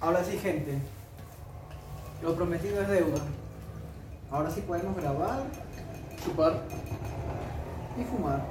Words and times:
Ahora 0.00 0.24
sí, 0.24 0.38
gente. 0.38 0.78
Lo 2.22 2.34
prometido 2.34 2.80
es 2.80 2.88
deuda. 2.88 3.20
Ahora 4.30 4.50
sí 4.50 4.62
podemos 4.62 4.96
grabar 4.96 5.42
Chupar. 6.24 6.62
y 7.98 8.04
fumar 8.04 8.42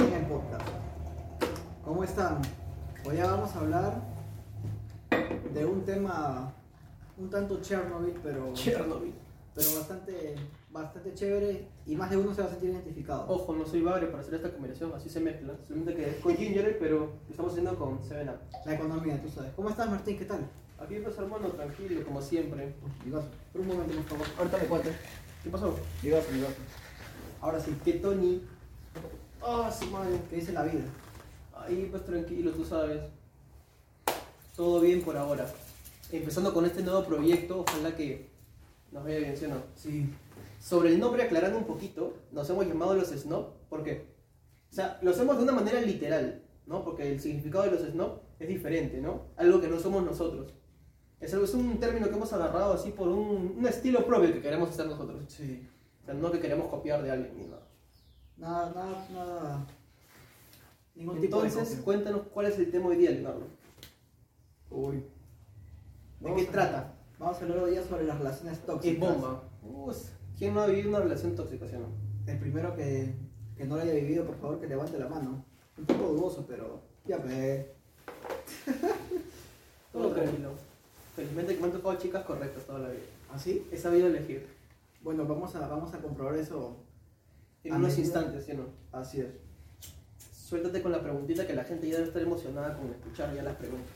en 0.00 0.12
el 0.12 0.26
podcast. 0.26 0.66
¿Cómo 1.84 2.02
están? 2.02 2.40
Hoy 3.04 3.16
ya 3.16 3.26
vamos 3.26 3.54
a 3.54 3.60
hablar 3.60 3.92
de 5.54 5.64
un 5.64 5.84
tema 5.84 6.52
un 7.18 7.30
tanto 7.30 7.60
Chernobyl, 7.60 8.14
pero, 8.22 8.52
Chernobyl. 8.54 9.14
pero 9.54 9.68
bastante, 9.76 10.34
bastante 10.70 11.14
chévere 11.14 11.68
y 11.86 11.94
más 11.94 12.10
de 12.10 12.16
uno 12.16 12.34
se 12.34 12.40
va 12.40 12.48
a 12.48 12.50
sentir 12.50 12.70
identificado. 12.70 13.26
Ojo, 13.28 13.52
no 13.52 13.64
soy 13.66 13.82
bagre 13.82 14.06
para 14.06 14.20
hacer 14.22 14.34
esta 14.34 14.50
combinación, 14.50 14.92
así 14.94 15.08
se 15.08 15.20
mezcla. 15.20 15.54
Solamente 15.68 15.94
que 15.94 16.10
es 16.10 16.16
con 16.16 16.34
ginger, 16.34 16.78
pero 16.78 16.98
lo 16.98 17.30
estamos 17.30 17.52
haciendo 17.52 17.76
con 17.76 18.00
7-Up. 18.00 18.38
La 18.64 18.74
economía, 18.74 19.20
tú 19.22 19.28
sabes. 19.28 19.52
¿Cómo 19.54 19.68
estás, 19.68 19.88
Martín? 19.88 20.18
¿Qué 20.18 20.24
tal? 20.24 20.48
Aquí 20.82 20.96
pues 20.96 21.16
hermano, 21.16 21.48
tranquilo, 21.48 22.04
como 22.04 22.20
siempre. 22.20 22.74
Digas, 23.04 23.24
por 23.52 23.60
un 23.60 23.68
momento, 23.68 23.94
por 23.94 24.04
favor. 24.04 24.26
Ahorita 24.38 24.58
me 24.58 24.64
cuento. 24.64 24.90
¿Qué 25.44 25.50
pasó? 25.50 25.78
Digas, 26.02 26.24
digas. 26.32 26.50
Ahora 27.40 27.60
sí, 27.60 27.76
¿Qué 27.84 27.94
Tony? 27.94 28.42
Ah, 29.40 29.70
su 29.70 29.86
madre. 29.86 30.18
¿qué 30.28 30.36
dice 30.36 30.52
la 30.52 30.64
vida? 30.64 30.82
Ahí 31.54 31.86
pues 31.88 32.04
tranquilo, 32.04 32.50
tú 32.50 32.64
sabes. 32.64 33.00
Todo 34.56 34.80
bien 34.80 35.02
por 35.02 35.16
ahora. 35.16 35.46
Empezando 36.10 36.52
con 36.52 36.66
este 36.66 36.82
nuevo 36.82 37.04
proyecto, 37.04 37.60
ojalá 37.60 37.94
que 37.96 38.30
nos 38.90 39.04
vaya 39.04 39.18
bien, 39.18 39.36
¿sí 39.36 39.44
o 39.44 39.48
no? 39.48 39.62
Sí. 39.76 40.12
Sobre 40.60 40.90
el 40.90 40.98
nombre, 40.98 41.22
aclarando 41.22 41.58
un 41.58 41.64
poquito, 41.64 42.16
nos 42.32 42.50
hemos 42.50 42.66
llamado 42.66 42.94
los 42.94 43.08
snob, 43.08 43.52
¿por 43.68 43.84
qué? 43.84 44.06
O 44.70 44.74
sea, 44.74 44.98
lo 45.02 45.12
hacemos 45.12 45.36
de 45.36 45.44
una 45.44 45.52
manera 45.52 45.80
literal, 45.80 46.42
¿no? 46.66 46.84
Porque 46.84 47.10
el 47.10 47.20
significado 47.20 47.64
de 47.64 47.70
los 47.70 47.82
snob 47.82 48.20
es 48.38 48.48
diferente, 48.48 49.00
¿no? 49.00 49.28
Algo 49.36 49.60
que 49.60 49.68
no 49.68 49.78
somos 49.78 50.04
nosotros. 50.04 50.52
Es, 51.22 51.32
algo, 51.32 51.44
es 51.46 51.54
un 51.54 51.78
término 51.78 52.08
que 52.08 52.14
hemos 52.16 52.32
agarrado 52.32 52.72
así 52.74 52.90
por 52.90 53.08
un, 53.08 53.54
un 53.56 53.66
estilo 53.66 54.04
propio 54.04 54.32
que 54.32 54.42
queremos 54.42 54.68
hacer 54.70 54.86
nosotros. 54.86 55.24
Sí. 55.28 55.68
O 56.02 56.04
sea, 56.04 56.14
no 56.14 56.30
que 56.32 56.40
queremos 56.40 56.66
copiar 56.68 57.02
de 57.02 57.10
alguien 57.12 57.36
ni 57.38 57.44
nada. 57.46 57.62
Nada, 58.36 58.72
nada, 58.74 59.08
nada. 59.12 59.66
Ningún 60.96 61.20
tipo 61.20 61.40
de 61.40 61.48
Entonces, 61.48 61.78
cuéntanos 61.80 62.22
cuál 62.34 62.46
es 62.46 62.58
el 62.58 62.70
tema 62.70 62.88
hoy 62.88 62.96
día, 62.96 63.10
Leonardo. 63.12 63.46
Uy. 64.70 64.96
¿De 64.96 65.04
Vamos 66.28 66.42
qué 66.42 66.48
a- 66.48 66.52
trata? 66.52 66.94
Vamos 67.18 67.38
a 67.38 67.40
hablar 67.42 67.58
hoy 67.58 67.70
día 67.70 67.84
sobre 67.84 68.04
las 68.04 68.18
relaciones 68.18 68.58
tóxicas. 68.66 68.94
Es 68.94 68.98
bomba. 69.20 69.42
Us, 69.62 70.10
¿Quién 70.36 70.54
no 70.54 70.60
ha 70.62 70.66
vivido 70.66 70.88
una 70.88 70.98
relación 71.00 71.36
tóxica, 71.36 71.66
no? 71.66 71.86
El 72.26 72.38
primero 72.40 72.74
que, 72.74 73.14
que 73.56 73.64
no 73.64 73.76
lo 73.76 73.82
haya 73.82 73.94
vivido, 73.94 74.24
por 74.26 74.36
favor, 74.38 74.60
que 74.60 74.66
levante 74.66 74.98
la 74.98 75.08
mano. 75.08 75.44
Un 75.78 75.86
poco 75.86 76.08
dudoso, 76.14 76.44
pero 76.48 76.80
ya 77.06 77.18
ve. 77.18 77.74
Todo 79.92 80.10
tranquilo. 80.12 80.50
Felizmente 81.14 81.54
que 81.54 81.60
me 81.60 81.66
han 81.66 81.72
tocado 81.72 81.96
chicas 81.98 82.24
correctas 82.24 82.64
toda 82.64 82.78
la 82.80 82.88
vida. 82.90 83.02
¿Así? 83.32 83.66
He 83.70 83.76
sabido 83.76 84.06
elegir. 84.06 84.46
Bueno, 85.02 85.26
vamos 85.26 85.54
a, 85.56 85.66
vamos 85.68 85.92
a 85.94 85.98
comprobar 85.98 86.36
eso. 86.36 86.76
En 87.64 87.72
A 87.74 87.76
unos 87.76 87.90
medida- 87.90 88.04
instantes, 88.04 88.44
¿sí 88.46 88.52
o 88.52 88.54
no? 88.56 88.64
Así 88.92 89.20
es. 89.20 89.28
Suéltate 90.34 90.82
con 90.82 90.92
la 90.92 91.02
preguntita 91.02 91.46
que 91.46 91.54
la 91.54 91.64
gente 91.64 91.88
ya 91.88 91.94
debe 91.96 92.08
estar 92.08 92.22
emocionada 92.22 92.76
con 92.76 92.90
escuchar 92.90 93.34
ya 93.34 93.42
las 93.42 93.56
preguntas. 93.56 93.88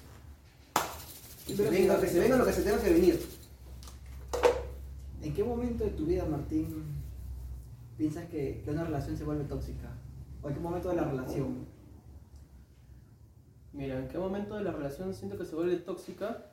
Que 1.47 1.55
se 1.55 1.62
Pero 1.62 1.70
venga, 1.70 1.95
sí, 1.97 2.00
que 2.03 2.06
sí. 2.08 2.12
se 2.14 2.20
venga 2.20 2.36
lo 2.36 2.47
que 2.47 2.53
se 2.53 2.62
tenga 2.62 2.83
que 2.83 2.92
venir. 2.92 3.20
¿En 5.23 5.34
qué 5.34 5.45
momento 5.45 5.84
de 5.84 5.91
tu 5.91 6.06
vida, 6.06 6.25
Martín, 6.25 6.84
piensas 7.98 8.27
que, 8.27 8.62
que 8.64 8.70
una 8.70 8.84
relación 8.84 9.17
se 9.17 9.25
vuelve 9.25 9.45
tóxica? 9.45 9.91
¿O 10.42 10.48
en 10.48 10.55
qué 10.55 10.61
momento 10.61 10.89
de 10.91 10.97
la 10.97 11.05
relación? 11.05 11.67
Mira, 13.73 13.98
¿en 13.98 14.08
qué 14.08 14.19
momento 14.19 14.55
de 14.56 14.64
la 14.64 14.73
relación 14.73 15.12
siento 15.14 15.36
que 15.36 15.45
se 15.45 15.55
vuelve 15.55 15.77
tóxica? 15.77 16.47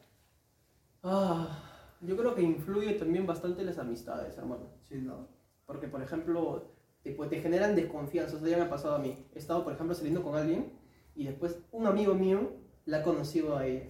Ah, 1.03 1.59
yo 2.01 2.15
creo 2.17 2.33
que 2.33 2.41
influye 2.41 2.93
también 2.93 3.27
bastante 3.27 3.63
las 3.63 3.77
amistades, 3.77 4.37
hermano. 4.37 4.67
Sí, 4.87 4.95
¿no? 4.95 5.27
Porque, 5.65 5.87
por 5.87 6.01
ejemplo, 6.01 6.71
te, 7.03 7.11
pues, 7.11 7.29
te 7.29 7.41
generan 7.41 7.75
desconfianza. 7.75 8.37
Eso 8.37 8.47
ya 8.47 8.57
me 8.57 8.63
ha 8.63 8.69
pasado 8.69 8.95
a 8.95 8.99
mí. 8.99 9.25
He 9.33 9.39
estado, 9.39 9.63
por 9.63 9.73
ejemplo, 9.73 9.93
saliendo 9.95 10.23
con 10.23 10.35
alguien 10.35 10.71
y 11.15 11.25
después 11.25 11.57
un 11.71 11.87
amigo 11.87 12.13
mío 12.15 12.51
la 12.85 12.99
ha 12.99 13.03
conocido 13.03 13.57
a 13.57 13.65
ella. 13.67 13.85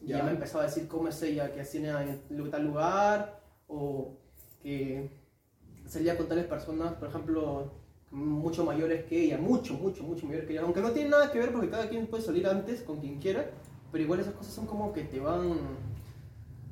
Y 0.00 0.08
Ya. 0.08 0.18
ya 0.18 0.24
me 0.24 0.30
ha 0.30 0.32
empezado 0.34 0.60
a 0.62 0.66
decir 0.66 0.88
cómo 0.88 1.08
es 1.08 1.22
ella, 1.22 1.52
que 1.52 1.60
hacía 1.60 2.02
en 2.02 2.50
tal 2.50 2.64
lugar, 2.64 3.40
o 3.68 4.16
que 4.62 5.10
salía 5.86 6.16
con 6.16 6.28
tales 6.28 6.46
personas, 6.46 6.94
por 6.94 7.08
ejemplo, 7.08 7.72
mucho 8.10 8.64
mayores 8.64 9.04
que 9.04 9.24
ella, 9.24 9.38
mucho, 9.38 9.74
mucho, 9.74 10.02
mucho 10.02 10.26
mayores 10.26 10.46
que 10.46 10.52
ella. 10.52 10.62
Aunque 10.62 10.80
no 10.80 10.90
tiene 10.92 11.10
nada 11.10 11.30
que 11.32 11.38
ver 11.38 11.52
porque 11.52 11.70
cada 11.70 11.88
quien 11.88 12.06
puede 12.06 12.22
salir 12.22 12.46
antes 12.46 12.82
con 12.82 13.00
quien 13.00 13.18
quiera, 13.18 13.50
pero 13.90 14.04
igual 14.04 14.20
esas 14.20 14.34
cosas 14.34 14.52
son 14.52 14.66
como 14.66 14.92
que 14.92 15.04
te 15.04 15.18
van, 15.20 15.56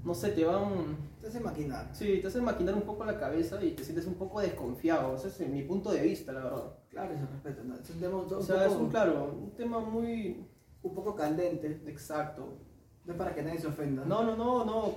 no 0.05 0.15
sé, 0.15 0.31
te 0.33 0.45
van 0.45 0.97
Te 1.21 1.29
hace 1.29 1.41
maquinar. 1.41 1.89
Sí, 1.95 2.19
te 2.21 2.27
hacen 2.29 2.45
maquinar 2.45 2.75
un 2.75 2.83
poco 2.83 3.05
la 3.05 3.19
cabeza 3.19 3.63
y 3.65 3.71
te 3.73 3.83
sientes 3.85 4.07
un 4.07 4.15
poco 4.15 4.41
desconfiado. 4.41 5.17
Ese 5.17 5.29
es 5.29 5.41
mi 5.51 5.63
punto 5.63 5.91
de 5.93 6.03
vista, 6.03 6.33
la 6.33 6.45
verdad. 6.45 6.75
Claro, 6.91 7.15
se 7.19 7.27
respeta. 7.27 7.63
¿no? 7.65 7.75
Es 7.77 7.91
un 7.91 8.01
tema 8.01 8.17
un 8.19 8.33
O 8.35 8.43
sea, 8.43 8.67
es 8.67 8.73
poco- 8.73 8.85
un, 8.85 8.91
claro, 8.91 9.35
un 9.43 9.51
tema 9.57 9.81
muy 9.81 10.47
un 10.83 10.95
poco 10.95 11.15
candente. 11.17 11.81
exacto. 11.87 12.59
No 13.07 13.13
es 13.13 13.19
para 13.19 13.35
que 13.35 13.43
nadie 13.43 13.59
se 13.59 13.67
ofenda. 13.67 14.05
No, 14.05 14.23
no, 14.25 14.37
no, 14.37 14.65
no. 14.65 14.93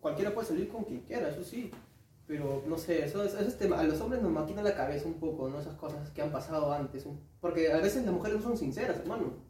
Cualquiera 0.00 0.32
puede 0.34 0.46
salir 0.48 0.68
con 0.68 0.84
quien 0.84 1.00
quiera, 1.00 1.28
eso 1.28 1.42
sí. 1.42 1.70
Pero 2.26 2.62
no 2.68 2.76
sé, 2.76 3.04
eso 3.04 3.22
es, 3.24 3.32
eso 3.34 3.48
es 3.48 3.56
tema. 3.58 3.78
A 3.80 3.84
los 3.84 4.00
hombres 4.00 4.20
nos 4.22 4.30
maquina 4.30 4.62
la 4.62 4.74
cabeza 4.74 5.06
un 5.08 5.14
poco, 5.14 5.48
¿no? 5.48 5.58
Esas 5.60 5.74
cosas 5.76 6.10
que 6.10 6.20
han 6.22 6.30
pasado 6.30 6.72
antes. 6.72 7.06
un- 7.06 7.20
Porque 7.40 7.72
a 7.72 7.78
veces 7.78 8.04
las 8.04 8.12
mujeres 8.14 8.36
no 8.38 8.42
son 8.42 8.56
sinceras, 8.58 8.98
hermano. 8.98 9.47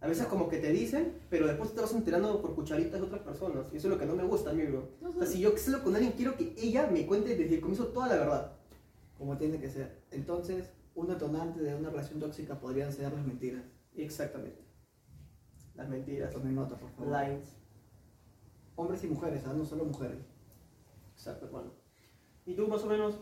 A 0.00 0.06
veces 0.06 0.26
como 0.26 0.48
que 0.48 0.58
te 0.58 0.72
dicen, 0.72 1.20
pero 1.28 1.46
después 1.46 1.74
te 1.74 1.80
vas 1.80 1.92
enterando 1.92 2.40
por 2.40 2.54
cucharitas 2.54 2.98
de 2.98 3.06
otras 3.06 3.20
personas. 3.20 3.66
Y 3.72 3.76
eso 3.76 3.88
es 3.88 3.92
lo 3.92 3.98
que 3.98 4.06
no 4.06 4.14
me 4.14 4.24
gusta 4.24 4.50
a 4.50 4.52
mí, 4.54 4.64
bro. 4.64 4.88
O 5.02 5.12
sea, 5.12 5.26
si 5.26 5.40
yo 5.40 5.54
salgo 5.58 5.84
con 5.84 5.94
alguien, 5.94 6.14
quiero 6.14 6.36
que 6.36 6.54
ella 6.56 6.88
me 6.90 7.06
cuente 7.06 7.36
desde 7.36 7.56
el 7.56 7.60
comienzo 7.60 7.88
toda 7.88 8.08
la 8.08 8.16
verdad. 8.16 8.52
Como 9.18 9.36
tiene 9.36 9.60
que 9.60 9.68
ser. 9.68 10.00
Entonces, 10.10 10.70
un 10.94 11.08
detonante 11.08 11.60
de 11.60 11.74
una 11.74 11.90
relación 11.90 12.18
tóxica 12.18 12.58
podrían 12.58 12.90
ser 12.92 13.12
las 13.12 13.26
mentiras. 13.26 13.62
Exactamente. 13.94 14.62
Las 15.74 15.86
mentiras. 15.90 16.32
Tomen 16.32 16.54
nota, 16.54 16.76
por 16.76 16.90
favor. 16.92 17.20
Lines. 17.20 17.48
Hombres 18.76 19.04
y 19.04 19.08
mujeres, 19.08 19.42
¿ah? 19.46 19.52
no 19.52 19.66
solo 19.66 19.84
mujeres. 19.84 20.18
Exacto, 21.12 21.44
hermano. 21.44 21.72
¿Y 22.46 22.54
tú 22.54 22.66
más 22.68 22.82
o 22.82 22.86
menos? 22.86 23.16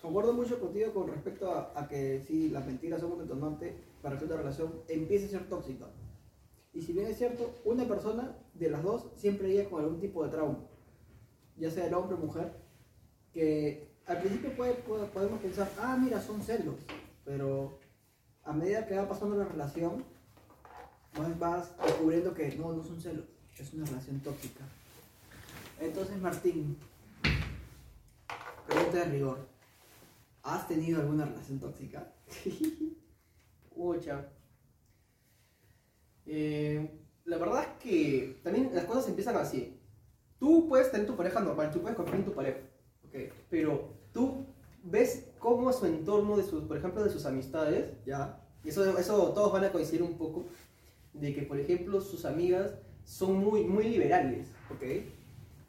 Concuerdo 0.00 0.32
mucho 0.32 0.58
contigo 0.58 0.94
con 0.94 1.08
respecto 1.08 1.52
a, 1.52 1.78
a 1.78 1.86
que 1.86 2.22
sí, 2.26 2.48
las 2.48 2.64
mentiras 2.64 3.02
son 3.02 3.12
un 3.12 3.18
detonante 3.18 3.89
para 4.02 4.18
que 4.18 4.24
una 4.24 4.36
relación 4.36 4.82
empiece 4.88 5.26
a 5.26 5.28
ser 5.28 5.48
tóxica. 5.48 5.86
Y 6.72 6.82
si 6.82 6.92
bien 6.92 7.06
es 7.06 7.18
cierto, 7.18 7.60
una 7.64 7.86
persona 7.86 8.36
de 8.54 8.70
las 8.70 8.82
dos 8.82 9.10
siempre 9.16 9.48
llega 9.48 9.68
con 9.68 9.82
algún 9.82 10.00
tipo 10.00 10.24
de 10.24 10.30
trauma, 10.30 10.58
ya 11.56 11.70
sea 11.70 11.86
el 11.86 11.94
hombre 11.94 12.14
o 12.14 12.18
mujer, 12.18 12.52
que 13.32 13.90
al 14.06 14.20
principio 14.20 14.54
puede- 14.56 14.74
podemos 14.74 15.40
pensar, 15.40 15.70
ah, 15.78 15.96
mira, 16.00 16.20
son 16.20 16.42
celos, 16.42 16.76
pero 17.24 17.78
a 18.44 18.52
medida 18.52 18.86
que 18.86 18.96
va 18.96 19.08
pasando 19.08 19.36
la 19.36 19.44
relación, 19.44 20.04
vas 21.38 21.76
descubriendo 21.84 22.32
que 22.34 22.54
no, 22.56 22.72
no 22.72 22.84
son 22.84 23.00
celos, 23.00 23.24
es 23.58 23.72
una 23.74 23.84
relación 23.86 24.20
tóxica. 24.20 24.64
Entonces, 25.80 26.18
Martín, 26.20 26.76
pregunta 28.66 28.98
de 28.98 29.04
rigor. 29.04 29.38
¿Has 30.42 30.66
tenido 30.68 31.00
alguna 31.00 31.24
relación 31.26 31.58
tóxica? 31.58 32.12
Ucha. 33.80 34.28
Eh, 36.26 36.90
la 37.24 37.38
verdad 37.38 37.62
es 37.62 37.82
que 37.82 38.40
también 38.44 38.70
las 38.74 38.84
cosas 38.84 39.08
empiezan 39.08 39.36
así. 39.36 39.80
Tú 40.38 40.68
puedes 40.68 40.90
tener 40.90 41.06
tu 41.06 41.16
pareja 41.16 41.40
normal, 41.40 41.70
tú 41.70 41.80
puedes 41.80 41.96
confiar 41.96 42.18
en 42.18 42.24
tu 42.24 42.34
pareja, 42.34 42.58
Ok, 43.06 43.32
pero 43.48 43.90
tú 44.12 44.46
ves 44.84 45.30
cómo 45.38 45.72
su 45.72 45.86
entorno, 45.86 46.36
de 46.36 46.44
sus, 46.44 46.64
por 46.64 46.76
ejemplo, 46.76 47.02
de 47.02 47.10
sus 47.10 47.26
amistades, 47.26 47.90
ya. 48.06 48.40
eso, 48.64 48.98
eso 48.98 49.32
todos 49.32 49.52
van 49.52 49.64
a 49.64 49.72
coincidir 49.72 50.02
un 50.02 50.16
poco, 50.16 50.44
de 51.12 51.34
que, 51.34 51.42
por 51.42 51.58
ejemplo, 51.58 52.00
sus 52.00 52.24
amigas 52.24 52.72
son 53.04 53.38
muy, 53.38 53.64
muy 53.64 53.84
liberales. 53.84 54.48
Ok. 54.70 54.82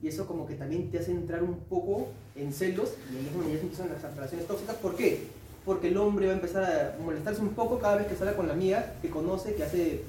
Y 0.02 0.08
eso 0.08 0.26
como 0.26 0.46
que 0.48 0.56
también 0.56 0.90
te 0.90 1.00
hace 1.00 1.12
entrar 1.12 1.44
un 1.44 1.60
poco 1.60 2.08
en 2.36 2.52
celos 2.52 2.96
y 3.12 3.18
ahí 3.18 3.28
es 3.28 3.34
donde 3.34 3.54
ya 3.54 3.60
empiezan 3.60 3.90
las 3.90 4.02
relaciones 4.16 4.48
tóxicas. 4.48 4.76
¿Por 4.78 4.96
qué? 4.96 5.41
Porque 5.66 5.90
el 5.90 5.98
hombre 5.98 6.26
va 6.28 6.32
a 6.34 6.36
empezar 6.36 6.64
a 6.64 7.04
molestarse 7.04 7.42
un 7.42 7.50
poco 7.50 7.78
cada 7.80 7.98
vez 7.98 8.08
que 8.08 8.16
sale 8.16 8.36
con 8.36 8.48
la 8.48 8.54
amiga 8.54 8.96
que 9.02 9.10
conoce, 9.10 9.54
que 9.54 9.64
hace 9.64 10.02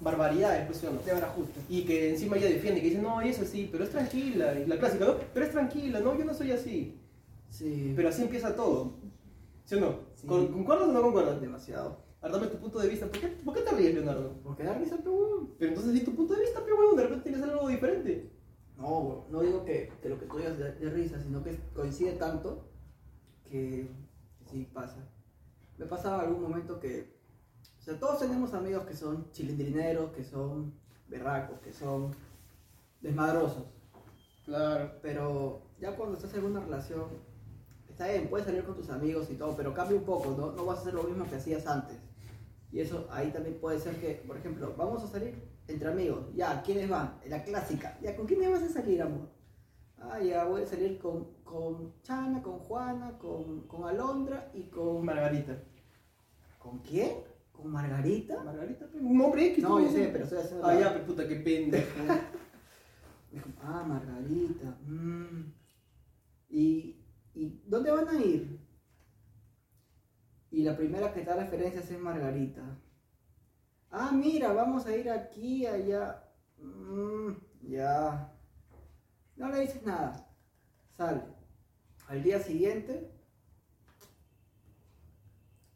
barbaridades, 0.00 0.66
pues, 0.66 0.78
¿sí 0.78 0.86
o 0.86 0.92
no? 0.92 1.00
Te 1.00 1.10
justo. 1.12 1.60
Y 1.68 1.82
que 1.84 2.10
encima 2.10 2.36
ella 2.36 2.46
defiende, 2.46 2.80
que 2.80 2.90
dice, 2.90 3.02
no, 3.02 3.20
ella 3.20 3.30
es 3.30 3.40
así, 3.40 3.68
pero 3.70 3.82
es 3.84 3.90
tranquila. 3.90 4.58
Y 4.58 4.66
la 4.66 4.78
clásica, 4.78 5.04
¿no? 5.06 5.14
Pero 5.34 5.46
es 5.46 5.52
tranquila, 5.52 6.00
no, 6.00 6.16
yo 6.16 6.24
no 6.24 6.34
soy 6.34 6.52
así. 6.52 6.96
Sí. 7.50 7.92
Pero 7.96 8.08
así 8.08 8.22
empieza 8.22 8.54
todo. 8.54 8.92
¿Sí 9.64 9.74
o 9.74 9.80
no? 9.80 9.96
Sí. 10.14 10.26
¿Con- 10.26 10.48
¿Concuerdas 10.48 10.88
o 10.88 10.92
no 10.92 11.02
concuerdas? 11.02 11.40
demasiado. 11.40 11.98
Ahora 12.20 12.34
dame 12.36 12.46
tu 12.48 12.58
punto 12.58 12.78
de 12.78 12.88
vista. 12.88 13.06
¿Por 13.06 13.20
qué, 13.20 13.26
por 13.28 13.54
qué 13.54 13.60
te 13.62 13.70
ríes, 13.72 13.94
Leonardo? 13.94 14.32
¿Por 14.42 14.56
qué 14.56 14.64
dar 14.64 14.78
risa, 14.78 14.96
pero 14.98 15.14
weón? 15.14 15.50
Pero 15.58 15.68
entonces 15.70 15.92
di 15.94 16.00
tu 16.00 16.14
punto 16.14 16.34
de 16.34 16.40
vista, 16.42 16.60
pero 16.64 16.76
huevón, 16.78 16.96
de 16.96 17.02
repente 17.04 17.30
tienes 17.30 17.42
algo 17.48 17.68
diferente. 17.68 18.30
No, 18.76 19.24
no 19.30 19.40
digo 19.40 19.64
que, 19.64 19.90
que 20.00 20.08
lo 20.08 20.18
que 20.18 20.26
tú 20.26 20.36
digas 20.38 20.58
de, 20.58 20.72
de 20.72 20.90
risa, 20.90 21.20
sino 21.20 21.42
que 21.42 21.56
coincide 21.74 22.12
tanto 22.12 22.64
que 23.50 23.88
sí 24.50 24.68
pasa. 24.72 25.08
Me 25.76 25.86
pasaba 25.86 26.22
algún 26.22 26.42
momento 26.42 26.80
que. 26.80 27.16
O 27.78 27.82
sea, 27.82 27.98
todos 27.98 28.18
tenemos 28.18 28.52
amigos 28.54 28.84
que 28.86 28.94
son 28.94 29.30
chilindrineros, 29.30 30.12
que 30.12 30.24
son 30.24 30.74
berracos, 31.08 31.60
que 31.60 31.72
son 31.72 32.14
desmadrosos. 33.00 33.64
Claro. 34.44 34.92
Pero 35.02 35.62
ya 35.80 35.96
cuando 35.96 36.16
estás 36.16 36.34
en 36.34 36.44
una 36.44 36.60
relación, 36.60 37.06
está 37.88 38.08
bien, 38.08 38.28
puedes 38.28 38.46
salir 38.46 38.64
con 38.64 38.74
tus 38.74 38.90
amigos 38.90 39.30
y 39.30 39.34
todo, 39.34 39.56
pero 39.56 39.72
cambia 39.74 39.96
un 39.96 40.04
poco, 40.04 40.34
¿no? 40.36 40.52
No 40.52 40.64
vas 40.66 40.78
a 40.78 40.82
hacer 40.82 40.94
lo 40.94 41.04
mismo 41.04 41.28
que 41.28 41.36
hacías 41.36 41.66
antes. 41.66 41.96
Y 42.70 42.80
eso 42.80 43.08
ahí 43.10 43.30
también 43.30 43.58
puede 43.60 43.78
ser 43.78 43.96
que, 43.96 44.22
por 44.26 44.36
ejemplo, 44.36 44.74
vamos 44.76 45.02
a 45.02 45.06
salir 45.06 45.34
entre 45.66 45.88
amigos. 45.88 46.26
Ya, 46.34 46.62
¿quiénes 46.62 46.88
van? 46.88 47.18
La 47.26 47.42
clásica. 47.42 47.98
Ya, 48.02 48.14
¿con 48.14 48.26
quién 48.26 48.40
me 48.40 48.48
vas 48.48 48.62
a 48.62 48.68
salir, 48.68 49.00
amor? 49.00 49.28
Ah, 50.00 50.20
ya 50.20 50.44
voy 50.44 50.62
a 50.62 50.66
salir 50.66 50.98
con, 50.98 51.34
con 51.44 52.00
Chana, 52.02 52.42
con 52.42 52.58
Juana, 52.60 53.18
con, 53.18 53.66
con 53.66 53.84
Alondra 53.84 54.50
y 54.54 54.64
con... 54.64 55.04
Margarita. 55.04 55.58
¿Con 56.58 56.78
quién? 56.78 57.18
¿Con 57.52 57.72
Margarita? 57.72 58.42
Margarita, 58.44 58.86
un 58.94 59.20
hombre 59.20 59.46
X. 59.48 59.64
No, 59.64 59.80
yo 59.80 59.90
sé, 59.90 60.08
pero 60.12 60.24
estoy 60.24 60.38
haciendo 60.38 60.66
Ah, 60.66 60.74
la- 60.74 60.80
ya, 60.80 60.94
pe, 60.94 61.00
puta, 61.00 61.26
qué 61.26 61.36
pendejo. 61.36 61.88
Dijo, 63.32 63.48
ah, 63.62 63.84
Margarita. 63.86 64.78
mm. 64.86 65.52
¿Y, 66.50 67.04
¿Y 67.34 67.60
dónde 67.66 67.90
van 67.90 68.08
a 68.08 68.22
ir? 68.22 68.60
Y 70.50 70.62
la 70.62 70.76
primera 70.76 71.12
que 71.12 71.24
da 71.24 71.36
referencias 71.36 71.90
es 71.90 71.98
Margarita. 72.00 72.62
Ah, 73.90 74.12
mira, 74.12 74.52
vamos 74.52 74.86
a 74.86 74.96
ir 74.96 75.10
aquí, 75.10 75.66
allá. 75.66 76.24
Mm, 76.58 77.32
ya. 77.62 78.32
No 79.38 79.48
le 79.48 79.60
dices 79.60 79.84
nada. 79.84 80.28
Sale. 80.96 81.22
Al 82.08 82.22
día 82.24 82.40
siguiente. 82.40 83.08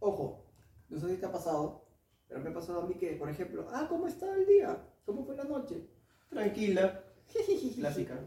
Ojo, 0.01 0.45
no 0.89 0.99
sé 0.99 1.11
si 1.11 1.17
te 1.21 1.27
ha 1.27 1.33
pasado, 1.33 1.87
pero 2.27 2.41
me 2.41 2.51
ha 2.51 2.55
pasado 2.55 2.83
a 2.83 2.87
mí 2.87 2.95
que, 2.95 3.13
por 3.13 3.31
ejemplo, 3.31 3.69
ah, 3.71 3.87
¿cómo 3.89 4.09
está 4.09 4.35
el 4.35 4.47
día? 4.47 4.85
¿Cómo 5.07 5.25
fue 5.25 5.37
la 5.37 5.45
noche? 5.45 5.89
Tranquila. 6.29 7.05
Clásica. 7.77 8.19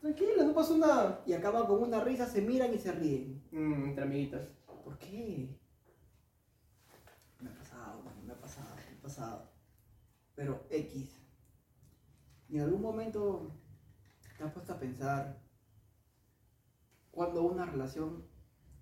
Tranquila, 0.00 0.44
no 0.44 0.54
pasó 0.54 0.78
nada. 0.78 1.22
Y 1.26 1.34
acaban 1.34 1.66
con 1.66 1.82
una 1.82 2.02
risa, 2.02 2.26
se 2.26 2.40
miran 2.40 2.72
y 2.72 2.78
se 2.78 2.92
ríen. 2.92 3.46
Mm, 3.50 3.84
entre 3.90 4.04
amiguitas. 4.04 4.48
¿Por 4.82 4.98
qué? 4.98 5.58
Me 7.38 7.50
ha 7.50 7.54
pasado, 7.54 8.02
me 8.24 8.32
ha 8.32 8.40
pasado, 8.40 8.74
me 8.76 8.98
ha 8.98 9.02
pasado. 9.02 9.50
Pero 10.34 10.64
X. 10.70 11.20
Y 12.48 12.56
en 12.56 12.62
algún 12.62 12.80
momento 12.80 13.52
te 14.36 14.44
has 14.44 14.52
puesto 14.52 14.72
a 14.72 14.78
pensar 14.78 15.38
cuando 17.10 17.42
una 17.42 17.66
relación 17.66 18.24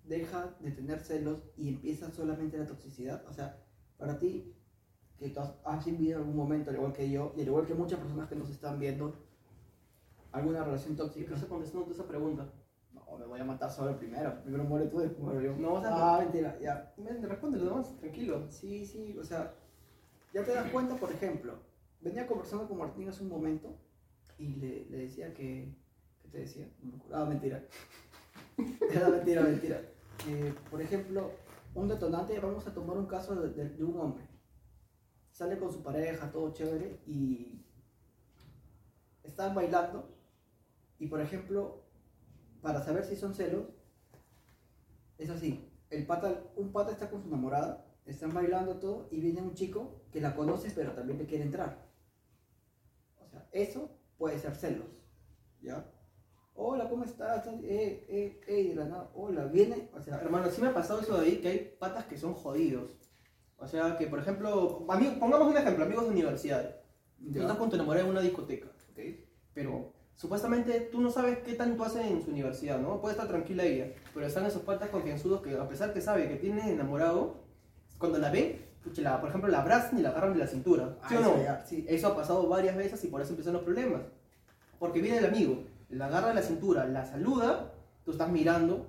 deja 0.03 0.55
de 0.59 0.71
tener 0.71 0.99
celos 0.99 1.43
y 1.55 1.69
empieza 1.69 2.11
solamente 2.11 2.57
la 2.57 2.65
toxicidad. 2.65 3.23
O 3.27 3.33
sea, 3.33 3.63
para 3.97 4.17
ti, 4.17 4.55
que 5.17 5.29
tú 5.29 5.39
has, 5.63 5.85
vivido 5.85 6.17
en 6.17 6.23
algún 6.23 6.35
momento, 6.35 6.71
al 6.71 6.77
igual 6.77 6.93
que 6.93 7.09
yo, 7.09 7.33
y 7.37 7.41
al 7.41 7.47
igual 7.47 7.65
que 7.65 7.75
muchas 7.75 7.99
personas 7.99 8.27
que 8.27 8.35
nos 8.35 8.49
están 8.49 8.79
viendo, 8.79 9.15
alguna 10.31 10.63
relación 10.63 10.93
¿Y 10.93 10.97
tóxica. 10.97 11.33
qué 11.33 11.39
se 11.39 11.47
contestando 11.47 11.91
esa 11.91 12.07
pregunta? 12.07 12.51
No, 12.91 13.17
me 13.17 13.25
voy 13.25 13.39
a 13.39 13.45
matar 13.45 13.71
solo 13.71 13.97
primero. 13.97 14.41
Primero 14.41 14.63
muere 14.63 14.87
tú, 14.87 14.99
después 14.99 15.23
muero 15.23 15.41
yo. 15.41 15.55
No, 15.55 15.75
o 15.75 15.81
sea, 15.81 16.15
ah, 16.15 16.19
mentira, 16.19 16.57
ya. 16.59 16.93
Ven, 16.97 17.21
Respóndelo 17.21 17.65
nomás, 17.65 17.95
tranquilo. 17.97 18.47
Sí, 18.49 18.85
sí, 18.85 19.15
o 19.17 19.23
sea, 19.23 19.53
ya 20.33 20.43
te 20.43 20.53
das 20.53 20.71
cuenta, 20.71 20.95
por 20.95 21.11
ejemplo, 21.11 21.59
venía 22.01 22.25
conversando 22.25 22.67
con 22.67 22.79
Martín 22.79 23.07
hace 23.07 23.23
un 23.23 23.29
momento 23.29 23.77
y 24.37 24.55
le, 24.55 24.85
decía 24.85 25.33
que. 25.33 25.75
¿Qué 26.21 26.27
te 26.29 26.37
decía? 26.39 26.69
Ah, 27.11 27.25
mentira. 27.25 27.63
Era 28.91 29.09
mentira, 29.09 29.41
mentira. 29.43 29.81
Eh, 30.27 30.53
por 30.69 30.81
ejemplo, 30.81 31.31
un 31.75 31.87
detonante, 31.87 32.39
vamos 32.39 32.65
a 32.67 32.73
tomar 32.73 32.97
un 32.97 33.07
caso 33.07 33.35
de, 33.35 33.49
de- 33.49 33.69
de 33.69 33.83
un 33.83 33.99
hombre. 33.99 34.23
Sale 35.31 35.57
con 35.57 35.71
su 35.73 35.81
pareja, 35.81 36.31
todo 36.31 36.53
chévere, 36.53 36.99
y 37.07 37.65
están 39.23 39.55
bailando. 39.55 40.15
Y 40.99 41.07
por 41.07 41.19
ejemplo, 41.21 41.83
para 42.61 42.83
saber 42.83 43.03
si 43.03 43.15
son 43.15 43.33
celos, 43.33 43.65
es 45.17 45.29
así. 45.29 45.69
El 45.89 46.05
pata, 46.05 46.43
un 46.55 46.71
pata 46.71 46.91
está 46.91 47.09
con 47.09 47.21
su 47.21 47.27
enamorada, 47.27 47.85
están 48.05 48.33
bailando 48.33 48.77
todo, 48.79 49.07
y 49.11 49.19
viene 49.19 49.41
un 49.41 49.53
chico 49.55 50.03
que 50.11 50.21
la 50.21 50.35
conoce, 50.35 50.71
pero 50.75 50.91
también 50.93 51.17
le 51.17 51.25
quiere 51.25 51.43
entrar. 51.43 51.87
O 53.19 53.27
sea, 53.27 53.47
eso 53.51 53.89
puede 54.17 54.39
ser 54.39 54.55
celos. 54.55 54.87
¿Ya? 55.61 55.85
Hola, 56.55 56.87
¿cómo 56.89 57.03
estás? 57.03 57.47
Eh, 57.47 58.05
eh, 58.09 58.41
eh, 58.47 58.69
de 58.69 58.75
la 58.75 58.85
nada, 58.85 59.09
hola, 59.15 59.45
viene. 59.45 59.89
O 59.93 60.01
sea, 60.01 60.15
Hermano, 60.17 60.49
sí 60.51 60.61
me 60.61 60.67
ha 60.67 60.73
pasado 60.73 60.99
eso 61.01 61.19
de 61.19 61.25
ahí, 61.25 61.37
que 61.37 61.47
hay 61.47 61.75
patas 61.79 62.05
que 62.05 62.17
son 62.17 62.33
jodidos. 62.33 62.95
O 63.57 63.67
sea, 63.67 63.97
que 63.97 64.07
por 64.07 64.19
ejemplo, 64.19 64.85
ami- 64.87 65.17
pongamos 65.19 65.47
un 65.47 65.57
ejemplo, 65.57 65.85
amigos 65.85 66.03
de 66.05 66.11
universidad. 66.11 66.75
Tú 67.31 67.39
estás 67.39 67.57
con 67.57 67.69
tu 67.69 67.75
enamorada 67.75 68.03
en 68.05 68.11
una 68.11 68.19
discoteca, 68.21 68.67
ok. 68.91 68.99
pero 69.53 69.93
supuestamente 70.15 70.81
tú 70.91 70.99
no 70.99 71.09
sabes 71.09 71.39
qué 71.39 71.53
tanto 71.53 71.83
hace 71.85 72.05
en 72.05 72.21
su 72.21 72.31
universidad, 72.31 72.79
¿no? 72.79 72.99
Puede 72.99 73.13
estar 73.13 73.29
tranquila 73.29 73.63
ella, 73.63 73.93
pero 74.13 74.25
están 74.27 74.45
esos 74.45 74.63
patas 74.63 74.89
confianzudos 74.89 75.41
que 75.41 75.55
a 75.57 75.67
pesar 75.69 75.93
que 75.93 76.01
sabe 76.01 76.27
que 76.27 76.35
tiene 76.35 76.69
enamorado, 76.71 77.45
cuando 77.97 78.17
la 78.19 78.29
ven, 78.29 78.59
pucha, 78.83 79.01
la- 79.01 79.19
por 79.19 79.29
ejemplo, 79.29 79.49
la 79.49 79.61
abrazan 79.61 79.97
y 79.99 80.01
la 80.01 80.09
agarran 80.09 80.33
de 80.33 80.39
la 80.39 80.47
cintura. 80.47 80.97
¿Sí 81.07 81.15
Ah, 81.15 81.19
o 81.19 81.21
no? 81.21 81.29
eso 81.35 81.43
ya, 81.43 81.65
sí. 81.65 81.85
Eso 81.87 82.07
ha 82.07 82.15
pasado 82.15 82.47
varias 82.47 82.75
veces 82.75 83.03
y 83.03 83.07
por 83.07 83.21
eso 83.21 83.31
empiezan 83.31 83.53
los 83.53 83.63
problemas. 83.63 84.01
Porque 84.79 85.01
viene 85.01 85.17
el 85.19 85.25
amigo, 85.25 85.63
la 85.89 86.07
agarra 86.07 86.29
de 86.29 86.33
la 86.35 86.41
cintura, 86.41 86.85
la 86.85 87.05
saluda, 87.05 87.71
tú 88.03 88.11
estás 88.11 88.29
mirando, 88.29 88.85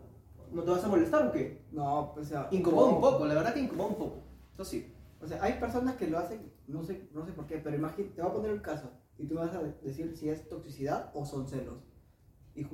¿no 0.52 0.62
te 0.62 0.70
vas 0.70 0.84
a 0.84 0.88
molestar 0.88 1.26
o 1.26 1.32
qué? 1.32 1.64
No, 1.72 2.10
pues, 2.14 2.26
o 2.26 2.28
sea. 2.30 2.48
Incomoda 2.50 2.90
no. 2.90 2.96
un 2.96 3.00
poco, 3.00 3.24
la 3.26 3.34
verdad 3.34 3.54
que 3.54 3.60
incomoda 3.60 3.88
un 3.88 3.96
poco. 3.96 4.22
Eso 4.54 4.64
sí. 4.64 4.92
O 5.20 5.26
sea, 5.26 5.42
hay 5.42 5.54
personas 5.54 5.94
que 5.96 6.06
lo 6.08 6.18
hacen, 6.18 6.52
no 6.66 6.82
sé, 6.84 7.08
no 7.12 7.24
sé 7.24 7.32
por 7.32 7.46
qué, 7.46 7.58
pero 7.58 7.76
imagínate, 7.76 8.14
te 8.14 8.22
voy 8.22 8.30
a 8.30 8.34
poner 8.34 8.52
un 8.52 8.58
caso 8.60 8.90
y 9.16 9.26
tú 9.26 9.34
me 9.36 9.40
vas 9.42 9.54
a 9.54 9.62
decir 9.82 10.14
si 10.16 10.28
es 10.28 10.48
toxicidad 10.48 11.10
o 11.14 11.24
son 11.24 11.48
celos. 11.48 11.78
Y. 12.54 12.66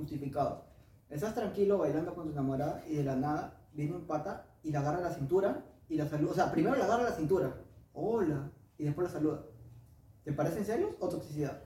Estás 1.09 1.33
tranquilo 1.35 1.77
bailando 1.77 2.13
con 2.15 2.25
tu 2.25 2.31
enamorada 2.31 2.83
y 2.87 2.95
de 2.95 3.03
la 3.03 3.15
nada 3.15 3.61
viene 3.73 3.95
un 3.95 4.05
pata 4.07 4.45
y 4.63 4.71
la 4.71 4.79
agarra 4.79 4.99
a 4.99 5.01
la 5.01 5.11
cintura 5.11 5.65
y 5.91 5.97
la 5.97 6.07
saluda. 6.07 6.31
O 6.31 6.33
sea, 6.33 6.51
primero 6.51 6.75
la 6.77 6.85
agarra 6.85 7.07
a 7.07 7.09
la 7.09 7.15
cintura. 7.15 7.53
Hola. 7.93 8.49
Y 8.77 8.85
después 8.85 9.09
la 9.09 9.13
saluda. 9.13 9.45
¿Te 10.23 10.31
parecen 10.31 10.63
celos 10.63 10.91
o 10.99 11.09
toxicidad? 11.09 11.63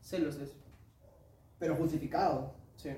Celos 0.00 0.36
es. 0.36 0.56
Pero 1.58 1.74
justificado. 1.74 2.54
Sí. 2.76 2.90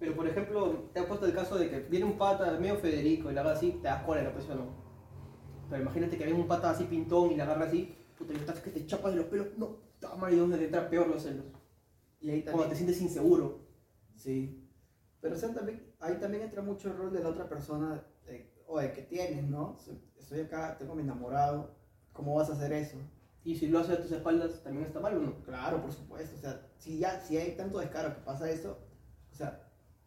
Pero 0.00 0.16
por 0.16 0.26
ejemplo, 0.26 0.90
te 0.92 0.98
ha 0.98 1.06
puesto 1.06 1.26
el 1.26 1.32
caso 1.32 1.56
de 1.56 1.70
que 1.70 1.80
viene 1.80 2.04
un 2.04 2.18
pata 2.18 2.58
medio 2.58 2.76
Federico 2.78 3.30
y 3.30 3.34
la 3.34 3.42
agarra 3.42 3.56
así, 3.56 3.78
te 3.80 3.86
das 3.86 4.02
cólera, 4.02 4.32
pues 4.32 4.50
o 4.50 4.56
no. 4.56 4.66
Pero 5.70 5.82
imagínate 5.82 6.18
que 6.18 6.24
viene 6.24 6.40
un 6.40 6.48
pata 6.48 6.70
así 6.70 6.84
pintón 6.84 7.30
y 7.30 7.36
la 7.36 7.44
agarra 7.44 7.66
así, 7.66 7.94
puta, 8.18 8.32
estás 8.32 8.58
que 8.58 8.72
te 8.72 8.84
chapas 8.84 9.12
de 9.12 9.18
los 9.18 9.26
pelos, 9.26 9.56
no, 9.56 9.76
está 9.94 10.16
mal 10.16 10.34
y 10.34 10.36
donde 10.36 10.58
te 10.58 10.64
entra 10.64 10.90
peor 10.90 11.06
los 11.06 11.22
celos. 11.22 11.44
Y 12.20 12.30
ahí 12.30 12.42
Cuando 12.42 12.66
te 12.66 12.74
sientes 12.74 13.00
inseguro. 13.00 13.60
Sí. 14.16 14.68
Pero 15.22 15.36
o 15.36 15.38
sea, 15.38 15.54
también, 15.54 15.94
ahí 16.00 16.16
también 16.16 16.42
entra 16.42 16.60
mucho 16.62 16.88
el 16.90 16.96
rol 16.96 17.12
de 17.12 17.20
la 17.22 17.28
otra 17.28 17.48
persona, 17.48 18.04
de, 18.26 18.52
oye, 18.66 18.92
¿qué 18.92 19.02
tienes, 19.02 19.44
no? 19.44 19.78
Estoy 20.18 20.40
acá, 20.40 20.76
tengo 20.76 20.96
mi 20.96 21.02
enamorado, 21.02 21.70
¿cómo 22.12 22.34
vas 22.34 22.50
a 22.50 22.54
hacer 22.54 22.72
eso? 22.72 22.96
Y 23.44 23.54
si 23.54 23.68
lo 23.68 23.78
haces 23.78 23.98
a 23.98 24.02
tus 24.02 24.10
espaldas, 24.12 24.62
también 24.64 24.84
está 24.84 24.98
mal 24.98 25.16
o 25.16 25.20
no. 25.20 25.42
Claro, 25.44 25.80
por 25.80 25.92
supuesto, 25.92 26.36
o 26.36 26.40
sea, 26.40 26.68
si 26.76 26.98
ya, 26.98 27.20
si 27.20 27.36
hay 27.36 27.56
tanto 27.56 27.78
descaro 27.78 28.14
que 28.14 28.20
pasa 28.22 28.50
eso, 28.50 28.78
o 29.30 29.34
sea, 29.34 29.62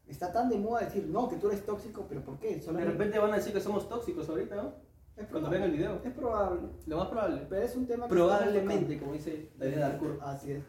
está 0.05 0.33
tan 0.33 0.49
de 0.49 0.57
moda 0.57 0.81
decir, 0.81 1.07
no, 1.07 1.29
que 1.29 1.37
tú 1.37 1.47
eres 1.47 1.65
tóxico, 1.65 2.05
pero 2.09 2.21
¿por 2.23 2.37
qué? 2.37 2.57
De 2.57 2.85
repente 2.85 3.17
van 3.17 3.31
a 3.31 3.37
decir 3.37 3.53
que 3.53 3.61
somos 3.61 3.87
tóxicos 3.87 4.27
ahorita, 4.29 4.55
¿no? 4.55 4.73
es 5.15 5.27
Cuando 5.29 5.49
vean 5.49 5.63
el 5.63 5.71
video. 5.71 6.01
es 6.03 6.13
probable, 6.13 6.61
Lo 6.87 6.97
más 6.97 7.07
probable. 7.07 7.47
pero 7.49 7.61
es 7.61 7.73
un 7.77 7.87
tema 7.87 8.05
que 8.07 8.13
Probablemente, 8.13 8.99
como 8.99 9.13
dice 9.13 9.49
tocando. 9.57 9.79
Darcourt. 9.79 10.21
Así 10.21 10.51
es. 10.51 10.63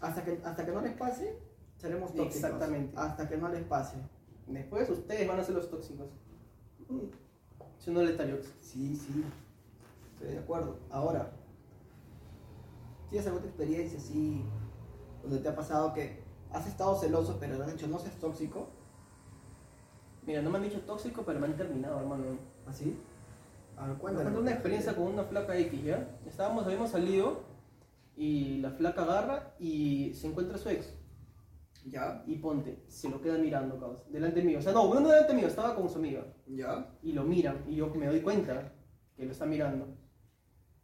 Hasta 0.00 0.24
que, 0.24 0.40
hasta 0.42 0.64
que 0.64 0.72
no 0.72 0.80
les 0.80 0.94
pase, 0.94 1.38
seremos 1.78 2.12
tóxicos. 2.14 2.36
Exactamente. 2.36 2.94
Hasta 2.96 3.28
que 3.28 3.36
no 3.36 3.48
les 3.48 3.64
pase. 3.64 3.96
Después 4.46 4.88
ustedes 4.90 5.26
van 5.26 5.40
a 5.40 5.44
ser 5.44 5.54
los 5.54 5.70
tóxicos. 5.70 6.08
Mm. 6.88 7.06
Si 7.78 7.90
no 7.90 8.02
le. 8.02 8.16
Sí, 8.60 8.96
sí, 8.96 9.24
estoy 10.14 10.32
de 10.34 10.38
acuerdo. 10.38 10.78
Ahora, 10.90 11.30
¿tienes 13.08 13.26
alguna 13.26 13.46
experiencia 13.46 13.98
así 13.98 14.44
donde 15.22 15.38
te 15.38 15.48
ha 15.48 15.54
pasado 15.56 15.94
que 15.94 16.22
has 16.52 16.66
estado 16.66 16.96
celoso 16.98 17.36
pero 17.38 17.56
te 17.56 17.62
han 17.62 17.70
dicho 17.70 17.86
no 17.86 17.98
seas 17.98 18.16
tóxico? 18.16 18.68
Mira, 20.26 20.42
no 20.42 20.50
me 20.50 20.58
han 20.58 20.64
dicho 20.64 20.80
tóxico, 20.80 21.22
pero 21.24 21.40
me 21.40 21.46
han 21.46 21.56
terminado, 21.56 22.00
hermano. 22.00 22.24
¿Así? 22.66 22.98
A 23.78 23.86
ver, 23.86 23.94
Me 23.94 23.98
cuéntame. 23.98 24.24
cuento 24.24 24.40
una 24.42 24.50
experiencia 24.50 24.94
con 24.94 25.06
una 25.06 25.24
flaca 25.24 25.56
X, 25.56 25.82
¿ya? 25.84 26.18
Estábamos, 26.26 26.66
habíamos 26.66 26.90
salido 26.90 27.40
y 28.14 28.58
la 28.58 28.72
flaca 28.72 29.04
agarra 29.04 29.54
y 29.58 30.12
se 30.14 30.26
encuentra 30.26 30.58
su 30.58 30.68
ex. 30.68 30.92
¿Ya? 31.90 32.22
Y 32.26 32.36
ponte, 32.36 32.84
se 32.88 33.08
lo 33.08 33.20
queda 33.20 33.38
mirando, 33.38 33.78
cabrón, 33.78 33.98
delante 34.10 34.42
mío. 34.42 34.58
O 34.58 34.62
sea, 34.62 34.72
no, 34.72 34.92
no 35.00 35.08
delante 35.08 35.34
mío, 35.34 35.46
estaba 35.46 35.74
con 35.74 35.88
su 35.88 35.98
amiga. 35.98 36.24
¿Ya? 36.46 36.94
Y 37.02 37.12
lo 37.12 37.24
miran 37.24 37.64
y 37.68 37.76
yo 37.76 37.88
me 37.94 38.06
doy 38.06 38.20
cuenta 38.20 38.72
que 39.16 39.24
lo 39.24 39.32
está 39.32 39.46
mirando. 39.46 39.86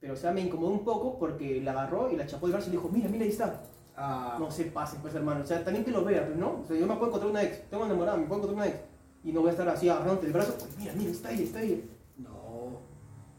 Pero, 0.01 0.15
o 0.15 0.17
sea, 0.17 0.33
me 0.33 0.41
incomodó 0.43 0.73
un 0.73 0.85
poco 0.85 1.19
porque 1.19 1.61
la 1.63 1.73
agarró 1.73 2.11
y 2.11 2.17
la 2.17 2.27
chapó 2.27 2.47
el 2.47 2.53
brazo 2.53 2.69
y 2.69 2.73
le 2.73 2.77
dijo, 2.79 2.91
mira, 2.91 3.09
mira, 3.09 3.25
ahí 3.25 3.31
está. 3.31 3.63
Ah, 3.97 4.37
No 4.41 4.51
se 4.51 4.65
pasen, 4.65 5.01
pues, 5.01 5.15
hermano. 5.15 5.43
O 5.43 5.47
sea, 5.47 5.63
también 5.65 5.85
que 5.85 5.91
lo 5.91 6.05
vea, 6.05 6.27
pues, 6.27 6.37
¿no? 6.37 6.61
O 6.63 6.65
sea, 6.67 6.77
yo 6.77 6.87
me 6.87 6.95
puedo 6.95 7.07
encontrar 7.09 7.31
una 7.31 7.43
ex, 7.43 7.69
tengo 7.71 7.87
enamorada, 7.87 8.17
me 8.19 8.27
puedo 8.27 8.43
encontrar 8.43 8.57
una 8.57 8.67
ex. 8.75 8.81
Y 9.23 9.33
no 9.33 9.41
voy 9.41 9.49
a 9.49 9.53
estar 9.53 9.69
así 9.69 9.89
agarrándote 9.89 10.27
el 10.27 10.33
brazo, 10.33 10.55
pues, 10.59 10.77
mira, 10.77 10.93
mira, 10.95 11.11
está 11.11 11.29
ahí, 11.31 11.43
está 11.43 11.61
ahí. 11.61 11.91
no. 12.19 12.83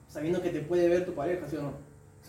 Sabiendo 0.08 0.42
que 0.42 0.50
te 0.50 0.62
puede 0.62 0.88
ver 0.88 1.06
tu 1.06 1.14
pareja, 1.14 1.48
¿sí 1.48 1.58
o 1.58 1.62
no? 1.64 1.74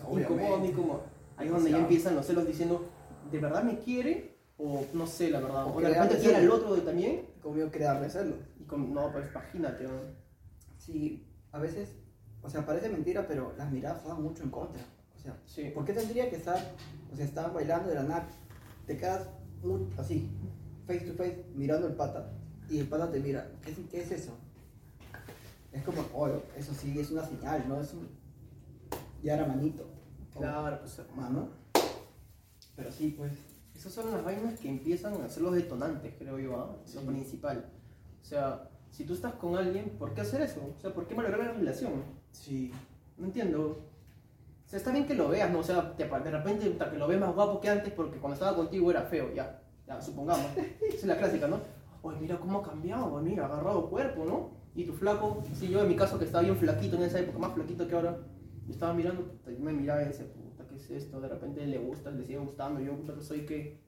Obviamente. 0.05 0.43
incómodo, 0.43 0.65
incómodo. 0.65 1.01
Ahí 1.37 1.47
es 1.47 1.53
donde 1.53 1.71
ya 1.71 1.77
empiezan 1.77 2.15
los 2.15 2.25
celos 2.25 2.45
diciendo, 2.45 2.85
¿de 3.31 3.39
verdad 3.39 3.63
me 3.63 3.79
quiere? 3.79 4.36
O 4.57 4.85
no 4.93 5.05
sé, 5.05 5.29
la 5.29 5.39
verdad. 5.39 5.65
O 5.65 5.73
O 5.75 5.79
de 5.79 5.85
crear 5.87 6.03
repente 6.03 6.21
quiere 6.21 6.35
al 6.37 6.41
celos. 6.43 6.59
otro 6.61 6.81
también. 6.81 7.25
Como 7.41 7.57
yo 7.57 7.71
crearle 7.71 8.09
celos. 8.09 8.39
Y 8.59 8.63
con, 8.63 8.93
no, 8.93 9.11
pues 9.11 9.29
imagínate. 9.31 9.83
¿no? 9.83 9.91
Sí, 10.77 11.27
a 11.51 11.59
veces, 11.59 11.89
o 12.41 12.49
sea, 12.49 12.65
parece 12.65 12.89
mentira, 12.89 13.27
pero 13.27 13.53
las 13.57 13.71
miradas 13.71 14.03
van 14.05 14.21
mucho 14.23 14.43
en 14.43 14.49
contra. 14.49 14.81
O 15.15 15.19
sea, 15.19 15.37
Sí. 15.45 15.69
¿por 15.73 15.85
qué 15.85 15.93
tendría 15.93 16.29
que 16.29 16.37
estar, 16.37 16.57
o 17.11 17.15
sea, 17.15 17.25
estaban 17.25 17.53
bailando 17.53 17.89
de 17.89 17.95
la 17.95 18.03
nada, 18.03 18.27
te 18.85 18.97
quedas 18.97 19.27
muy 19.63 19.87
así, 19.97 20.29
face 20.85 21.01
to 21.01 21.13
face, 21.15 21.43
mirando 21.55 21.87
el 21.87 21.95
pata, 21.95 22.31
y 22.69 22.79
el 22.79 22.87
pata 22.87 23.11
te 23.11 23.19
mira, 23.19 23.49
¿qué, 23.63 23.71
es- 23.71 23.77
qué 23.91 24.01
es 24.01 24.11
eso? 24.11 24.37
Es 25.71 25.83
como, 25.83 26.03
oh, 26.13 26.29
eso 26.55 26.73
sí, 26.73 26.97
es 26.99 27.11
una 27.11 27.25
señal, 27.25 27.67
¿no? 27.67 27.81
Es 27.81 27.93
un, 27.93 28.07
ya 29.21 29.33
era 29.35 29.45
manito. 29.45 29.89
Claro, 30.37 30.79
pues 30.79 31.01
Mano. 31.15 31.49
Pero 32.75 32.91
sí, 32.91 33.15
pues, 33.17 33.33
Esas 33.77 33.93
son 33.93 34.11
las 34.11 34.23
vainas 34.25 34.59
que 34.59 34.69
empiezan 34.69 35.13
a 35.21 35.29
ser 35.29 35.43
los 35.43 35.53
detonantes, 35.53 36.13
creo 36.17 36.39
yo, 36.39 36.55
¿ah? 36.59 36.75
Sí. 36.85 36.95
lo 36.97 37.03
principal. 37.03 37.63
O 38.21 38.25
sea, 38.25 38.67
si 38.89 39.03
tú 39.05 39.13
estás 39.13 39.33
con 39.35 39.55
alguien, 39.55 39.91
¿por 39.99 40.13
qué 40.15 40.21
hacer 40.21 40.41
eso? 40.41 40.61
O 40.75 40.81
sea, 40.81 40.91
¿por 40.93 41.07
qué 41.07 41.13
malograr 41.15 41.45
la 41.45 41.53
relación? 41.53 41.91
sí, 42.31 42.71
No 43.17 43.25
entiendo. 43.27 43.83
O 44.65 44.69
sea, 44.69 44.77
está 44.77 44.91
bien 44.91 45.05
que 45.07 45.13
lo 45.13 45.29
veas, 45.29 45.49
¿no? 45.51 45.59
O 45.59 45.63
sea, 45.63 45.95
te- 45.95 46.05
de 46.07 46.31
repente 46.31 46.69
puta, 46.69 46.89
que 46.91 46.97
lo 46.97 47.07
ves 47.07 47.19
más 47.19 47.33
guapo 47.33 47.61
que 47.61 47.69
antes 47.69 47.93
porque 47.93 48.17
cuando 48.17 48.33
estaba 48.33 48.55
contigo 48.55 48.89
era 48.91 49.03
feo, 49.03 49.31
ya. 49.33 49.61
Ya, 49.87 50.01
supongamos. 50.01 50.45
Es 50.93 51.03
la 51.05 51.17
clásica, 51.17 51.47
¿no? 51.47 51.59
Oye, 52.01 52.17
mira 52.19 52.37
cómo 52.39 52.59
ha 52.59 52.63
cambiado, 52.63 53.13
oye, 53.13 53.29
mira, 53.29 53.43
ha 53.43 53.47
agarrado 53.47 53.89
cuerpo, 53.89 54.25
¿no? 54.25 54.49
Y 54.75 54.83
tu 54.85 54.93
flaco, 54.93 55.41
sí, 55.53 55.69
yo 55.69 55.81
en 55.81 55.87
mi 55.87 55.95
caso 55.95 56.19
que 56.19 56.25
estaba 56.25 56.43
bien 56.43 56.57
flaquito 56.57 56.95
en 56.97 57.03
esa 57.03 57.19
época, 57.19 57.39
más 57.39 57.53
flaquito 57.53 57.87
que 57.87 57.95
ahora, 57.95 58.17
yo 58.67 58.73
estaba 58.73 58.93
mirando, 58.93 59.31
me 59.59 59.71
miraba 59.73 60.01
y 60.03 60.05
decía, 60.07 60.25
¿qué 60.77 60.97
es 60.97 61.03
esto? 61.03 61.19
De 61.21 61.27
repente 61.27 61.65
le 61.65 61.77
gusta, 61.79 62.11
le 62.11 62.23
sigue 62.23 62.39
gustando, 62.39 62.79
yo, 62.79 63.03
que 63.03 63.21
soy 63.21 63.45
que... 63.45 63.79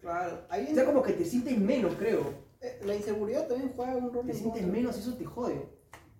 claro. 0.00 0.42
Ahí 0.48 0.68
O 0.70 0.74
sea, 0.74 0.84
como 0.84 1.02
que 1.02 1.12
te 1.12 1.24
sientes 1.24 1.58
menos, 1.58 1.94
creo. 1.94 2.22
eh, 2.60 2.80
la 2.84 2.94
inseguridad 2.94 3.46
también 3.46 3.72
juega 3.74 3.96
un 3.96 4.12
rol 4.12 4.24
Te 4.26 4.32
en 4.32 4.38
sientes 4.38 4.62
contra. 4.62 4.78
menos 4.78 4.96
y 4.96 5.00
eso 5.00 5.14
te 5.14 5.24
jode. 5.24 5.68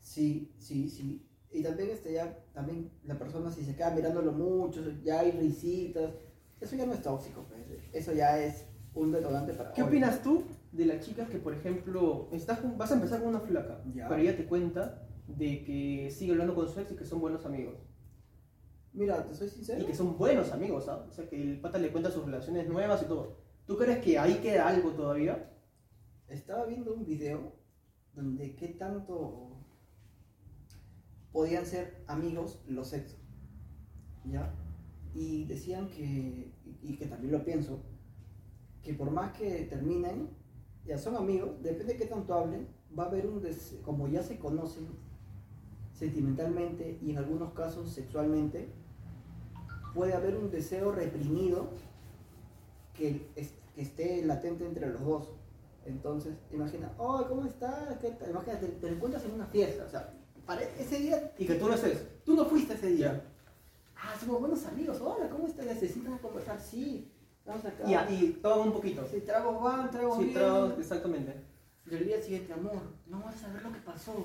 Sí, 0.01 0.53
sí, 0.59 0.89
sí. 0.89 1.27
Y 1.53 1.63
también 1.63 1.91
este 1.91 2.13
ya, 2.13 2.39
también 2.53 2.91
la 3.05 3.19
persona 3.19 3.51
si 3.51 3.65
se 3.65 3.75
queda 3.75 3.91
mirándolo 3.91 4.33
mucho, 4.33 4.83
ya 5.03 5.21
hay 5.21 5.33
risitas, 5.33 6.13
eso 6.61 6.77
ya 6.77 6.87
no 6.87 6.93
es 6.95 7.03
tóxico, 7.03 7.45
pues. 7.49 7.61
Eso 7.93 8.13
ya 8.13 8.39
es 8.39 8.67
un 8.95 9.13
detonante 9.13 9.53
para... 9.55 9.73
¿Qué 9.73 9.83
oye, 9.83 9.91
opinas 9.91 10.23
tú 10.23 10.45
de 10.73 10.87
las 10.87 11.05
chicas 11.05 11.29
que, 11.29 11.39
por 11.39 11.53
ejemplo, 11.55 12.29
estás 12.33 12.61
vas 12.77 12.91
a 12.91 12.95
empezar 12.95 13.21
con 13.21 13.31
una 13.31 13.41
flaca, 13.41 13.83
Ya. 13.95 14.09
pero 14.09 14.21
ella 14.21 14.37
te 14.37 14.47
cuenta 14.47 15.07
de 15.27 15.65
que 15.65 16.11
sigue 16.11 16.33
hablando 16.33 16.55
con 16.55 16.69
su 16.69 16.79
ex 16.81 16.93
y 16.93 16.97
que 16.97 17.05
son 17.05 17.21
buenos 17.21 17.45
amigos? 17.47 17.77
Mira, 18.93 19.25
te 19.27 19.35
soy 19.35 19.49
sincero. 19.49 19.83
Y 19.83 19.87
que 19.87 19.95
son 19.95 20.19
buenos 20.19 20.51
amigos, 20.53 20.89
¿ah? 20.89 21.07
O 21.09 21.13
sea, 21.13 21.29
que 21.29 21.41
el 21.41 21.61
pata 21.61 21.79
le 21.79 21.93
cuenta 21.93 22.11
sus 22.11 22.25
relaciones 22.25 22.69
nuevas 22.69 23.03
y 23.03 23.07
todo. 23.07 23.37
¿Tú 23.67 23.77
crees 23.77 23.99
que 24.05 24.19
ahí 24.19 24.35
queda 24.43 24.67
algo 24.69 24.91
todavía? 24.91 25.53
Estaba 26.29 26.67
viendo 26.67 26.93
un 26.95 27.05
video 27.05 27.55
donde 28.15 28.57
qué 28.57 28.69
tanto 28.69 29.57
podían 31.33 31.65
ser 31.65 32.03
amigos 32.09 32.61
los 32.67 32.93
ex, 32.93 33.17
¿ya? 34.25 34.53
Y 35.15 35.45
decían 35.45 35.89
que, 35.89 36.53
y 36.83 36.97
que 36.97 37.07
también 37.07 37.33
lo 37.33 37.45
pienso, 37.45 37.85
que 38.83 38.95
por 38.95 39.11
más 39.13 39.33
que 39.37 39.65
terminen, 39.67 40.31
ya 40.85 40.99
son 40.99 41.17
amigos, 41.17 41.63
depende 41.63 41.93
de 41.93 41.99
qué 41.99 42.07
tanto 42.07 42.35
hablen, 42.35 42.69
va 42.99 43.05
a 43.05 43.07
haber 43.07 43.27
un, 43.27 43.41
des- 43.41 43.79
como 43.85 44.09
ya 44.09 44.23
se 44.23 44.39
conocen 44.39 44.89
sentimentalmente 46.01 46.99
y 47.03 47.11
en 47.11 47.19
algunos 47.19 47.53
casos 47.53 47.91
sexualmente, 47.93 48.69
puede 49.95 50.15
haber 50.15 50.35
un 50.35 50.51
deseo 50.51 50.93
reprimido 50.93 51.69
que, 52.95 53.29
es- 53.37 53.53
que 53.75 53.83
esté 53.83 54.25
latente 54.25 54.65
entre 54.65 54.89
los 54.89 55.05
dos. 55.05 55.29
Entonces, 55.85 56.35
imagina, 56.53 56.91
oh, 56.99 57.25
¿cómo 57.29 57.45
estás? 57.45 57.99
¿Qué 57.99 58.11
tal?". 58.13 58.31
Imagínate, 58.31 58.67
te, 58.67 58.73
te 58.81 58.89
encuentras 58.89 59.25
en 59.27 59.33
una 59.33 59.47
fiesta, 59.47 59.85
o 59.85 59.91
sea, 59.91 60.13
para 60.47 60.63
ese 60.63 60.99
día, 61.01 61.33
Y 61.39 61.47
que 61.47 61.55
tú 61.57 61.69
no 61.69 61.75
estés. 61.75 62.03
tú 62.25 62.35
no 62.35 62.45
fuiste 62.47 62.75
ese 62.75 62.89
día. 62.89 63.13
Ya. 63.13 63.25
Ah, 64.03 64.15
somos 64.19 64.41
buenos 64.41 64.65
amigos, 64.65 64.99
hola, 65.03 65.29
¿cómo 65.29 65.47
estás? 65.47 65.67
¿Necesitas 65.67 66.19
conversar? 66.21 66.59
Sí, 66.59 67.13
vamos 67.45 67.63
acá. 67.67 68.09
Y, 68.11 68.15
y 68.25 68.33
toman 68.43 68.69
un 68.69 68.73
poquito. 68.73 69.07
Sí, 69.11 69.21
tragos 69.21 69.63
van, 69.63 69.91
tragos 69.91 70.17
Sí, 70.19 70.31
tragos, 70.33 70.79
exactamente. 70.79 71.35
Y 71.91 71.95
el 71.95 72.07
día 72.07 72.23
siguiente, 72.23 72.53
amor, 72.55 72.81
no 73.07 73.21
vas 73.21 73.35
a 73.35 73.39
saber 73.39 73.63
lo 73.63 73.71
que 73.73 73.81
pasó. 73.81 74.25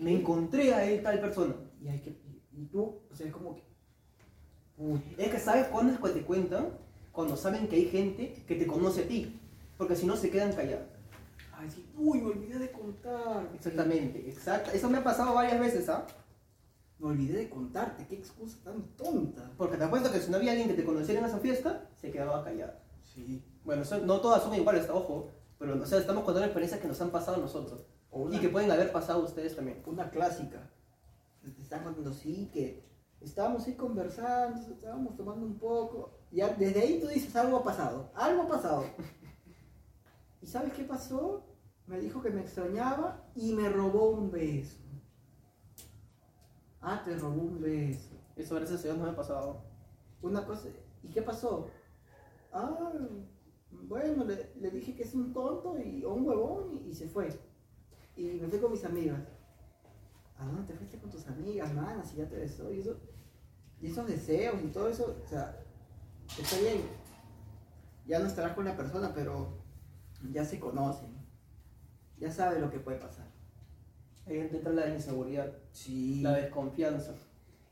Me 0.00 0.12
encontré 0.12 0.72
a 0.74 0.84
él, 0.84 1.02
tal 1.02 1.20
persona. 1.20 1.54
Y 1.80 1.88
hay 1.88 2.00
que, 2.00 2.16
y 2.52 2.66
tú, 2.66 3.02
o 3.10 3.14
sea, 3.14 3.26
es 3.26 3.32
como 3.32 3.54
que, 3.54 3.62
uy, 4.76 5.00
Es 5.18 5.30
que 5.30 5.38
sabes 5.38 5.66
cuándo 5.68 5.92
es 5.92 5.98
cuando 5.98 6.18
te 6.18 6.24
cuentan, 6.24 6.68
cuando 7.12 7.36
saben 7.36 7.68
que 7.68 7.76
hay 7.76 7.86
gente 7.86 8.44
que 8.46 8.54
te 8.56 8.66
conoce 8.66 9.02
a 9.02 9.08
ti. 9.08 9.40
Porque 9.76 9.96
si 9.96 10.06
no 10.06 10.16
se 10.16 10.30
quedan 10.30 10.52
callados. 10.52 10.86
ay, 11.52 11.70
sí, 11.70 11.86
uy, 11.96 12.20
me 12.20 12.30
olvidé 12.32 12.58
de 12.58 12.70
contar. 12.70 13.50
Exactamente, 13.54 14.28
exacto. 14.28 14.70
Eso 14.72 14.90
me 14.90 14.98
ha 14.98 15.04
pasado 15.04 15.34
varias 15.34 15.58
veces, 15.58 15.88
¿ah? 15.88 16.06
Me 16.98 17.08
olvidé 17.08 17.38
de 17.38 17.48
contarte, 17.48 18.06
qué 18.06 18.16
excusa 18.16 18.58
tan 18.62 18.82
tonta. 18.96 19.50
Porque 19.56 19.78
te 19.78 19.84
apuesto 19.84 20.12
que 20.12 20.20
si 20.20 20.30
no 20.30 20.36
había 20.36 20.52
alguien 20.52 20.68
que 20.68 20.74
te 20.74 20.84
conociera 20.84 21.20
en 21.20 21.26
esa 21.26 21.38
fiesta, 21.38 21.88
se 21.96 22.10
quedaba 22.10 22.44
callado. 22.44 22.74
Sí. 23.02 23.42
Bueno, 23.64 23.82
no 24.04 24.20
todas 24.20 24.42
son 24.42 24.54
iguales, 24.54 24.88
ojo. 24.90 25.30
Pero, 25.58 25.82
o 25.82 25.86
sea, 25.86 25.98
estamos 25.98 26.24
contando 26.24 26.46
experiencias 26.46 26.80
que 26.80 26.88
nos 26.88 27.00
han 27.00 27.10
pasado 27.10 27.38
a 27.38 27.40
nosotros. 27.40 27.86
Una, 28.12 28.36
Y 28.36 28.40
que 28.40 28.48
pueden 28.48 28.70
haber 28.70 28.90
pasado 28.92 29.24
ustedes 29.24 29.54
también. 29.54 29.82
una 29.86 30.10
clásica. 30.10 30.70
Te 31.42 31.62
están 31.62 31.84
contando, 31.84 32.12
sí, 32.12 32.50
que 32.52 32.84
estábamos 33.20 33.66
ahí 33.66 33.74
conversando, 33.74 34.60
estábamos 34.74 35.16
tomando 35.16 35.46
un 35.46 35.58
poco. 35.58 36.18
Ya 36.30 36.48
desde 36.50 36.80
ahí 36.80 37.00
tú 37.00 37.08
dices, 37.08 37.34
algo 37.36 37.58
ha 37.58 37.62
pasado, 37.62 38.10
algo 38.14 38.42
ha 38.42 38.48
pasado. 38.48 38.84
¿Y 40.42 40.46
sabes 40.46 40.72
qué 40.72 40.84
pasó? 40.84 41.46
Me 41.86 41.98
dijo 41.98 42.22
que 42.22 42.30
me 42.30 42.40
extrañaba 42.40 43.24
y 43.34 43.52
me 43.54 43.68
robó 43.68 44.10
un 44.10 44.30
beso. 44.30 44.78
Ah, 46.80 47.02
te 47.04 47.16
robó 47.16 47.42
un 47.42 47.60
beso. 47.60 48.10
Eso 48.36 48.54
gracias 48.54 48.80
a 48.80 48.84
Dios 48.84 48.96
no 48.96 49.04
me 49.04 49.10
ha 49.10 49.16
pasado. 49.16 49.62
Una 50.22 50.44
cosa, 50.46 50.68
¿y 51.02 51.08
qué 51.08 51.22
pasó? 51.22 51.68
Ah, 52.52 52.92
bueno, 53.70 54.24
le, 54.24 54.52
le 54.56 54.70
dije 54.70 54.94
que 54.94 55.02
es 55.02 55.14
un 55.14 55.32
tonto 55.32 55.78
y, 55.78 56.04
o 56.04 56.14
un 56.14 56.26
huevón 56.26 56.70
y, 56.72 56.90
y 56.90 56.94
se 56.94 57.08
fue. 57.08 57.28
Y 58.16 58.24
me 58.40 58.48
fui 58.48 58.58
con 58.58 58.72
mis 58.72 58.84
amigas. 58.84 59.20
¿A 60.38 60.46
dónde 60.46 60.62
te 60.72 60.74
fuiste 60.74 60.98
con 60.98 61.10
tus 61.10 61.26
amigas, 61.26 61.72
mana? 61.74 62.02
Si 62.04 62.16
ya 62.16 62.28
te 62.28 62.36
besó 62.36 62.72
y 62.72 62.80
eso. 62.80 62.96
Y 63.80 63.88
esos 63.88 64.06
deseos 64.06 64.56
y 64.62 64.68
todo 64.68 64.88
eso, 64.88 65.16
o 65.24 65.28
sea, 65.28 65.58
está 66.38 66.58
bien. 66.58 66.82
Ya 68.06 68.18
no 68.18 68.26
estarás 68.26 68.54
con 68.54 68.64
la 68.64 68.76
persona, 68.76 69.12
pero 69.14 69.58
ya 70.30 70.44
se 70.44 70.58
conocen. 70.58 71.10
Ya 72.18 72.30
sabe 72.30 72.58
lo 72.60 72.70
que 72.70 72.78
puede 72.78 72.98
pasar. 72.98 73.26
Ahí 74.26 74.38
entra 74.38 74.72
la 74.72 74.88
inseguridad, 74.88 75.52
Sí. 75.72 76.20
la 76.20 76.32
desconfianza. 76.32 77.14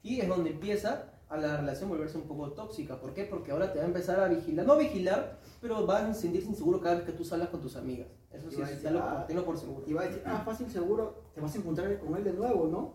Y 0.02 0.21
es 0.21 0.28
donde 0.28 0.50
empieza 0.50 1.12
a 1.28 1.37
la 1.37 1.59
relación 1.59 1.90
volverse 1.90 2.16
un 2.16 2.26
poco 2.26 2.52
tóxica. 2.52 3.00
¿Por 3.00 3.12
qué? 3.12 3.25
Porque 3.25 3.50
ahora 3.50 3.73
te 3.73 3.78
va 3.78 3.85
a 3.85 3.88
empezar 3.88 4.18
a 4.21 4.28
vigilar. 4.28 4.64
No 4.66 4.76
vigilar, 4.76 5.38
pero 5.61 5.87
vas 5.87 6.04
a 6.04 6.14
sentirse 6.14 6.49
inseguro 6.49 6.80
cada 6.80 6.97
vez 6.97 7.04
que 7.04 7.12
tú 7.12 7.25
salgas 7.25 7.50
con 7.50 7.61
tus 7.61 7.76
amigas. 7.76 8.09
Eso 8.30 8.50
sí, 8.50 8.61
decir, 8.61 8.82
tenlo, 8.82 9.00
ah, 9.02 9.25
tenlo 9.26 9.44
por 9.44 9.56
seguro. 9.56 9.85
Y 9.87 9.92
va 9.94 10.02
a 10.02 10.04
decir, 10.06 10.23
ah, 10.26 10.42
fácil, 10.44 10.68
seguro, 10.70 11.23
te 11.35 11.40
vas 11.40 11.54
a 11.54 11.58
encontrar 11.58 11.99
con 11.99 12.14
él 12.16 12.25
de 12.25 12.32
nuevo, 12.35 12.68
¿no? 12.68 12.94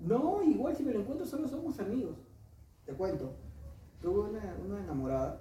No, 0.00 0.42
igual 0.42 0.74
si 0.76 0.82
me 0.84 0.92
lo 0.92 1.00
encuentro 1.00 1.26
solo 1.26 1.46
somos 1.48 1.78
amigos. 1.80 2.16
Te 2.84 2.92
cuento, 2.94 3.32
tuve 4.00 4.30
una, 4.30 4.56
una 4.64 4.80
enamorada 4.80 5.40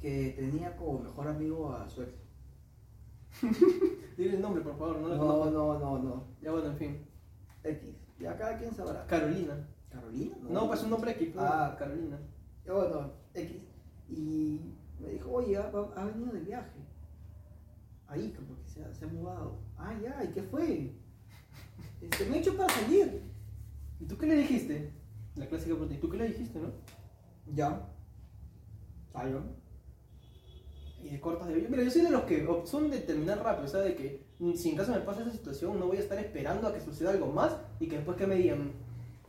que 0.00 0.34
tenía 0.36 0.76
como 0.76 1.00
mejor 1.00 1.28
amigo 1.28 1.72
a 1.72 1.88
su 1.88 2.02
ex. 2.02 2.12
Dile 4.16 4.36
el 4.36 4.42
nombre, 4.42 4.62
por 4.62 4.76
favor, 4.78 4.98
no 4.98 5.08
la 5.08 5.16
No, 5.16 5.26
conozco. 5.26 5.50
no, 5.50 5.78
no, 5.78 5.98
no. 5.98 6.24
Ya 6.40 6.52
bueno, 6.52 6.68
en 6.68 6.76
fin. 6.76 7.06
X. 7.64 7.94
Ya 8.18 8.36
cada 8.36 8.56
quien 8.58 8.74
sabrá. 8.74 9.06
Carolina. 9.06 9.66
¿Carolina? 9.90 10.36
No, 10.42 10.66
pues 10.68 10.82
un 10.82 10.90
nombre 10.90 11.12
X. 11.12 11.34
Ah. 11.36 11.74
Carolina. 11.78 12.18
Ya 12.64 12.72
bueno, 12.72 13.12
X. 13.34 13.56
Y 14.08 14.60
me 15.00 15.08
dijo, 15.10 15.30
oye, 15.32 15.56
ha, 15.56 15.68
ha 15.96 16.04
venido 16.06 16.32
de 16.32 16.40
viaje. 16.40 16.78
Ahí, 18.08 18.32
como 18.32 18.60
que 18.62 18.68
se 18.68 18.82
ha, 18.82 18.92
se 18.94 19.04
ha 19.04 19.08
mudado. 19.08 19.58
Ah, 19.76 19.94
ya, 20.02 20.24
¿y 20.24 20.28
qué 20.32 20.42
fue? 20.42 20.92
Este, 22.00 22.24
me 22.26 22.36
he 22.36 22.40
hecho 22.40 22.56
para 22.56 22.72
salir. 22.72 23.22
¿Y 24.00 24.04
tú 24.06 24.16
qué 24.16 24.26
le 24.26 24.36
dijiste? 24.36 24.90
La 25.36 25.46
clásica 25.46 25.72
pregunta. 25.72 25.94
¿Y 25.94 25.98
tú 25.98 26.08
qué 26.08 26.16
le 26.16 26.28
dijiste, 26.28 26.58
no? 26.58 26.68
Ya. 27.54 27.86
Salgan. 29.12 29.56
Y 31.02 31.10
de 31.10 31.20
cortas 31.20 31.48
de 31.48 31.54
Mira, 31.68 31.82
yo 31.84 31.90
soy 31.90 32.02
de 32.02 32.10
los 32.10 32.22
que 32.22 32.46
son 32.64 32.90
de 32.90 32.98
terminar 32.98 33.38
rápido, 33.42 33.66
o 33.66 33.68
sea, 33.68 33.80
de 33.80 33.94
que 33.94 34.26
mm, 34.40 34.54
si 34.54 34.70
en 34.70 34.76
caso 34.76 34.92
me 34.92 35.00
pasa 35.00 35.22
esa 35.22 35.30
situación, 35.30 35.78
no 35.78 35.86
voy 35.86 35.98
a 35.98 36.00
estar 36.00 36.18
esperando 36.18 36.66
a 36.66 36.74
que 36.74 36.80
suceda 36.80 37.10
algo 37.10 37.26
más 37.28 37.56
y 37.78 37.86
que 37.86 37.96
después 37.96 38.16
que 38.16 38.26
me 38.26 38.34
digan, 38.34 38.72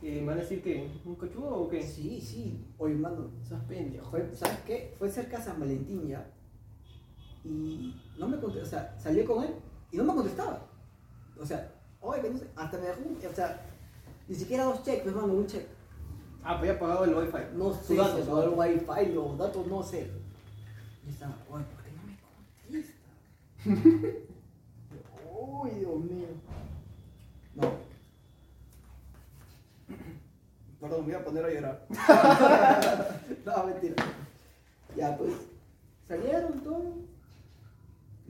eh, 0.02 0.20
me 0.20 0.26
van 0.28 0.38
a 0.38 0.40
decir 0.42 0.62
que 0.62 0.90
un 1.04 1.14
cachudo 1.16 1.54
o 1.54 1.68
qué. 1.68 1.82
Sí, 1.82 2.20
sí. 2.20 2.66
Oye, 2.78 2.94
mano, 2.94 3.30
Esas 3.42 3.62
pendejo. 3.64 4.10
fue, 4.10 4.34
¿sabes 4.34 4.58
qué? 4.66 4.94
Fue 4.98 5.10
cerca 5.10 5.38
de 5.38 5.44
San 5.44 5.60
Valentín 5.60 6.08
ya. 6.08 6.28
Y 7.44 7.94
no 8.18 8.28
me 8.28 8.38
contestó, 8.38 8.66
o 8.66 8.70
sea, 8.70 8.94
salió 8.98 9.24
con 9.26 9.42
él 9.44 9.54
y 9.90 9.96
no 9.96 10.04
me 10.04 10.14
contestaba. 10.14 10.60
O 11.40 11.46
sea, 11.46 11.72
oye, 12.00 12.20
que 12.22 12.30
no 12.30 12.38
sé, 12.38 12.46
hasta 12.56 12.78
me 12.78 12.86
dejó, 12.86 13.00
un- 13.00 13.18
o 13.30 13.34
sea, 13.34 13.60
ni 14.28 14.34
siquiera 14.34 14.64
dos 14.64 14.82
cheques, 14.82 15.06
hermano, 15.06 15.32
un 15.32 15.46
cheque. 15.46 15.68
Ah, 16.44 16.58
pues 16.58 16.70
ya 16.72 16.78
pagado 16.78 17.04
el 17.04 17.14
wifi. 17.14 17.38
No 17.54 17.72
sé, 17.74 17.96
datos, 17.96 18.12
se 18.12 18.18
sus 18.20 18.26
pagó 18.28 18.42
el 18.42 18.50
wifi, 18.50 19.12
los 19.14 19.38
datos 19.38 19.66
no 19.66 19.82
sé. 19.82 20.10
Y 21.06 21.10
estaba, 21.10 21.34
"Oye, 21.50 21.64
¿por 21.64 21.82
qué 21.84 21.92
no 21.92 22.02
me 22.06 22.18
contesta? 23.64 23.64
Uy, 25.40 25.70
Dios 25.70 26.00
mío. 26.00 26.26
No. 27.54 27.62
Perdón, 30.80 31.00
me 31.06 31.12
voy 31.12 31.14
a 31.14 31.24
poner 31.24 31.44
a 31.44 31.50
llorar. 31.50 31.86
no, 33.44 33.64
mentira. 33.66 33.94
Ya, 34.96 35.16
pues, 35.18 35.32
salieron 36.08 36.58
todo. 36.60 36.94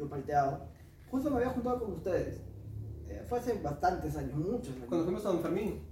Yo 0.01 0.09
palteado. 0.09 0.67
Justo 1.11 1.31
me 1.31 1.37
había 1.37 1.51
juntado 1.51 1.81
con 1.81 1.93
ustedes. 1.93 2.41
Eh, 3.07 3.23
fue 3.29 3.39
hace 3.39 3.53
bastantes 3.61 4.17
años, 4.17 4.35
muchos 4.35 4.75
años. 4.75 4.87
Cuando 4.89 5.05
fuimos 5.05 5.27
a 5.27 5.29
Don 5.29 5.43
Fermín. 5.43 5.83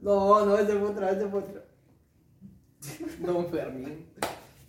No, 0.00 0.46
no, 0.46 0.56
ese 0.56 0.72
fue 0.78 0.88
otra, 0.88 1.10
ese 1.10 1.28
fue 1.28 1.40
otra. 1.40 1.64
Don 3.26 3.46
Fermín. 3.48 4.06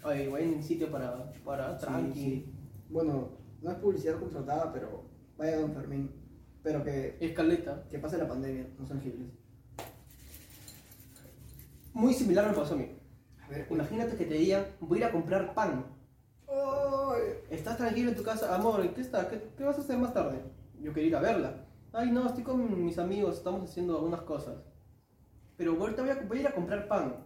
Oye, 0.03 0.27
buen 0.27 0.61
sitio 0.61 0.91
para, 0.91 1.31
para 1.45 1.77
tranqui. 1.77 2.19
Sí. 2.19 2.53
Bueno, 2.89 3.29
no 3.61 3.71
es 3.71 3.77
publicidad 3.77 4.19
contratada, 4.19 4.73
pero 4.73 5.05
vaya 5.37 5.61
Don 5.61 5.73
Fermín. 5.73 6.11
Pero 6.61 6.83
que, 6.83 7.17
Escaleta. 7.21 7.87
que 7.89 7.99
pase 7.99 8.17
la 8.17 8.27
pandemia, 8.27 8.67
no 8.77 8.85
sean 8.85 8.99
giles. 8.99 9.31
Muy 11.93 12.13
similar 12.13 12.49
me 12.49 12.53
pasó 12.53 12.73
a 12.73 12.77
mí. 12.77 12.97
A 13.45 13.47
ver, 13.47 13.65
Imagínate 13.69 14.17
que 14.17 14.25
te 14.25 14.33
digan, 14.33 14.65
voy 14.81 14.97
a 14.97 15.01
ir 15.01 15.05
a 15.05 15.11
comprar 15.13 15.53
pan. 15.53 15.85
¡Ay! 16.53 17.21
Estás 17.49 17.77
tranquilo 17.77 18.11
en 18.11 18.17
tu 18.17 18.23
casa, 18.23 18.53
amor, 18.55 18.87
¿qué, 18.93 19.01
está? 19.01 19.29
¿Qué, 19.29 19.41
qué 19.57 19.63
vas 19.63 19.77
a 19.77 19.81
hacer 19.81 19.97
más 19.97 20.13
tarde? 20.13 20.39
Yo 20.79 20.93
quería 20.93 21.09
ir 21.09 21.15
a 21.15 21.21
verla. 21.21 21.65
Ay, 21.91 22.11
no, 22.11 22.25
estoy 22.27 22.43
con 22.43 22.83
mis 22.85 22.97
amigos, 22.97 23.37
estamos 23.37 23.69
haciendo 23.69 23.95
algunas 23.97 24.21
cosas. 24.21 24.55
Pero 25.57 25.73
ahorita 25.79 26.01
voy 26.01 26.11
a, 26.11 26.21
voy 26.27 26.37
a 26.37 26.41
ir 26.41 26.47
a 26.47 26.53
comprar 26.55 26.87
pan. 26.87 27.25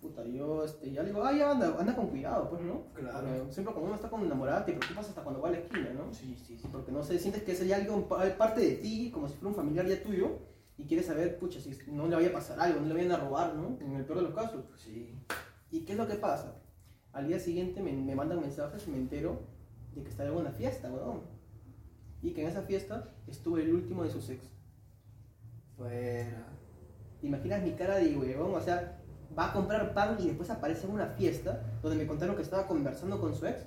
Puta, 0.00 0.24
yo 0.24 0.64
este, 0.64 0.90
ya 0.90 1.02
le 1.02 1.10
digo, 1.10 1.24
ay, 1.24 1.40
anda, 1.40 1.76
anda 1.78 1.94
con 1.94 2.08
cuidado, 2.08 2.50
pues, 2.50 2.60
¿no? 2.62 2.86
Claro. 2.92 3.20
Porque 3.38 3.52
siempre 3.52 3.72
cuando 3.72 3.86
uno 3.86 3.94
está 3.94 4.10
con 4.10 4.24
enamorada 4.24 4.64
te 4.64 4.72
preocupas 4.72 5.08
hasta 5.08 5.22
cuando 5.22 5.40
va 5.40 5.48
a 5.48 5.52
la 5.52 5.58
esquina, 5.58 5.90
¿no? 5.92 6.12
Sí, 6.12 6.36
sí, 6.44 6.58
sí. 6.58 6.68
Porque 6.72 6.90
no 6.90 7.04
sé, 7.04 7.20
sientes 7.20 7.44
que 7.44 7.52
es 7.52 7.64
ya 7.66 7.76
algo 7.76 8.08
pa- 8.08 8.36
parte 8.36 8.60
de 8.62 8.72
ti, 8.76 9.12
como 9.12 9.28
si 9.28 9.34
fuera 9.34 9.50
un 9.50 9.54
familiar 9.54 9.86
ya 9.86 10.02
tuyo, 10.02 10.40
y 10.76 10.86
quieres 10.88 11.06
saber, 11.06 11.38
pucha, 11.38 11.60
si 11.60 11.70
no 11.86 12.08
le 12.08 12.16
vaya 12.16 12.30
a 12.30 12.32
pasar 12.32 12.58
algo, 12.58 12.80
no 12.80 12.88
le 12.88 12.94
vayan 12.94 13.12
a 13.12 13.18
robar, 13.18 13.54
¿no? 13.54 13.78
En 13.80 13.94
el 13.94 14.04
peor 14.04 14.18
de 14.18 14.24
los 14.24 14.34
casos. 14.34 14.64
Sí. 14.76 15.14
¿Y 15.70 15.84
qué 15.84 15.92
es 15.92 15.98
lo 15.98 16.08
que 16.08 16.16
pasa? 16.16 16.56
Al 17.12 17.28
día 17.28 17.38
siguiente 17.38 17.82
me, 17.82 17.92
me 17.92 18.14
mandan 18.14 18.40
mensajes 18.40 18.86
y 18.86 18.90
me 18.90 18.96
entero 18.98 19.40
de 19.94 20.02
que 20.02 20.08
está 20.08 20.24
en 20.24 20.32
una 20.32 20.50
fiesta, 20.50 20.90
weón. 20.90 21.20
Y 22.22 22.30
que 22.32 22.42
en 22.42 22.48
esa 22.48 22.62
fiesta 22.62 23.08
estuve 23.26 23.62
el 23.62 23.74
último 23.74 24.04
de 24.04 24.10
sus 24.10 24.28
ex. 24.30 24.44
Fuera. 25.76 26.46
¿Te 27.20 27.26
imaginas 27.26 27.62
mi 27.62 27.72
cara 27.72 27.96
de 27.96 28.16
weón? 28.16 28.54
O 28.54 28.60
sea, 28.60 28.98
va 29.38 29.50
a 29.50 29.52
comprar 29.52 29.92
pan 29.94 30.16
y 30.20 30.26
después 30.28 30.50
aparece 30.50 30.86
en 30.86 30.92
una 30.94 31.06
fiesta 31.06 31.62
donde 31.82 31.96
me 31.98 32.06
contaron 32.06 32.36
que 32.36 32.42
estaba 32.42 32.66
conversando 32.66 33.20
con 33.20 33.34
su 33.34 33.46
ex. 33.46 33.66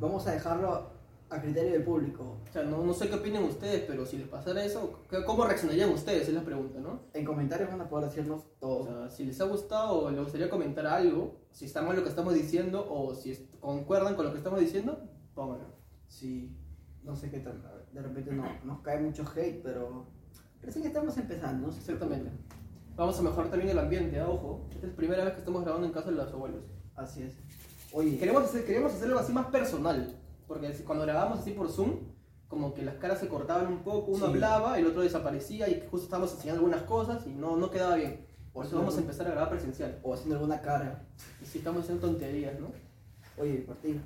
Vamos 0.00 0.26
a 0.26 0.32
dejarlo 0.32 0.90
a 1.30 1.40
criterio 1.42 1.72
del 1.72 1.82
público. 1.84 2.36
O 2.48 2.52
sea, 2.52 2.62
no, 2.62 2.82
no 2.84 2.94
sé 2.94 3.08
qué 3.08 3.16
opinan 3.16 3.42
ustedes, 3.44 3.84
pero 3.86 4.06
si 4.06 4.16
les 4.16 4.28
pasara 4.28 4.64
eso, 4.64 5.00
¿qué- 5.10 5.24
¿cómo 5.24 5.44
reaccionarían 5.44 5.90
ustedes? 5.90 6.28
Es 6.28 6.34
la 6.34 6.42
pregunta, 6.42 6.78
¿no? 6.80 7.00
En 7.12 7.24
comentarios 7.24 7.68
van 7.70 7.80
a 7.82 7.88
poder 7.88 8.08
decirnos 8.08 8.42
O 8.42 8.46
todo. 8.60 8.84
sea, 8.86 9.10
si 9.10 9.24
les 9.24 9.40
ha 9.40 9.44
gustado 9.44 10.04
o 10.04 10.10
les 10.10 10.20
gustaría 10.20 10.48
comentar 10.48 10.86
algo, 10.86 11.36
si 11.52 11.64
está 11.64 11.82
mal 11.82 11.96
lo 11.96 12.02
que 12.02 12.08
estamos 12.08 12.34
diciendo 12.34 12.86
o 12.90 13.14
si 13.14 13.48
concuerdan 13.60 14.14
con 14.14 14.26
lo 14.26 14.32
que 14.32 14.38
estamos 14.38 14.60
diciendo, 14.60 15.00
pónganlo. 15.34 15.74
Sí. 16.06 16.56
No 17.02 17.16
sé 17.16 17.30
qué 17.30 17.40
tal. 17.40 17.62
De 17.92 18.02
repente 18.02 18.32
no, 18.32 18.44
nos 18.64 18.80
cae 18.80 19.00
mucho 19.00 19.24
hate, 19.34 19.62
pero 19.62 20.06
recién 20.62 20.86
estamos 20.86 21.16
empezando. 21.16 21.68
¿no? 21.68 21.72
Exactamente. 21.72 22.30
Vamos 22.96 23.18
a 23.18 23.22
mejorar 23.22 23.50
también 23.50 23.70
el 23.70 23.78
ambiente, 23.78 24.18
¿ah? 24.20 24.28
ojo. 24.28 24.66
Esta 24.70 24.86
es 24.86 24.92
la 24.92 24.96
primera 24.96 25.24
vez 25.24 25.32
que 25.34 25.38
estamos 25.40 25.62
grabando 25.62 25.86
en 25.86 25.92
casa 25.92 26.10
de 26.10 26.16
los 26.16 26.32
abuelos. 26.32 26.64
Así 26.96 27.22
es. 27.22 27.34
Oye, 27.92 28.18
Queremos, 28.18 28.44
hacer, 28.44 28.64
queremos 28.66 28.92
hacerlo 28.92 29.18
así 29.18 29.32
más 29.32 29.46
personal. 29.46 30.14
Porque 30.46 30.72
cuando 30.84 31.04
grabamos 31.04 31.38
así 31.40 31.52
por 31.52 31.70
Zoom, 31.70 32.00
como 32.48 32.74
que 32.74 32.82
las 32.82 32.96
caras 32.96 33.20
se 33.20 33.28
cortaban 33.28 33.66
un 33.68 33.82
poco, 33.84 34.10
uno 34.12 34.26
Sí. 34.26 34.32
hablaba, 34.32 34.78
el 34.78 34.86
otro 34.86 35.02
desaparecía 35.02 35.68
y 35.68 35.80
justo 35.90 36.04
estábamos 36.04 36.32
enseñando 36.34 36.60
algunas 36.64 36.82
cosas 36.82 37.26
y 37.26 37.30
no, 37.30 37.56
no 37.56 37.70
quedaba 37.70 37.96
bien. 37.96 38.26
Por 38.58 38.66
eso 38.66 38.76
vamos 38.76 38.96
a 38.96 39.02
empezar 39.02 39.24
a 39.28 39.30
grabar 39.30 39.50
presencial. 39.50 40.00
o 40.02 40.12
haciendo 40.12 40.34
alguna 40.34 40.60
cara. 40.60 41.06
Y 41.40 41.46
si 41.46 41.58
estamos 41.58 41.84
haciendo 41.84 42.08
tonterías, 42.08 42.58
¿no? 42.58 42.72
Oye, 43.40 43.64
Martín, 43.68 44.02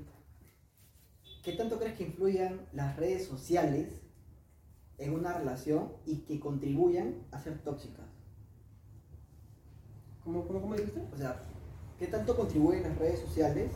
¿qué 1.43 1.55
tanto 1.55 1.79
crees 1.79 1.95
que 1.97 2.05
influyan 2.05 2.61
las 2.75 2.95
redes 2.99 3.27
sociales 3.27 4.03
en 4.99 5.15
una 5.15 5.33
relación 5.33 5.93
y 6.05 6.17
que 6.19 6.39
contribuyan 6.39 7.15
a 7.31 7.41
ser 7.41 7.61
tóxicas? 7.61 8.05
¿Cómo, 10.23 10.47
cómo, 10.47 10.61
cómo 10.61 10.75
dijiste? 10.75 11.01
O 11.15 11.17
sea, 11.17 11.41
¿qué 11.99 12.09
tanto 12.09 12.37
contribuyen 12.37 12.83
las 12.83 12.99
redes 12.99 13.21
sociales 13.21 13.71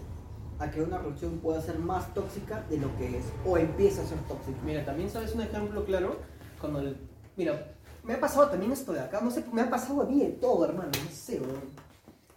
a 0.58 0.70
que 0.70 0.82
una 0.82 0.98
relación 0.98 1.38
pueda 1.38 1.62
ser 1.62 1.78
más 1.78 2.12
tóxica 2.12 2.66
de 2.68 2.76
lo 2.76 2.94
que 2.98 3.16
es 3.16 3.24
o 3.46 3.56
empieza 3.56 4.02
a 4.02 4.06
ser 4.06 4.18
tóxica? 4.28 4.58
Mira, 4.62 4.84
también 4.84 5.08
sabes 5.08 5.34
un 5.34 5.40
ejemplo 5.40 5.86
claro, 5.86 6.18
cuando 6.60 6.80
el... 6.80 6.98
Mira, 7.34 7.75
me 8.06 8.14
ha 8.14 8.20
pasado 8.20 8.48
también 8.48 8.72
esto 8.72 8.92
de 8.92 9.00
acá, 9.00 9.20
no 9.20 9.30
sé, 9.30 9.44
me 9.52 9.62
ha 9.62 9.70
pasado 9.70 10.02
a 10.02 10.06
mí 10.06 10.20
de 10.20 10.30
todo, 10.32 10.64
hermano, 10.64 10.90
no 11.04 11.10
sé, 11.10 11.40
weón. 11.40 11.86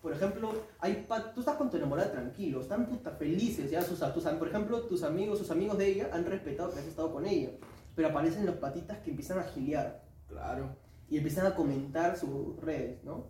Por 0.02 0.14
ejemplo, 0.14 0.52
hay 0.80 1.06
pa- 1.08 1.34
tú 1.34 1.42
estás 1.42 1.58
con 1.58 1.70
tu 1.70 1.76
enamorada 1.78 2.12
tranquilo, 2.12 2.62
están 2.62 2.86
puta 2.88 3.12
felices, 3.12 3.70
ya 3.70 3.82
sus, 3.82 4.00
tus, 4.14 4.24
por 4.24 4.48
ejemplo, 4.48 4.82
tus 4.84 5.04
amigos, 5.04 5.38
sus 5.40 5.52
amigos 5.52 5.78
de 5.78 5.88
ella 5.90 6.10
han 6.14 6.26
respetado 6.26 6.72
que 6.72 6.80
has 6.80 6.86
estado 6.86 7.12
con 7.12 7.26
ella, 7.26 7.50
pero 7.96 8.08
aparecen 8.08 8.46
los 8.46 8.56
patitas 8.56 9.00
que 9.00 9.10
empiezan 9.12 9.40
a 9.40 9.44
giliar 9.44 10.02
Claro. 10.28 10.70
y 11.10 11.18
empiezan 11.18 11.48
a 11.48 11.56
comentar 11.56 12.18
sus 12.18 12.56
redes, 12.62 13.04
¿no? 13.04 13.26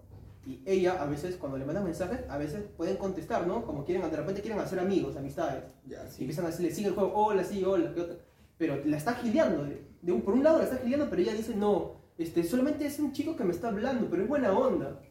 Y 0.45 0.61
ella, 0.65 1.01
a 1.01 1.05
veces, 1.05 1.35
cuando 1.37 1.57
le 1.57 1.65
mandas 1.65 1.83
mensajes, 1.83 2.21
a 2.29 2.37
veces 2.37 2.63
pueden 2.77 2.97
contestar, 2.97 3.45
¿no? 3.47 3.65
Como 3.65 3.83
quieren, 3.83 4.09
de 4.09 4.15
repente 4.17 4.41
quieren 4.41 4.59
hacer 4.59 4.79
amigos, 4.79 5.15
amistades. 5.17 5.63
Ya, 5.85 6.03
Y 6.17 6.21
empiezan 6.21 6.45
a 6.45 6.49
decirle, 6.49 6.71
sigue 6.71 6.87
el 6.89 6.93
juego, 6.95 7.13
hola, 7.13 7.43
sí, 7.43 7.63
hola, 7.63 7.91
¿qué 7.93 8.01
otra? 8.01 8.15
Pero 8.57 8.77
la 8.85 8.97
está 8.97 9.13
gileando. 9.15 9.67
De 10.01 10.11
un, 10.11 10.21
por 10.21 10.33
un 10.33 10.43
lado 10.43 10.59
la 10.59 10.63
está 10.65 10.77
gileando, 10.77 11.09
pero 11.09 11.21
ella 11.21 11.33
dice, 11.33 11.55
no, 11.55 11.98
este, 12.19 12.43
solamente 12.43 12.85
es 12.85 12.99
un 12.99 13.11
chico 13.13 13.35
que 13.35 13.43
me 13.43 13.51
está 13.51 13.69
hablando, 13.69 14.07
pero 14.09 14.21
es 14.23 14.29
buena 14.29 14.57
onda. 14.57 15.01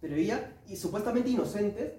Pero 0.00 0.14
ella, 0.14 0.60
y 0.68 0.76
supuestamente 0.76 1.30
inocentes, 1.30 1.92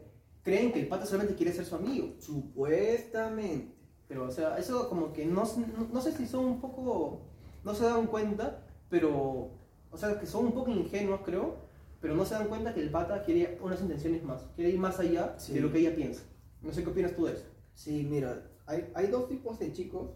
creen 0.44 0.72
que 0.72 0.80
el 0.82 0.88
pata 0.88 1.06
solamente 1.06 1.36
quiere 1.36 1.52
ser 1.54 1.66
su 1.66 1.76
amigo. 1.76 2.16
Supuestamente. 2.20 3.76
Pero, 4.08 4.26
o 4.28 4.32
sea, 4.32 4.58
eso 4.58 4.90
como 4.90 5.14
que 5.14 5.26
no, 5.26 5.44
no, 5.44 5.88
no 5.92 6.02
sé 6.02 6.12
si 6.14 6.26
son 6.26 6.46
un 6.46 6.62
poco, 6.62 7.22
no 7.64 7.74
se 7.76 7.84
dan 7.86 8.08
cuenta, 8.08 8.66
pero, 8.90 9.52
o 9.92 9.98
sea, 9.98 10.20
que 10.20 10.26
son 10.26 10.46
un 10.48 10.52
poco 10.54 10.72
ingenuos, 10.72 11.22
creo, 11.24 11.58
pero 12.02 12.16
no 12.16 12.26
se 12.26 12.34
dan 12.34 12.48
cuenta 12.48 12.74
que 12.74 12.82
el 12.82 12.90
pata 12.90 13.24
quiere 13.24 13.60
unas 13.62 13.82
intenciones 13.82 14.24
más, 14.24 14.44
quiere 14.56 14.72
ir 14.72 14.80
más 14.80 15.00
allá 15.00 15.36
Sí. 15.38 15.54
de 15.54 15.60
lo 15.62 15.72
que 15.72 15.80
ella 15.80 15.96
piensa. 15.96 16.24
No 16.62 16.74
sé 16.74 16.84
qué 16.84 16.90
opinas 16.90 17.16
tú 17.16 17.26
de 17.26 17.34
eso. 17.34 17.46
Sí, 17.76 18.08
mira, 18.10 18.50
hay, 18.66 18.90
hay 18.96 19.08
dos 19.08 19.28
tipos 19.30 19.60
de 19.60 19.72
chicos 19.74 20.10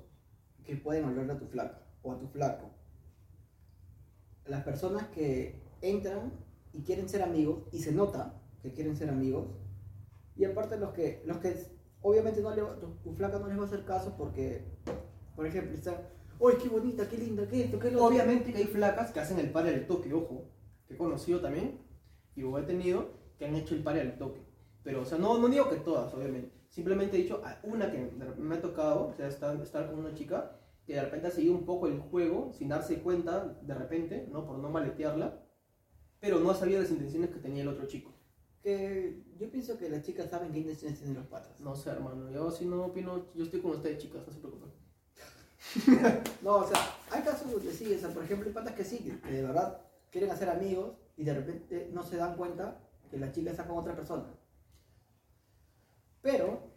que 0.66 0.76
pueden 0.76 1.06
hablarle 1.06 1.34
a 1.34 1.38
tu 1.40 1.46
flaco 1.48 1.78
o 2.02 2.14
a 2.14 2.20
tu 2.20 2.28
flaco. 2.28 2.72
Las 4.46 4.64
personas 4.64 5.08
que 5.10 5.62
entran 5.82 6.34
y 6.74 6.82
quieren 6.82 7.08
ser 7.08 7.22
amigos 7.22 7.64
y 7.72 7.80
se 7.80 7.92
nota 7.92 8.42
que 8.62 8.74
quieren 8.74 8.96
ser 8.96 9.10
amigos. 9.10 9.48
Y 10.36 10.46
aparte 10.46 10.78
los 10.78 10.94
que, 10.94 11.22
los 11.26 11.38
que 11.38 11.56
obviamente 12.02 12.42
no 12.42 12.56
le, 12.56 12.62
tu, 13.04 13.14
flaca 13.14 13.40
no 13.40 13.48
les 13.48 13.58
va 13.58 13.64
a 13.64 13.66
hacer 13.66 13.86
caso 13.86 14.16
porque, 14.18 14.66
por 15.36 15.46
ejemplo, 15.46 15.74
están, 15.76 15.96
¡ay, 16.42 16.58
qué 16.62 16.70
bonita, 16.70 17.08
qué 17.08 17.18
linda, 17.18 17.48
qué 17.48 17.66
esto, 17.66 17.80
qué 17.80 17.92
lo 17.92 18.04
otro"? 18.04 18.16
Obviamente 18.16 18.52
que 18.52 18.60
hay 18.60 18.66
flacas 18.66 19.12
que 19.12 19.20
hacen 19.20 19.40
el 19.40 19.52
pare 19.52 19.70
al 19.70 19.86
toque, 19.86 20.14
ojo, 20.14 20.50
que 20.88 20.96
he 20.96 20.98
conocido 20.98 21.40
también, 21.40 21.80
y 22.36 22.44
he 22.44 22.62
tenido, 22.64 23.12
que 23.38 23.46
han 23.46 23.56
hecho 23.56 23.76
el 23.76 23.84
pare 23.84 24.02
al 24.02 24.18
toque. 24.18 24.42
Pero, 24.84 25.02
o 25.02 25.06
sea, 25.06 25.18
no, 25.18 25.38
no 25.38 25.48
digo 25.48 25.70
que 25.70 25.78
todas, 25.78 26.14
obviamente. 26.14 26.52
Simplemente 26.70 27.18
he 27.18 27.22
dicho 27.22 27.42
una 27.64 27.92
que 27.92 28.12
me 28.38 28.56
ha 28.56 28.62
tocado, 28.62 29.08
o 29.08 29.14
sea, 29.14 29.28
estar, 29.28 29.56
estar 29.62 29.90
con 29.90 30.00
una 30.00 30.16
chica 30.16 30.60
que 30.86 30.94
de 30.96 31.02
repente 31.02 31.28
ha 31.28 31.32
seguido 31.32 31.54
un 31.56 31.66
poco 31.66 31.88
el 31.88 32.00
juego 32.00 32.52
sin 32.54 32.70
darse 32.70 33.02
cuenta, 33.02 33.58
de 33.62 33.74
repente, 33.74 34.28
¿no? 34.32 34.46
Por 34.46 34.58
no 34.58 34.70
maletearla, 34.70 35.42
pero 36.20 36.40
no 36.40 36.52
ha 36.52 36.56
sabido 36.56 36.82
las 36.82 36.92
intenciones 36.92 37.30
que 37.30 37.40
tenía 37.40 37.64
el 37.64 37.70
otro 37.70 37.86
chico. 37.88 38.12
Que 38.62 39.24
yo 39.38 39.50
pienso 39.50 39.78
que 39.78 39.90
las 39.90 40.04
chicas 40.04 40.30
saben 40.30 40.52
qué 40.52 40.60
intenciones 40.60 40.98
tienen 41.00 41.18
los 41.18 41.28
patas. 41.28 41.60
No 41.60 41.76
sé, 41.76 41.90
hermano, 41.90 42.30
yo 42.32 42.52
si 42.52 42.66
no 42.66 42.86
opino, 42.86 43.26
yo 43.34 43.44
estoy 43.44 43.60
con 43.62 43.72
ustedes, 43.72 43.98
chicas, 43.98 44.22
no 44.26 44.34
se 44.34 44.40
preocupen. 44.40 44.72
No, 46.42 46.58
o 46.58 46.68
sea, 46.68 46.78
hay 47.12 47.22
casos 47.24 47.52
donde 47.52 47.72
sí, 47.72 47.94
o 47.94 48.00
sea, 48.00 48.10
por 48.10 48.24
ejemplo, 48.24 48.48
hay 48.48 48.54
patas 48.54 48.74
que 48.76 48.84
sí, 48.84 49.00
que 49.00 49.20
que 49.20 49.32
de 49.32 49.44
verdad 49.44 49.82
quieren 50.12 50.32
hacer 50.32 50.50
amigos 50.50 50.94
y 51.18 51.24
de 51.24 51.34
repente 51.34 51.90
no 51.94 52.04
se 52.04 52.18
dan 52.18 52.36
cuenta 52.36 52.80
que 53.10 53.18
la 53.18 53.32
chica 53.32 53.52
está 53.52 53.66
con 53.66 53.78
otra 53.78 53.96
persona. 53.96 54.26
Pero, 56.22 56.72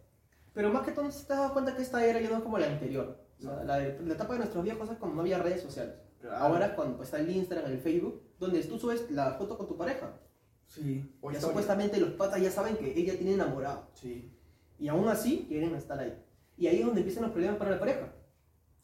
Pero 0.53 0.71
más 0.71 0.85
que 0.85 0.91
todo, 0.91 1.09
se 1.11 1.25
te 1.25 1.33
das 1.33 1.51
cuenta 1.51 1.75
que 1.75 1.83
esta 1.83 2.05
era 2.05 2.19
ya 2.19 2.29
no 2.29 2.37
es 2.37 2.43
como 2.43 2.57
la 2.57 2.67
anterior. 2.67 3.26
O 3.39 3.41
sea, 3.41 3.63
la, 3.63 3.79
la 3.79 4.13
etapa 4.13 4.33
de 4.33 4.39
nuestros 4.39 4.63
viejos 4.63 4.89
es 4.89 4.97
cuando 4.97 5.15
no 5.15 5.21
había 5.21 5.37
redes 5.39 5.61
sociales. 5.61 5.95
Ahora 6.31 6.75
cuando 6.75 7.01
está 7.03 7.19
el 7.19 7.29
Instagram, 7.29 7.71
el 7.71 7.79
Facebook, 7.79 8.21
donde 8.39 8.61
tú 8.63 8.79
subes 8.79 9.09
la 9.11 9.33
foto 9.33 9.57
con 9.57 9.67
tu 9.67 9.77
pareja. 9.77 10.19
sí, 10.65 11.15
o 11.21 11.31
Ya 11.31 11.39
supuestamente 11.39 11.99
los 11.99 12.11
patas 12.11 12.41
ya 12.41 12.51
saben 12.51 12.75
que 12.77 12.97
ella 12.99 13.15
tiene 13.17 13.33
enamorado. 13.33 13.87
Sí, 13.93 14.33
Y 14.79 14.87
aún 14.87 15.07
así 15.07 15.45
quieren 15.47 15.75
estar 15.75 15.99
ahí. 15.99 16.13
Y 16.57 16.67
ahí 16.67 16.79
es 16.79 16.85
donde 16.85 17.01
empiezan 17.01 17.23
los 17.23 17.31
problemas 17.31 17.57
para 17.57 17.71
la 17.71 17.79
pareja. 17.79 18.13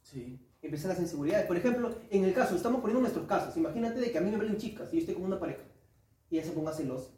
sí, 0.02 0.40
Empiezan 0.62 0.90
las 0.90 1.00
inseguridades. 1.00 1.46
Por 1.46 1.58
ejemplo, 1.58 1.94
en 2.10 2.24
el 2.24 2.34
caso, 2.34 2.56
estamos 2.56 2.80
poniendo 2.80 3.02
nuestros 3.02 3.28
casos. 3.28 3.58
Imagínate 3.58 4.00
de 4.00 4.12
que 4.12 4.18
a 4.18 4.22
mí 4.22 4.30
me 4.30 4.38
hablen 4.38 4.56
chicas 4.58 4.88
y 4.94 4.96
yo 4.96 5.00
estoy 5.02 5.16
con 5.16 5.26
una 5.26 5.38
pareja. 5.40 5.64
y 6.30 6.38
ella 6.38 6.46
se 6.48 6.54
ponga 6.54 6.72
celosa. 6.72 7.12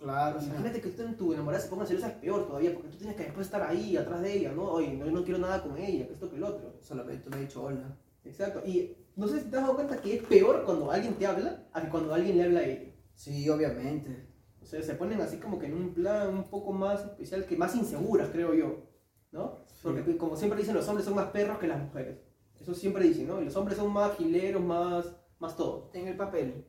Claro, 0.00 0.38
o 0.38 0.40
sea, 0.40 0.48
Imagínate 0.48 0.80
que 0.80 0.88
tú 0.88 1.02
en 1.02 1.16
tu 1.16 1.34
enamorada 1.34 1.62
se 1.62 1.68
ponga 1.68 1.84
celosa 1.84 2.08
es 2.08 2.14
peor 2.14 2.46
todavía, 2.46 2.72
porque 2.72 2.88
tú 2.88 2.96
tienes 2.96 3.16
que 3.16 3.24
después 3.24 3.46
estar 3.46 3.62
ahí, 3.62 3.98
atrás 3.98 4.22
de 4.22 4.32
ella, 4.32 4.52
¿no? 4.52 4.64
Oye, 4.64 4.94
no, 4.94 5.04
yo 5.04 5.12
no 5.12 5.22
quiero 5.22 5.38
nada 5.38 5.62
con 5.62 5.76
ella, 5.76 6.06
que 6.06 6.14
esto 6.14 6.30
que 6.30 6.36
el 6.36 6.44
otro. 6.44 6.74
solamente 6.80 7.28
me 7.28 7.36
he 7.36 7.40
dicho 7.40 7.62
hola. 7.62 7.98
Exacto. 8.24 8.62
Y 8.66 8.96
no 9.16 9.28
sé 9.28 9.40
si 9.40 9.50
te 9.50 9.56
has 9.56 9.62
dado 9.62 9.74
cuenta 9.74 10.00
que 10.00 10.16
es 10.16 10.22
peor 10.22 10.64
cuando 10.64 10.90
alguien 10.90 11.14
te 11.14 11.26
habla 11.26 11.68
a 11.72 11.82
que 11.82 11.88
cuando 11.90 12.14
alguien 12.14 12.38
le 12.38 12.44
habla 12.44 12.60
a 12.60 12.64
ella. 12.64 12.94
Sí, 13.14 13.46
obviamente. 13.50 14.26
O 14.62 14.64
sea, 14.64 14.82
se 14.82 14.94
ponen 14.94 15.20
así 15.20 15.36
como 15.36 15.58
que 15.58 15.66
en 15.66 15.74
un 15.74 15.92
plan 15.92 16.34
un 16.34 16.44
poco 16.44 16.72
más 16.72 17.04
especial, 17.04 17.44
que 17.44 17.56
más 17.56 17.76
inseguras, 17.76 18.30
creo 18.30 18.54
yo. 18.54 18.86
¿No? 19.32 19.58
Porque 19.82 20.16
como 20.16 20.34
siempre 20.34 20.58
dicen, 20.58 20.74
los 20.74 20.88
hombres 20.88 21.04
son 21.04 21.14
más 21.14 21.26
perros 21.26 21.58
que 21.58 21.68
las 21.68 21.78
mujeres. 21.78 22.18
Eso 22.58 22.74
siempre 22.74 23.04
dicen, 23.04 23.26
¿no? 23.28 23.40
Y 23.40 23.44
los 23.44 23.56
hombres 23.56 23.76
son 23.76 23.92
más 23.92 24.16
gileros, 24.16 24.62
más, 24.62 25.14
más 25.38 25.56
todo. 25.56 25.90
En 25.92 26.08
el 26.08 26.16
papel. 26.16 26.64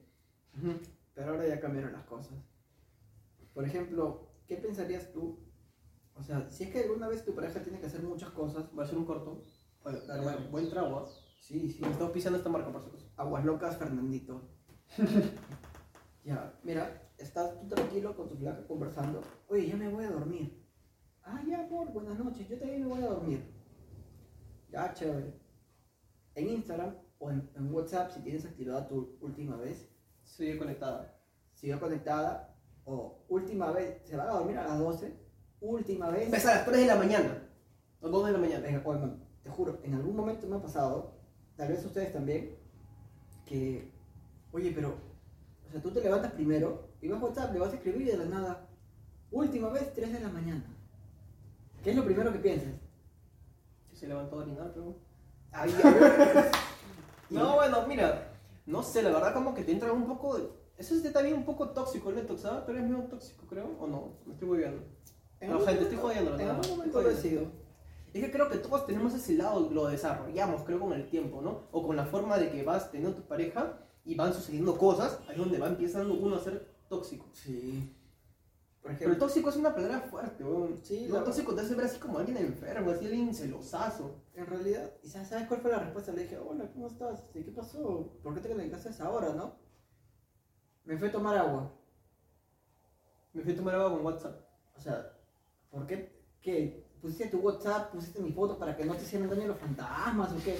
Pero 1.13 1.31
ahora 1.31 1.47
ya 1.47 1.59
cambiaron 1.59 1.93
las 1.93 2.03
cosas. 2.03 2.33
Por 3.53 3.65
ejemplo, 3.65 4.31
¿qué 4.47 4.57
pensarías 4.57 5.11
tú? 5.11 5.39
O 6.15 6.23
sea, 6.23 6.49
si 6.49 6.65
es 6.65 6.71
que 6.71 6.81
alguna 6.81 7.07
vez 7.07 7.23
tu 7.25 7.33
pareja 7.33 7.63
tiene 7.63 7.79
que 7.79 7.87
hacer 7.87 8.03
muchas 8.03 8.29
cosas, 8.31 8.65
Va 8.77 8.83
a 8.83 8.87
ser 8.87 8.97
un 8.97 9.05
corto. 9.05 9.43
Oye, 9.83 9.99
Dale, 10.07 10.21
buen, 10.23 10.35
dale. 10.35 10.49
buen 10.49 10.69
trago, 10.69 11.07
sí, 11.39 11.69
sí. 11.71 11.81
Me 11.81 11.89
estamos 11.91 12.13
pisando 12.13 12.37
esta 12.37 12.49
marca, 12.49 12.71
por 12.71 12.81
acaso. 12.81 13.11
Aguas 13.17 13.43
locas, 13.45 13.77
Fernandito. 13.77 14.49
ya, 16.23 16.59
mira, 16.63 17.11
estás 17.17 17.59
tú 17.59 17.67
tranquilo 17.67 18.15
con 18.15 18.29
tu 18.29 18.35
flaca 18.37 18.65
conversando. 18.67 19.21
Oye, 19.47 19.67
ya 19.67 19.75
me 19.75 19.89
voy 19.89 20.03
a 20.05 20.11
dormir. 20.11 20.61
Ah, 21.23 21.41
ya, 21.47 21.65
amor, 21.65 21.91
buenas 21.93 22.17
noches. 22.19 22.47
Yo 22.47 22.57
también 22.59 22.81
me 22.81 22.87
voy 22.87 23.01
a 23.03 23.07
dormir. 23.09 23.43
Ya, 24.69 24.93
chévere. 24.93 25.39
En 26.35 26.49
Instagram 26.49 26.95
o 27.19 27.31
en, 27.31 27.49
en 27.55 27.73
WhatsApp, 27.73 28.11
si 28.11 28.21
tienes 28.21 28.45
activada 28.45 28.87
tu 28.87 29.17
última 29.21 29.55
vez, 29.57 29.87
Sigue 30.23 30.57
conectada. 30.57 31.19
siguió 31.53 31.79
conectada. 31.79 32.50
O 32.91 33.23
última 33.29 33.71
vez, 33.71 34.01
se 34.03 34.17
van 34.17 34.27
a 34.27 34.33
dormir 34.33 34.57
a 34.57 34.67
las 34.67 34.77
12. 34.79 35.13
Última 35.61 36.09
vez. 36.09 36.25
Empieza 36.25 36.51
a 36.51 36.55
las 36.55 36.65
3 36.65 36.81
de 36.81 36.85
la 36.87 36.95
mañana. 36.95 37.47
O 38.01 38.09
2 38.09 38.25
de 38.25 38.31
la 38.33 38.37
mañana. 38.37 38.65
Venga, 38.67 38.83
te 39.43 39.49
juro, 39.49 39.79
en 39.83 39.93
algún 39.93 40.15
momento 40.15 40.45
me 40.47 40.57
ha 40.57 40.61
pasado, 40.61 41.13
tal 41.55 41.69
vez 41.69 41.85
ustedes 41.85 42.11
también, 42.11 42.57
que, 43.45 43.91
oye, 44.51 44.71
pero, 44.75 44.89
o 45.67 45.71
sea, 45.71 45.81
tú 45.81 45.91
te 45.91 46.01
levantas 46.01 46.33
primero 46.33 46.89
y 47.01 47.07
vas 47.07 47.21
a 47.21 47.25
WhatsApp, 47.25 47.53
le 47.53 47.59
vas 47.59 47.71
a 47.71 47.75
escribir 47.75 48.01
y 48.01 48.11
de 48.11 48.17
la 48.17 48.25
nada, 48.25 48.67
última 49.31 49.69
vez, 49.69 49.93
3 49.93 50.11
de 50.13 50.19
la 50.19 50.29
mañana. 50.29 50.65
¿Qué 51.83 51.91
es 51.91 51.95
lo 51.95 52.03
primero 52.03 52.31
que 52.33 52.39
piensas? 52.39 52.73
Que 53.89 53.95
se 53.95 54.07
levantó 54.07 54.35
a 54.35 54.43
orinar, 54.43 54.71
pero... 54.73 54.95
Ay, 55.51 55.73
No, 57.29 57.55
bueno, 57.55 57.87
mira, 57.87 58.33
no 58.65 58.83
sé, 58.83 59.01
la 59.01 59.09
verdad 59.11 59.33
como 59.33 59.53
que 59.53 59.63
te 59.63 59.71
entra 59.71 59.93
un 59.93 60.05
poco... 60.05 60.37
de- 60.37 60.60
Eso 60.81 60.95
es 60.95 61.13
también 61.13 61.35
un 61.35 61.45
poco 61.45 61.69
tóxico, 61.69 62.09
el 62.09 62.39
¿sabes? 62.39 62.65
Tú 62.65 62.71
eres 62.71 62.83
medio 62.83 63.03
tóxico, 63.03 63.45
creo, 63.45 63.69
o 63.79 63.85
no, 63.85 64.17
me 64.25 64.33
estoy 64.33 64.47
volviendo. 64.47 64.81
en 65.39 65.51
No, 65.51 65.59
gente, 65.59 65.83
estoy 65.83 65.97
jodiendo, 65.99 66.39
En 66.39 66.49
algún 66.49 66.69
momento 66.71 67.01
lo 67.03 67.09
he 67.11 67.15
sido. 67.15 67.43
Es 68.11 68.25
que 68.25 68.31
creo 68.31 68.49
que 68.49 68.57
todos 68.57 68.87
tenemos 68.87 69.13
ese 69.13 69.35
lado, 69.35 69.69
lo 69.69 69.85
desarrollamos, 69.85 70.63
creo, 70.63 70.79
con 70.79 70.91
el 70.93 71.07
tiempo, 71.07 71.39
¿no? 71.39 71.67
O 71.71 71.85
con 71.85 71.95
la 71.95 72.05
forma 72.07 72.39
de 72.39 72.49
que 72.49 72.63
vas 72.63 72.89
teniendo 72.91 73.15
tu 73.15 73.27
pareja 73.27 73.77
y 74.03 74.15
van 74.15 74.33
sucediendo 74.33 74.75
cosas, 74.75 75.19
ahí 75.27 75.33
es 75.33 75.37
donde 75.37 75.59
va 75.59 75.67
empezando 75.67 76.15
uno 76.15 76.35
a 76.35 76.39
ser 76.39 76.67
tóxico. 76.89 77.27
Sí. 77.31 77.95
Por 78.81 78.89
Pero 78.89 78.95
el 78.95 79.01
ejemplo, 79.03 79.27
tóxico 79.27 79.49
es 79.51 79.57
una 79.57 79.75
palabra 79.75 80.01
fuerte, 80.01 80.43
weón. 80.43 80.79
Sí, 80.81 81.07
la- 81.07 81.23
tóxico 81.23 81.53
te 81.53 81.61
hace 81.61 81.75
ver 81.75 81.85
así 81.85 81.99
como 81.99 82.17
alguien 82.17 82.37
enfermo, 82.37 82.89
así 82.89 83.05
alguien 83.05 83.35
celosazo. 83.35 84.15
en 84.33 84.47
realidad, 84.47 84.91
¿y 85.03 85.09
sabes 85.09 85.47
cuál 85.47 85.61
fue 85.61 85.69
la 85.69 85.77
respuesta? 85.77 86.11
Le 86.11 86.23
dije, 86.23 86.39
hola, 86.39 86.71
¿cómo 86.73 86.87
estás? 86.87 87.23
¿Y 87.35 87.43
¿Qué 87.43 87.51
pasó? 87.51 88.11
¿Por 88.23 88.33
qué 88.33 88.39
te 88.41 88.49
conectaste 88.49 88.87
a 88.87 88.91
esa 88.91 89.11
hora, 89.11 89.35
no? 89.35 89.60
Me 90.85 90.97
fui 90.97 91.07
a 91.07 91.11
tomar 91.11 91.37
agua. 91.37 91.71
Me 93.33 93.41
fui 93.41 93.53
a 93.53 93.55
tomar 93.55 93.75
agua 93.75 93.91
con 93.91 94.05
WhatsApp. 94.05 94.41
O 94.75 94.81
sea, 94.81 95.13
¿por 95.69 95.85
qué? 95.87 96.11
¿Qué? 96.41 96.85
¿Pusiste 97.01 97.27
tu 97.27 97.39
WhatsApp? 97.39 97.91
¿Pusiste 97.91 98.19
mi 98.19 98.31
foto 98.31 98.57
para 98.57 98.75
que 98.75 98.85
no 98.85 98.95
te 98.95 99.03
hicieran 99.03 99.29
daño 99.29 99.47
los 99.47 99.57
fantasmas 99.57 100.31
o 100.33 100.37
qué? 100.43 100.57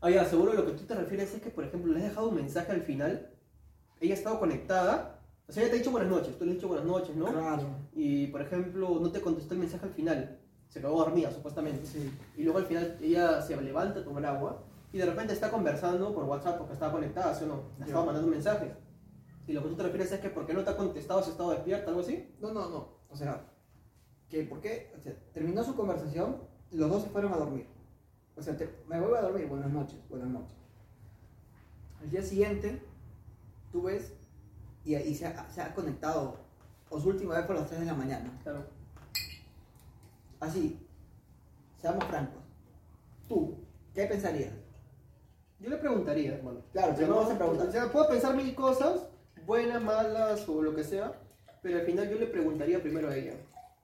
Ah, 0.00 0.10
ya, 0.10 0.24
seguro 0.24 0.52
lo 0.52 0.66
que 0.66 0.72
tú 0.72 0.84
te 0.84 0.94
refieres 0.94 1.34
es 1.34 1.42
que, 1.42 1.50
por 1.50 1.64
ejemplo, 1.64 1.92
le 1.92 2.00
has 2.00 2.10
dejado 2.10 2.28
un 2.28 2.36
mensaje 2.36 2.70
al 2.70 2.82
final, 2.82 3.30
ella 3.98 4.14
ha 4.14 4.16
estado 4.18 4.38
conectada, 4.38 5.20
o 5.48 5.52
sea, 5.52 5.62
ella 5.62 5.70
te 5.70 5.76
ha 5.76 5.78
dicho 5.78 5.90
buenas 5.90 6.10
noches, 6.10 6.38
tú 6.38 6.44
le 6.44 6.50
has 6.50 6.56
dicho 6.56 6.68
buenas 6.68 6.86
noches, 6.86 7.16
¿no? 7.16 7.26
Claro. 7.26 7.66
Y, 7.94 8.26
por 8.28 8.42
ejemplo, 8.42 8.98
no 9.00 9.10
te 9.10 9.22
contestó 9.22 9.54
el 9.54 9.60
mensaje 9.60 9.86
al 9.86 9.92
final, 9.92 10.38
se 10.68 10.80
quedó 10.80 10.96
dormida, 10.96 11.30
supuestamente. 11.32 11.86
Sí. 11.86 12.10
Y 12.36 12.44
luego 12.44 12.58
al 12.58 12.66
final 12.66 12.98
ella 13.00 13.40
se 13.40 13.60
levanta 13.60 14.00
a 14.00 14.04
tomar 14.04 14.26
agua 14.26 14.62
y 14.96 14.98
de 14.98 15.04
repente 15.04 15.34
está 15.34 15.50
conversando 15.50 16.14
por 16.14 16.24
WhatsApp 16.24 16.56
porque 16.56 16.72
estaba 16.72 16.90
conectada, 16.92 17.34
¿sí 17.34 17.44
o 17.44 17.48
no? 17.48 17.62
Le 17.78 17.84
estaba 17.84 18.06
mandando 18.06 18.30
mensajes. 18.30 18.72
Y 19.46 19.52
lo 19.52 19.62
que 19.62 19.68
tú 19.68 19.76
te 19.76 19.82
refieres 19.82 20.10
es 20.10 20.20
que 20.20 20.30
¿por 20.30 20.46
qué 20.46 20.54
no 20.54 20.64
te 20.64 20.70
ha 20.70 20.76
contestado 20.78 21.22
si 21.22 21.32
estado 21.32 21.50
despierta, 21.50 21.88
algo 21.90 22.00
así? 22.00 22.34
No, 22.40 22.50
no, 22.54 22.70
no. 22.70 22.88
O 23.10 23.14
sea, 23.14 23.44
que 24.30 24.44
¿por 24.44 24.62
qué? 24.62 24.90
O 24.96 25.00
sea, 25.02 25.14
terminó 25.34 25.62
su 25.62 25.76
conversación, 25.76 26.38
los 26.70 26.88
dos 26.90 27.02
se 27.02 27.10
fueron 27.10 27.30
a 27.34 27.36
dormir. 27.36 27.68
O 28.36 28.40
sea, 28.40 28.56
te- 28.56 28.74
me 28.88 28.98
voy 28.98 29.18
a 29.18 29.20
dormir, 29.20 29.46
buenas 29.48 29.70
noches, 29.70 29.98
buenas 30.08 30.28
noches. 30.28 30.56
Al 32.00 32.08
día 32.10 32.22
siguiente, 32.22 32.82
tú 33.72 33.82
ves 33.82 34.14
y, 34.82 34.96
y 34.96 35.14
se, 35.14 35.26
ha, 35.26 35.50
se 35.50 35.60
ha 35.60 35.74
conectado, 35.74 36.38
o 36.88 36.98
su 36.98 37.10
última 37.10 37.36
vez 37.36 37.44
por 37.44 37.56
las 37.56 37.66
3 37.66 37.80
de 37.80 37.86
la 37.86 37.94
mañana. 37.94 38.32
Claro. 38.42 38.64
Así, 40.40 40.88
seamos 41.76 42.02
francos. 42.06 42.42
Tú, 43.28 43.58
¿qué 43.94 44.06
pensarías? 44.06 44.54
Yo 45.58 45.70
le 45.70 45.76
preguntaría, 45.76 46.34
hermano. 46.34 46.60
Claro, 46.72 46.92
pero 46.96 47.08
no 47.08 47.16
vas 47.16 47.30
a 47.30 47.38
preguntar. 47.38 47.68
O 47.68 47.72
sea, 47.72 47.90
puedo 47.90 48.08
pensar 48.08 48.34
mil 48.36 48.54
cosas, 48.54 49.06
buenas, 49.46 49.82
malas 49.82 50.46
o 50.48 50.60
lo 50.62 50.74
que 50.74 50.84
sea, 50.84 51.12
pero 51.62 51.78
al 51.78 51.86
final 51.86 52.08
yo 52.10 52.18
le 52.18 52.26
preguntaría 52.26 52.80
primero 52.80 53.08
a 53.08 53.16
ella. 53.16 53.32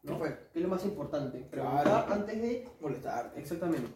¿no? 0.02 0.12
¿Qué 0.12 0.18
fue? 0.18 0.38
Que 0.52 0.58
es 0.58 0.62
lo 0.62 0.68
más 0.68 0.84
importante. 0.84 1.38
Preguntar 1.50 1.84
Claro. 1.84 2.12
antes 2.12 2.42
de 2.42 2.68
Molestarte. 2.80 3.40
Exactamente. 3.40 3.90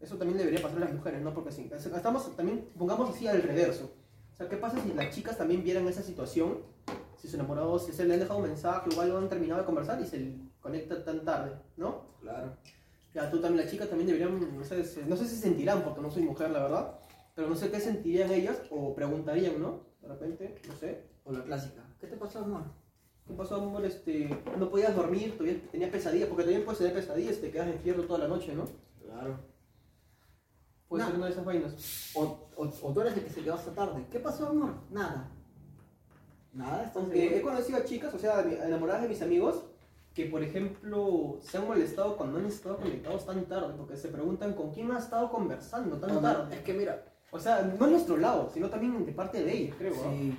Eso 0.00 0.16
también 0.16 0.36
debería 0.38 0.60
pasar 0.60 0.78
a 0.78 0.80
las 0.86 0.92
mujeres, 0.94 1.22
¿no? 1.22 1.32
Porque 1.32 1.52
si 1.52 1.70
estamos 1.72 2.36
también, 2.36 2.68
pongamos 2.76 3.10
así 3.10 3.26
al 3.26 3.40
reverso. 3.42 3.90
O 4.32 4.36
sea, 4.36 4.48
¿qué 4.48 4.56
pasa 4.58 4.78
si 4.82 4.92
las 4.92 5.14
chicas 5.14 5.38
también 5.38 5.64
vieran 5.64 5.88
esa 5.88 6.02
situación? 6.02 6.58
Si 7.16 7.28
su 7.28 7.36
enamorado, 7.36 7.78
si 7.78 7.92
se 7.92 8.04
le 8.04 8.12
han 8.14 8.20
dejado 8.20 8.40
un 8.40 8.46
mensaje, 8.46 8.90
igual 8.90 9.08
no 9.08 9.16
han 9.18 9.28
terminado 9.30 9.60
de 9.60 9.66
conversar 9.66 9.98
y 10.02 10.06
se 10.06 10.36
conecta 10.60 11.02
tan 11.02 11.24
tarde, 11.24 11.52
¿no? 11.78 12.02
Claro. 12.20 12.54
Ya, 13.14 13.30
tú 13.30 13.40
también, 13.40 13.64
las 13.64 13.72
chicas 13.72 13.88
también 13.88 14.06
deberían, 14.08 14.58
no 14.58 14.62
sé, 14.62 14.84
no 15.06 15.16
sé 15.16 15.26
si 15.26 15.36
sentirán, 15.36 15.82
porque 15.82 16.02
no 16.02 16.10
soy 16.10 16.22
mujer, 16.24 16.50
la 16.50 16.64
verdad, 16.64 16.98
pero 17.36 17.48
no 17.48 17.54
sé 17.54 17.70
qué 17.70 17.78
sentirían 17.78 18.32
ellas 18.32 18.62
o 18.70 18.94
preguntarían, 18.94 19.60
¿no? 19.60 19.82
De 20.00 20.08
repente, 20.08 20.58
no 20.66 20.74
sé. 20.74 21.04
O 21.24 21.32
la 21.32 21.44
clásica. 21.44 21.82
¿Qué 22.00 22.06
te 22.06 22.16
pasó, 22.16 22.38
amor? 22.40 22.62
¿Qué 23.26 23.34
pasó, 23.34 23.56
amor? 23.56 23.84
Este, 23.84 24.28
no 24.58 24.70
podías 24.70 24.96
dormir, 24.96 25.36
todavía 25.36 25.60
tenías 25.70 25.90
pesadillas, 25.90 26.28
porque 26.28 26.44
también 26.44 26.64
puedes 26.64 26.78
tener 26.78 26.94
pesadillas, 26.94 27.38
te 27.40 27.50
quedas 27.50 27.66
despierto 27.66 28.04
toda 28.04 28.20
la 28.20 28.28
noche, 28.28 28.54
¿no? 28.54 28.64
Claro. 29.04 29.38
Puede 30.88 31.02
No. 31.02 31.08
ser 31.10 31.16
una 31.18 31.26
de 31.26 31.32
esas 31.32 31.44
vainas. 31.44 32.10
O, 32.14 32.48
o, 32.56 32.62
o 32.82 32.92
tú 32.94 33.00
eres 33.02 33.14
el 33.16 33.24
que 33.24 33.30
se 33.30 33.42
quedó 33.42 33.54
hasta 33.54 33.72
tarde. 33.72 34.06
¿Qué 34.10 34.18
pasó, 34.18 34.48
amor? 34.48 34.74
Nada. 34.90 35.30
Nada, 36.54 36.90
Aunque 36.94 37.36
he 37.36 37.42
conocido 37.42 37.78
a 37.78 37.84
chicas, 37.84 38.14
o 38.14 38.18
sea, 38.18 38.40
enamoradas 38.40 39.02
de 39.02 39.08
mis 39.08 39.20
amigos, 39.20 39.62
que 40.14 40.24
por 40.24 40.42
ejemplo 40.42 41.38
se 41.42 41.58
han 41.58 41.66
molestado 41.66 42.16
cuando 42.16 42.38
han 42.38 42.46
estado 42.46 42.78
conectados 42.78 43.26
tan 43.26 43.44
tarde, 43.44 43.74
porque 43.76 43.94
se 43.98 44.08
preguntan 44.08 44.54
con 44.54 44.72
quién 44.72 44.90
ha 44.90 44.98
estado 44.98 45.30
conversando 45.30 45.98
tan 45.98 46.14
no, 46.14 46.20
tarde. 46.22 46.54
Es 46.56 46.62
que 46.62 46.72
mira, 46.72 47.04
O 47.30 47.38
sea, 47.38 47.62
no 47.62 47.84
es 47.86 47.92
nuestro 47.92 48.16
lado, 48.16 48.50
sino 48.52 48.68
también 48.70 49.04
de 49.04 49.12
parte 49.12 49.42
de 49.42 49.52
ellos, 49.52 49.76
creo. 49.76 49.94
¿no? 49.94 50.10
sí. 50.10 50.36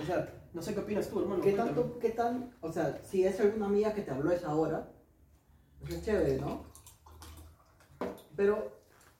O 0.00 0.04
sea, 0.04 0.28
no 0.52 0.62
sé 0.62 0.74
qué 0.74 0.80
opinas 0.80 1.08
tú, 1.08 1.20
hermano. 1.20 1.42
¿Qué 1.42 1.52
cuéntame. 1.52 1.80
tanto, 1.80 1.98
qué 1.98 2.10
tan, 2.10 2.52
o 2.60 2.72
sea, 2.72 3.00
si 3.02 3.24
es 3.24 3.38
alguna 3.40 3.66
amiga 3.66 3.94
que 3.94 4.02
te 4.02 4.10
habló 4.10 4.30
esa 4.30 4.54
hora, 4.54 4.92
pues 5.80 5.94
es 5.94 6.04
chévere, 6.04 6.38
¿no? 6.38 6.64
Pero, 8.36 8.72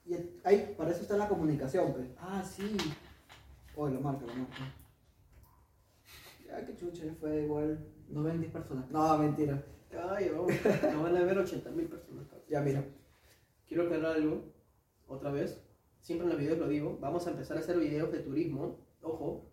y 0.04 0.14
ahí, 0.44 0.74
para 0.76 0.90
eso 0.90 1.02
está 1.02 1.16
la 1.16 1.28
comunicación, 1.28 1.92
pues. 1.92 2.08
Ah, 2.18 2.42
sí. 2.44 2.76
Oh, 3.76 3.88
lo 3.88 4.00
marca, 4.00 4.26
lo 4.26 4.34
marca. 4.34 4.74
Ya, 6.46 6.64
que 6.64 6.76
chucha, 6.76 7.04
fue 7.20 7.42
igual. 7.42 7.84
No 8.08 8.22
ven 8.22 8.40
10 8.40 8.52
personas. 8.52 8.90
No, 8.90 9.18
mentira. 9.18 9.64
Ay, 10.10 10.30
vamos, 10.30 10.52
nos 10.82 11.02
van 11.02 11.16
a 11.16 11.22
ver 11.22 11.38
80 11.38 11.70
mil 11.70 11.86
personas. 11.86 12.26
cabrón. 12.26 12.46
Ya, 12.48 12.60
mira. 12.60 12.84
Quiero 13.66 13.84
aclarar 13.84 14.16
algo, 14.16 14.52
otra 15.06 15.30
vez. 15.30 15.63
Siempre 16.04 16.26
en 16.26 16.32
los 16.32 16.38
videos 16.38 16.58
lo 16.58 16.68
digo. 16.68 16.98
Vamos 17.00 17.26
a 17.26 17.30
empezar 17.30 17.56
a 17.56 17.60
hacer 17.60 17.78
videos 17.78 18.12
de 18.12 18.18
turismo. 18.18 18.76
Ojo. 19.00 19.46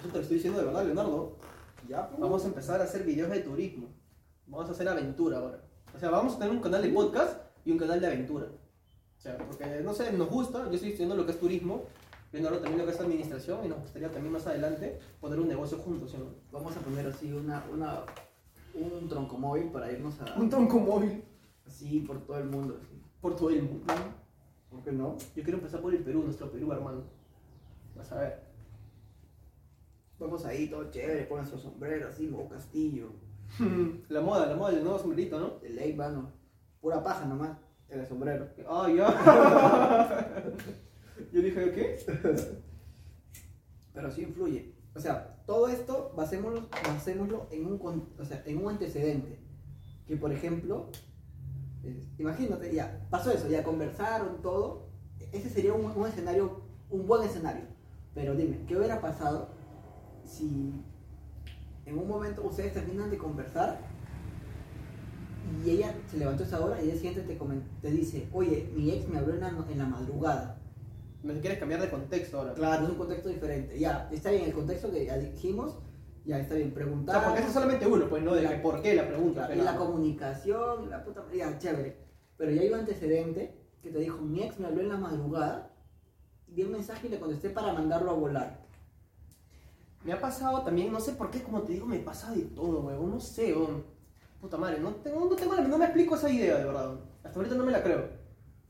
Eso 0.00 0.08
te 0.08 0.14
lo 0.14 0.20
estoy 0.20 0.36
diciendo 0.38 0.58
de 0.58 0.66
verdad, 0.66 0.84
Leonardo. 0.84 1.36
Ya, 1.88 2.08
pues. 2.08 2.20
Vamos 2.20 2.44
a 2.44 2.48
empezar 2.48 2.80
a 2.80 2.84
hacer 2.84 3.04
videos 3.04 3.30
de 3.30 3.40
turismo. 3.42 3.86
Vamos 4.48 4.68
a 4.68 4.72
hacer 4.72 4.88
aventura 4.88 5.38
ahora. 5.38 5.62
O 5.94 6.00
sea, 6.00 6.10
vamos 6.10 6.34
a 6.34 6.38
tener 6.40 6.52
un 6.52 6.60
canal 6.60 6.82
de 6.82 6.88
podcast 6.88 7.40
y 7.64 7.70
un 7.70 7.78
canal 7.78 8.00
de 8.00 8.08
aventura. 8.08 8.46
O 9.16 9.20
sea, 9.20 9.38
porque, 9.38 9.64
no 9.84 9.94
sé, 9.94 10.12
nos 10.12 10.28
gusta, 10.28 10.66
yo 10.66 10.72
estoy 10.72 10.90
estudiando 10.90 11.14
lo 11.14 11.24
que 11.24 11.30
es 11.30 11.38
turismo, 11.38 11.84
Leonardo 12.32 12.58
también 12.58 12.78
lo 12.78 12.86
que 12.86 12.90
es 12.90 13.00
administración 13.00 13.64
y 13.64 13.68
nos 13.68 13.78
gustaría 13.82 14.10
también 14.10 14.32
más 14.32 14.44
adelante 14.48 14.98
poner 15.20 15.38
un 15.38 15.46
negocio 15.46 15.78
juntos, 15.78 16.10
¿sí? 16.10 16.16
Vamos 16.50 16.76
a 16.76 16.80
poner 16.80 17.06
así 17.06 17.32
una, 17.32 17.64
una, 17.72 18.00
un 18.74 19.08
troncomóvil 19.08 19.70
para 19.70 19.92
irnos 19.92 20.20
a... 20.20 20.40
Un 20.40 20.50
tronco 20.50 20.80
móvil 20.80 21.22
Así, 21.64 22.00
por 22.00 22.20
todo 22.26 22.38
el 22.38 22.46
mundo. 22.46 22.80
Así. 22.82 23.00
por 23.20 23.36
todo 23.36 23.50
el 23.50 23.62
mundo. 23.62 23.84
¿Por 24.72 24.82
qué 24.82 24.92
no? 24.92 25.16
Yo 25.36 25.42
quiero 25.42 25.58
empezar 25.58 25.80
por 25.80 25.94
el 25.94 26.02
Perú, 26.02 26.22
nuestro 26.24 26.50
Perú, 26.50 26.72
hermano. 26.72 27.04
Vas 27.94 28.10
a 28.12 28.18
ver. 28.20 28.42
Vamos 30.18 30.44
ahí, 30.44 30.68
todo 30.68 30.90
chévere, 30.90 31.28
con 31.28 31.38
nuestro 31.38 31.58
sombrero 31.58 32.08
así, 32.08 32.26
modo 32.28 32.48
castillo. 32.48 33.10
La 34.08 34.20
moda, 34.22 34.46
la 34.46 34.56
moda 34.56 34.70
del 34.72 34.82
nuevo 34.82 34.98
sombrerito, 34.98 35.38
¿no? 35.38 35.58
De 35.60 35.68
ley, 35.70 35.92
mano. 35.94 36.32
Pura 36.80 37.02
paja 37.02 37.26
nomás, 37.26 37.58
en 37.88 38.00
el 38.00 38.06
sombrero. 38.06 38.48
Ah, 38.66 38.88
ya. 38.90 40.42
Yo 41.32 41.42
dije, 41.42 41.70
¿qué? 41.72 41.98
Pero 43.92 44.10
sí 44.10 44.22
influye. 44.22 44.74
O 44.94 45.00
sea, 45.00 45.42
todo 45.46 45.68
esto 45.68 46.12
basémoslo, 46.16 46.68
basémoslo 46.86 47.48
en, 47.50 47.66
un, 47.66 47.78
con- 47.78 48.08
o 48.18 48.24
sea, 48.24 48.42
en 48.46 48.58
un 48.64 48.70
antecedente. 48.70 49.38
Que 50.06 50.16
por 50.16 50.32
ejemplo, 50.32 50.88
imagínate, 52.18 52.74
ya, 52.74 53.06
pasó 53.10 53.30
eso, 53.32 53.48
ya 53.48 53.64
conversaron 53.64 54.40
todo. 54.42 54.88
Ese 55.32 55.50
sería 55.50 55.72
un, 55.72 55.84
un 55.84 56.06
escenario, 56.06 56.62
un 56.90 57.06
buen 57.06 57.22
escenario. 57.22 57.64
Pero 58.14 58.34
dime, 58.34 58.60
¿qué 58.66 58.76
hubiera 58.76 59.00
pasado 59.00 59.48
si 60.24 60.72
en 61.86 61.98
un 61.98 62.08
momento 62.08 62.42
ustedes 62.42 62.74
terminan 62.74 63.10
de 63.10 63.18
conversar 63.18 63.78
y 65.64 65.70
ella 65.70 65.94
se 66.10 66.18
levantó 66.18 66.44
a 66.44 66.46
esa 66.46 66.60
hora 66.60 66.82
y 66.82 66.90
el 66.90 66.96
siguiente 66.96 67.22
te, 67.22 67.38
te 67.82 67.90
dice, 67.90 68.28
oye, 68.32 68.70
mi 68.74 68.90
ex 68.90 69.08
me 69.08 69.18
habló 69.18 69.34
en 69.34 69.40
la, 69.40 69.48
en 69.48 69.78
la 69.78 69.86
madrugada? 69.86 70.58
Me 71.22 71.38
quieres 71.40 71.58
cambiar 71.58 71.80
de 71.80 71.90
contexto 71.90 72.38
ahora. 72.38 72.54
Claro, 72.54 72.84
es 72.84 72.90
un 72.90 72.96
contexto 72.96 73.28
diferente. 73.28 73.78
Ya, 73.78 74.08
está 74.12 74.30
bien, 74.30 74.44
el 74.44 74.52
contexto 74.52 74.90
que 74.90 75.06
ya 75.06 75.16
dijimos, 75.16 75.78
ya 76.24 76.38
está 76.38 76.54
bien, 76.54 76.70
O 76.70 76.74
preguntar. 76.74 77.14
sea, 77.16 77.24
porque 77.24 77.40
eso 77.40 77.48
es 77.48 77.54
solamente 77.54 77.86
uno, 77.86 78.08
pues, 78.08 78.22
¿no? 78.22 78.34
De 78.34 78.42
La- 78.42 78.62
por 78.62 78.80
qué 78.82 78.94
la 78.94 79.06
pregunta. 79.08 79.46
Claro, 79.46 79.60
y 79.60 79.64
la 79.64 79.76
comunicación, 79.76 80.90
la 80.90 81.04
puta 81.04 81.24
ya, 81.34 81.58
chévere. 81.58 81.96
Pero 82.36 82.50
ya 82.52 82.62
hay 82.62 82.68
un 82.68 82.74
antecedente 82.80 83.58
que 83.82 83.90
te 83.90 83.98
dijo, 83.98 84.18
mi 84.18 84.42
ex 84.42 84.58
me 84.60 84.66
habló 84.68 84.80
en 84.80 84.88
la 84.88 84.96
madrugada, 84.96 85.70
di 86.46 86.62
un 86.62 86.72
mensaje 86.72 87.06
y 87.06 87.10
le 87.10 87.18
contesté 87.20 87.50
para 87.50 87.72
mandarlo 87.72 88.10
a 88.10 88.14
volar. 88.14 88.62
Me 90.04 90.12
ha 90.12 90.20
pasado 90.20 90.62
también, 90.62 90.90
no 90.92 91.00
sé 91.00 91.12
por 91.12 91.30
qué, 91.30 91.42
como 91.42 91.62
te 91.62 91.72
digo, 91.72 91.86
me 91.86 91.98
pasa 92.00 92.32
de 92.32 92.42
todo, 92.42 92.80
huevón. 92.80 93.10
No 93.10 93.20
sé, 93.20 93.52
huevón. 93.54 93.84
Puta 94.40 94.56
madre, 94.56 94.80
no, 94.80 94.90
tengo, 94.96 95.20
no, 95.20 95.36
tengo 95.36 95.54
no 95.56 95.78
me 95.78 95.84
explico 95.84 96.16
esa 96.16 96.28
idea, 96.28 96.58
de 96.58 96.64
verdad. 96.64 96.98
Hasta 97.22 97.38
ahorita 97.38 97.54
no 97.54 97.64
me 97.64 97.70
la 97.72 97.82
creo. 97.82 98.08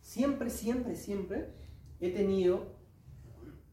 Siempre, 0.02 0.50
siempre, 0.50 0.94
siempre 0.94 1.54
he 2.00 2.10
tenido, 2.10 2.76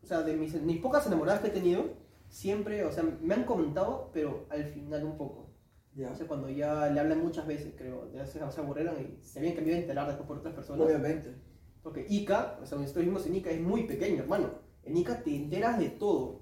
o 0.02 0.06
sea, 0.06 0.22
de 0.22 0.36
mis, 0.38 0.54
mis 0.62 0.80
pocas 0.80 1.06
enamoradas 1.08 1.42
que 1.42 1.48
he 1.48 1.52
tenido, 1.52 1.84
siempre, 2.30 2.86
o 2.86 2.92
sea, 2.92 3.04
me 3.04 3.34
han 3.34 3.44
comentado, 3.44 4.10
pero 4.14 4.46
al 4.50 4.66
final 4.66 5.04
un 5.04 5.18
poco. 5.18 5.50
Ya. 5.96 6.12
O 6.12 6.16
sea, 6.16 6.28
cuando 6.28 6.50
ya 6.50 6.90
le 6.90 7.00
hablan 7.00 7.22
muchas 7.22 7.46
veces, 7.46 7.74
creo, 7.76 8.12
ya 8.14 8.26
se, 8.26 8.40
se 8.40 8.62
aburrieron 8.62 8.96
y 9.02 9.22
se 9.24 9.40
habían 9.40 9.56
iba 9.68 9.76
a 9.76 9.80
enterar 9.80 10.08
después 10.08 10.28
por 10.28 10.38
otras 10.38 10.54
personas. 10.54 10.86
Obviamente. 10.86 11.36
Porque 11.84 12.06
Ica, 12.08 12.60
o 12.62 12.66
sea, 12.66 12.76
donde 12.76 12.88
estuvimos 12.88 13.26
en 13.26 13.36
Ica 13.36 13.50
es 13.50 13.60
muy 13.60 13.84
pequeño, 13.84 14.24
hermano. 14.24 14.52
En 14.84 14.96
Ica 14.96 15.24
te 15.24 15.36
enteras 15.36 15.80
de 15.80 15.90
todo. 15.90 16.42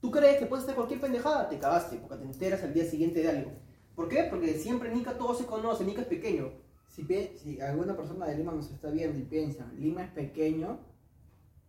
Tú 0.00 0.10
crees 0.10 0.38
que 0.38 0.46
puedes 0.46 0.64
hacer 0.64 0.76
cualquier 0.76 1.00
pendejada, 1.00 1.48
te 1.48 1.58
cagaste, 1.58 1.96
porque 1.96 2.16
te 2.16 2.24
enteras 2.24 2.62
al 2.62 2.72
día 2.72 2.84
siguiente 2.84 3.22
de 3.22 3.28
algo. 3.28 3.52
¿Por 3.94 4.08
qué? 4.08 4.26
Porque 4.30 4.54
siempre 4.54 4.90
en 4.90 4.98
Ica 4.98 5.16
todo 5.16 5.34
se 5.34 5.46
conoce, 5.46 5.84
Ica 5.84 6.02
es 6.02 6.06
pequeño. 6.06 6.52
Si, 6.88 7.06
si 7.36 7.60
alguna 7.60 7.96
persona 7.96 8.26
de 8.26 8.36
Lima 8.36 8.52
nos 8.52 8.70
está 8.70 8.90
viendo 8.90 9.18
y 9.18 9.22
piensa, 9.22 9.70
Lima 9.76 10.04
es 10.04 10.10
pequeño, 10.10 10.80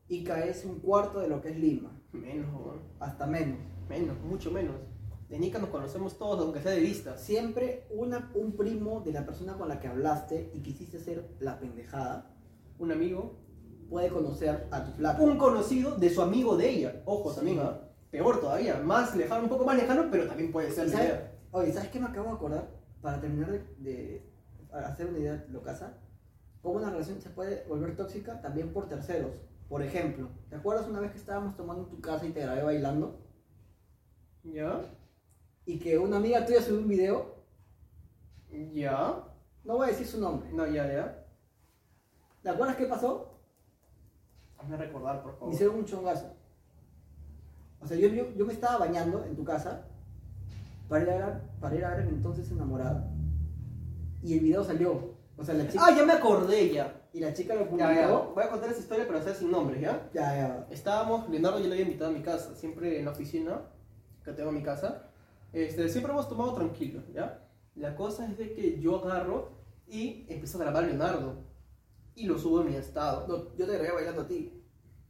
Ica 0.08 0.44
es 0.46 0.66
un 0.66 0.80
cuarto 0.80 1.20
de 1.20 1.28
lo 1.30 1.42
que 1.42 1.50
es 1.50 1.58
Lima, 1.58 1.92
Menos, 2.12 2.50
hasta 3.00 3.26
menos. 3.26 3.58
menos, 3.88 4.20
mucho 4.22 4.52
menos. 4.52 4.76
En 5.30 5.44
Ica 5.44 5.60
nos 5.60 5.70
conocemos 5.70 6.18
todos, 6.18 6.42
aunque 6.42 6.62
sea 6.62 6.74
de 6.74 6.82
vista. 6.82 7.18
Siempre 7.18 7.88
una, 7.92 8.30
un 8.36 8.58
primo 8.58 9.00
de 9.02 9.14
la 9.14 9.26
persona 9.26 9.54
con 9.58 9.70
la 9.70 9.80
que 9.80 9.88
hablaste 9.88 10.52
y 10.54 10.62
quisiste 10.62 10.98
hacer 10.98 11.26
la 11.40 11.58
pendejada 11.60 12.28
Un 12.80 12.92
amigo, 12.92 13.38
puede 13.90 14.10
conocer 14.10 14.68
a 14.72 14.84
tu 14.86 14.92
flaco. 14.94 15.24
un 15.24 15.38
conocido 15.38 15.96
de 15.96 16.10
su 16.10 16.22
amigo 16.22 16.58
de 16.58 16.70
ella. 16.70 17.02
Ojo, 17.06 17.30
Sí. 17.30 17.36
también, 17.38 17.60
¿ah? 17.60 17.80
Peor 18.10 18.42
todavía, 18.42 18.82
más 18.84 19.16
lejano, 19.16 19.44
un 19.44 19.50
poco 19.50 19.64
más 19.66 19.78
lejano, 19.78 20.08
pero 20.12 20.28
también 20.28 20.52
puede 20.52 20.72
ser 20.72 20.88
¿Y 20.88 20.92
la 20.92 20.98
sabes- 20.98 21.10
idea. 21.10 21.32
Oye, 21.52 21.72
¿sabes 21.72 21.90
qué 21.90 22.00
me 22.00 22.08
acabo 22.08 22.28
de 22.30 22.34
acordar? 22.34 22.70
Para 23.02 23.22
terminar 23.22 23.52
de, 23.52 23.60
de 23.80 24.26
hacer 24.74 25.08
una 25.08 25.20
idea 25.20 25.46
locasa, 25.50 25.98
cómo 26.62 26.76
una 26.76 26.90
relación 26.90 27.22
se 27.22 27.30
puede 27.30 27.64
volver 27.68 27.96
tóxica 27.96 28.42
también 28.42 28.74
por 28.74 28.90
terceros. 28.90 29.32
Por 29.72 29.82
ejemplo, 29.82 30.28
¿te 30.50 30.58
acuerdas 30.58 30.86
una 30.90 31.00
vez 31.00 31.12
que 31.14 31.18
estábamos 31.18 31.56
tomando 31.56 31.84
en 31.86 31.90
tu 31.90 32.02
casa 32.02 32.26
y 32.26 32.32
te 32.34 32.42
grabé 32.42 32.62
bailando? 32.62 33.22
¿Ya? 34.44 34.82
Y 35.66 35.80
que 35.80 35.98
una 35.98 36.18
amiga 36.18 36.46
tuya 36.46 36.62
subió 36.62 36.82
un 36.82 36.90
video, 36.90 37.36
¿Ya? 38.74 39.24
no 39.64 39.78
voy 39.78 39.86
a 39.88 39.92
decir 39.92 40.06
su 40.06 40.20
nombre. 40.20 40.52
No, 40.52 40.68
ya, 40.68 40.92
ya. 40.92 41.26
¿Te 42.44 42.50
acuerdas 42.50 42.76
qué 42.76 42.86
pasó? 42.86 43.40
Hazme 44.58 44.76
recordar, 44.76 45.24
por 45.24 45.32
Me 45.32 45.38
favor. 45.40 45.54
hicieron 45.54 45.76
un 45.78 45.86
chongazo. 45.86 46.34
O 47.80 47.88
sea, 47.88 47.96
yo, 47.96 48.10
yo, 48.10 48.30
yo 48.36 48.46
me 48.46 48.52
estaba 48.52 48.78
bañando 48.78 49.24
en 49.24 49.38
tu 49.38 49.46
casa 49.46 49.88
para 50.90 51.04
ir 51.04 51.10
a 51.12 51.16
ver, 51.16 51.42
para 51.62 51.76
ir 51.78 51.86
a 51.86 51.92
ver 51.92 52.00
a 52.02 52.04
mi 52.04 52.10
entonces 52.10 52.52
enamorada. 52.52 53.10
Y 54.22 54.34
el 54.34 54.42
video 54.42 54.66
salió. 54.66 55.16
O 55.38 55.46
sea, 55.46 55.54
la 55.56 55.66
chica, 55.66 55.86
Ah, 55.88 55.96
ya 55.96 56.06
me 56.06 56.12
acordé 56.12 56.74
ya. 56.74 57.01
Y 57.14 57.20
la 57.20 57.34
chica 57.34 57.56
lo 57.56 57.68
publicó. 57.68 57.90
Ya, 57.90 57.94
ya. 57.94 58.12
Voy 58.12 58.44
a 58.44 58.50
contar 58.50 58.70
esa 58.70 58.80
historia, 58.80 59.06
pero 59.06 59.20
hacer 59.20 59.36
sin 59.36 59.52
nombres, 59.52 59.82
¿ya? 59.82 60.10
Ya, 60.14 60.36
ya. 60.36 60.68
Estábamos, 60.70 61.30
Leonardo 61.30 61.60
yo 61.60 61.68
le 61.68 61.74
había 61.74 61.86
invitado 61.86 62.12
a 62.12 62.14
mi 62.14 62.22
casa, 62.22 62.56
siempre 62.56 63.00
en 63.00 63.06
la 63.06 63.12
oficina 63.12 63.62
que 64.24 64.32
tengo 64.32 64.50
en 64.50 64.56
mi 64.56 64.64
casa. 64.64 65.10
Este, 65.52 65.90
siempre 65.90 66.14
hemos 66.14 66.30
tomado 66.30 66.54
tranquilo, 66.54 67.02
¿ya? 67.14 67.48
La 67.76 67.96
cosa 67.96 68.26
es 68.26 68.38
de 68.38 68.54
que 68.54 68.80
yo 68.80 69.04
agarro 69.04 69.52
y 69.88 70.26
empiezo 70.30 70.58
a 70.58 70.62
grabar 70.62 70.84
a 70.84 70.88
Leonardo 70.88 71.44
y 72.16 72.26
lo 72.26 72.38
subo 72.38 72.62
en 72.62 72.68
mi 72.68 72.76
estado. 72.76 73.28
No, 73.28 73.56
yo 73.58 73.66
te 73.66 73.74
grabé 73.74 73.92
bailando 73.92 74.22
a 74.22 74.28
ti. 74.28 74.64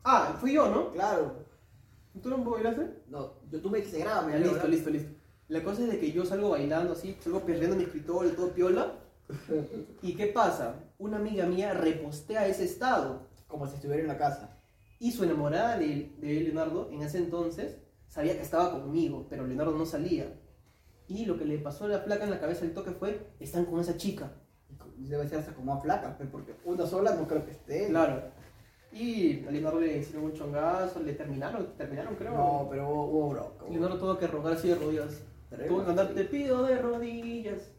Ah, 0.04 0.36
fui 0.40 0.54
yo, 0.54 0.70
¿no? 0.70 0.92
Claro. 0.92 1.46
¿Tú 2.22 2.30
no 2.30 2.38
bailaste? 2.44 3.04
No, 3.08 3.34
yo 3.50 3.62
tú 3.62 3.70
me 3.70 3.78
dijiste, 3.78 4.00
grábame. 4.00 4.40
Listo, 4.40 4.68
listo, 4.68 4.90
listo. 4.90 5.12
La 5.48 5.64
cosa 5.64 5.84
es 5.84 5.92
de 5.92 6.00
que 6.00 6.12
yo 6.12 6.26
salgo 6.26 6.50
bailando 6.50 6.94
así, 6.94 7.18
salgo 7.20 7.42
perdiendo 7.42 7.76
mi 7.76 7.84
escritorio, 7.84 8.32
todo 8.34 8.50
piola. 8.54 8.94
¿Y 10.02 10.15
qué 10.15 10.28
pasa? 10.28 10.76
Una 10.98 11.17
amiga 11.17 11.46
mía 11.46 11.74
repostea 11.74 12.48
ese 12.48 12.65
estado. 12.65 13.28
Como 13.48 13.67
si 13.67 13.76
estuviera 13.76 14.02
en 14.02 14.08
la 14.08 14.17
casa. 14.17 14.58
Y 15.00 15.12
su 15.12 15.24
enamorada 15.24 15.78
de, 15.78 16.13
de 16.17 16.41
Leonardo 16.41 16.89
en 16.91 17.02
ese 17.02 17.17
entonces 17.17 17.78
sabía 18.08 18.36
que 18.36 18.41
estaba 18.41 18.72
conmigo, 18.72 19.26
pero 19.30 19.48
Leonardo 19.48 19.76
no 19.78 19.86
salía. 19.86 20.32
Y 21.08 21.26
lo 21.26 21.38
que 21.38 21.46
le 21.46 21.58
pasó 21.58 21.86
a 21.86 21.89
la 21.89 22.06
placa 22.06 22.26
en 22.26 22.30
la 22.30 22.39
cabeza 22.39 22.62
del 22.62 22.74
toque 22.74 22.91
fue, 22.91 23.32
están 23.39 23.65
con 23.65 23.80
esa 23.80 23.98
chica. 23.98 24.32
Debe 24.98 25.28
ser 25.28 25.39
hasta 25.39 25.54
como 25.54 25.74
a 25.74 25.82
flaca, 25.82 26.15
pues, 26.17 26.30
porque 26.30 26.56
una 26.63 26.86
sola 26.86 27.15
no 27.15 27.28
creo 27.28 27.44
que 27.46 27.52
esté. 27.52 27.88
Claro. 27.88 28.22
Y 28.94 29.46
a 29.46 29.52
Leonardo 29.52 29.80
le 29.80 29.98
hicieron 29.98 30.26
un 30.26 30.34
chongazo, 30.34 31.00
le 31.02 31.13
terminaron, 31.13 31.76
terminaron 31.78 32.15
creo. 32.15 32.34
No, 32.34 32.67
pero 32.70 32.89
hubo, 32.89 33.06
hubo 33.06 33.30
bronca. 33.30 33.65
Leonardo 33.70 33.98
tuvo 33.98 34.17
que 34.17 34.28
rogar 34.28 34.54
así 34.54 34.67
de 34.67 34.76
rodillas. 34.76 35.24
Tuvo 35.67 35.80
que 35.80 35.86
cantar, 35.86 36.13
te 36.13 36.24
pido 36.26 36.63
de 36.63 36.78
rodillas, 36.78 37.70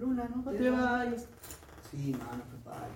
Luna, 0.00 0.28
no 0.34 0.42
no 0.42 0.50
te 0.50 0.70
vayas. 0.70 1.26
Sí, 1.90 2.12
mano, 2.12 2.42
qué 2.50 2.56
padre. 2.64 2.90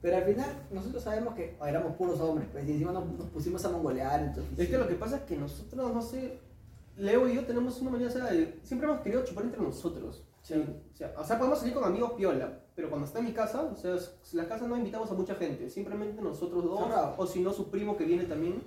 Pero 0.00 0.16
al 0.18 0.24
final, 0.24 0.66
nosotros 0.70 1.02
sabemos 1.02 1.34
que 1.34 1.56
éramos 1.66 1.96
puros 1.96 2.20
hombres, 2.20 2.48
pues, 2.52 2.66
y 2.68 2.72
encima 2.72 2.92
nos, 2.92 3.06
nos 3.06 3.28
pusimos 3.30 3.64
a 3.64 3.70
mongolear. 3.70 4.20
Entonces, 4.22 4.58
Es 4.58 4.68
que 4.68 4.78
lo 4.78 4.86
que 4.86 4.94
pasa 4.94 5.16
es 5.16 5.22
que 5.22 5.36
nosotros, 5.36 5.92
no 5.94 6.02
sé, 6.02 6.38
Leo 6.96 7.26
y 7.28 7.34
yo 7.34 7.44
tenemos 7.44 7.80
una 7.80 7.90
manera, 7.90 8.10
o 8.10 8.12
sea, 8.12 8.24
de- 8.26 8.60
siempre 8.62 8.88
hemos 8.88 9.00
querido 9.00 9.24
chupar 9.24 9.44
entre 9.44 9.60
nosotros. 9.60 10.22
Sí. 10.42 10.54
O 10.54 10.96
sea, 10.96 11.14
o 11.18 11.24
sea, 11.24 11.38
podemos 11.38 11.58
salir 11.58 11.74
con 11.74 11.84
amigos 11.84 12.12
piola, 12.12 12.60
pero 12.76 12.88
cuando 12.90 13.06
está 13.06 13.18
en 13.18 13.24
mi 13.24 13.32
casa, 13.32 13.62
o 13.62 13.74
sea, 13.74 13.94
s- 13.96 14.10
la 14.36 14.46
casa 14.46 14.66
no 14.68 14.76
invitamos 14.76 15.10
a 15.10 15.14
mucha 15.14 15.34
gente, 15.36 15.70
simplemente 15.70 16.20
nosotros 16.22 16.62
dos, 16.64 16.80
Cerrado. 16.84 17.14
o 17.16 17.26
si 17.26 17.40
no, 17.40 17.52
su 17.52 17.70
primo 17.70 17.96
que 17.96 18.04
viene 18.04 18.24
también, 18.24 18.62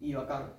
y 0.00 0.12
bacán. 0.14 0.52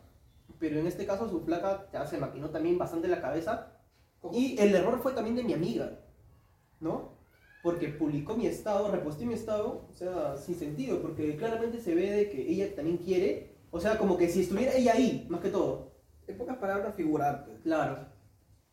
Pero 0.57 0.79
en 0.79 0.87
este 0.87 1.05
caso, 1.05 1.29
su 1.29 1.41
flaca 1.41 1.87
ya 1.91 2.07
se 2.07 2.17
maquinó 2.17 2.49
también 2.49 2.77
bastante 2.77 3.09
la 3.09 3.21
cabeza, 3.21 3.73
¿Cómo? 4.21 4.33
y 4.37 4.57
el 4.57 4.73
error 4.73 4.99
fue 5.03 5.11
también 5.11 5.35
de 5.35 5.43
mi 5.43 5.53
amiga, 5.53 5.99
¿no? 6.83 7.13
Porque 7.63 7.87
publicó 7.87 8.35
mi 8.35 8.45
estado, 8.45 8.91
reposté 8.91 9.25
mi 9.25 9.33
estado, 9.33 9.87
o 9.89 9.93
sea, 9.93 10.35
sin 10.37 10.55
sentido, 10.55 11.01
porque 11.01 11.37
claramente 11.37 11.79
se 11.79 11.95
ve 11.95 12.11
de 12.11 12.29
que 12.29 12.41
ella 12.41 12.75
también 12.75 12.97
quiere, 12.97 13.55
o 13.71 13.79
sea, 13.79 13.97
como 13.97 14.17
que 14.17 14.29
si 14.29 14.41
estuviera 14.41 14.73
ella 14.73 14.93
ahí, 14.93 15.25
más 15.29 15.39
que 15.39 15.49
todo. 15.49 15.93
En 16.27 16.37
pocas 16.37 16.57
palabras, 16.57 16.95
figurar. 16.95 17.45
pues. 17.45 17.59
Claro. 17.61 18.05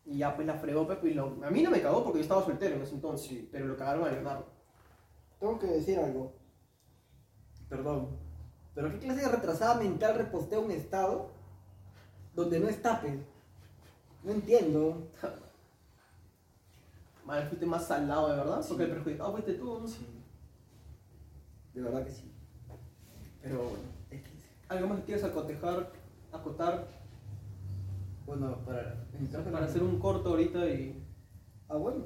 Y 0.05 0.19
ya 0.19 0.35
pues 0.35 0.47
la 0.47 0.55
fregó 0.55 0.87
Pepe 0.87 1.11
y 1.11 1.15
lo... 1.15 1.39
A 1.45 1.51
mí 1.51 1.63
no 1.63 1.71
me 1.71 1.81
cagó 1.81 2.03
porque 2.03 2.19
yo 2.19 2.23
estaba 2.23 2.45
soltero 2.45 2.77
en 2.77 2.83
ese 2.83 2.95
entonces, 2.95 3.45
pero 3.51 3.67
lo 3.67 3.77
cagaron 3.77 4.07
a 4.07 4.11
Leonardo. 4.11 4.47
Tengo 5.39 5.59
que 5.59 5.67
decir 5.67 5.99
algo. 5.99 6.35
Perdón. 7.69 8.19
Pero 8.75 8.91
¿qué 8.91 8.99
clase 8.99 9.23
de 9.23 9.29
retrasada 9.29 9.77
mental 9.77 10.17
repostea 10.17 10.59
un 10.59 10.71
estado 10.71 11.31
donde 12.35 12.59
no 12.61 12.69
está, 12.69 13.01
pues? 13.01 13.15
No 14.25 14.33
entiendo. 14.33 15.11
Mal, 17.27 17.47
fuiste 17.49 17.67
más 17.67 17.87
salado 17.87 18.31
de 18.31 18.37
verdad, 18.37 18.63
Sí. 18.63 18.69
porque 18.71 18.85
el 18.85 18.91
perjudicado 18.91 19.33
fuiste 19.33 19.55
tú, 19.55 19.65
¿no? 19.81 19.87
De 21.75 21.83
verdad 21.83 22.05
que 22.05 22.11
sí. 22.11 22.33
Pero 23.43 23.59
bueno, 23.59 23.79
es 24.11 24.23
que- 24.23 24.31
¿Algo 24.69 24.89
más 24.89 24.99
que 25.01 25.05
quieres 25.07 25.25
acotejar, 25.25 25.93
acotar 26.33 26.87
Bueno, 28.27 28.59
para, 28.65 29.07
para 29.51 29.65
hacer 29.67 29.83
un 29.83 29.99
corto 29.99 30.29
ahorita 30.31 30.65
y... 30.69 31.05
Ah, 31.69 31.77
bueno. 31.77 32.05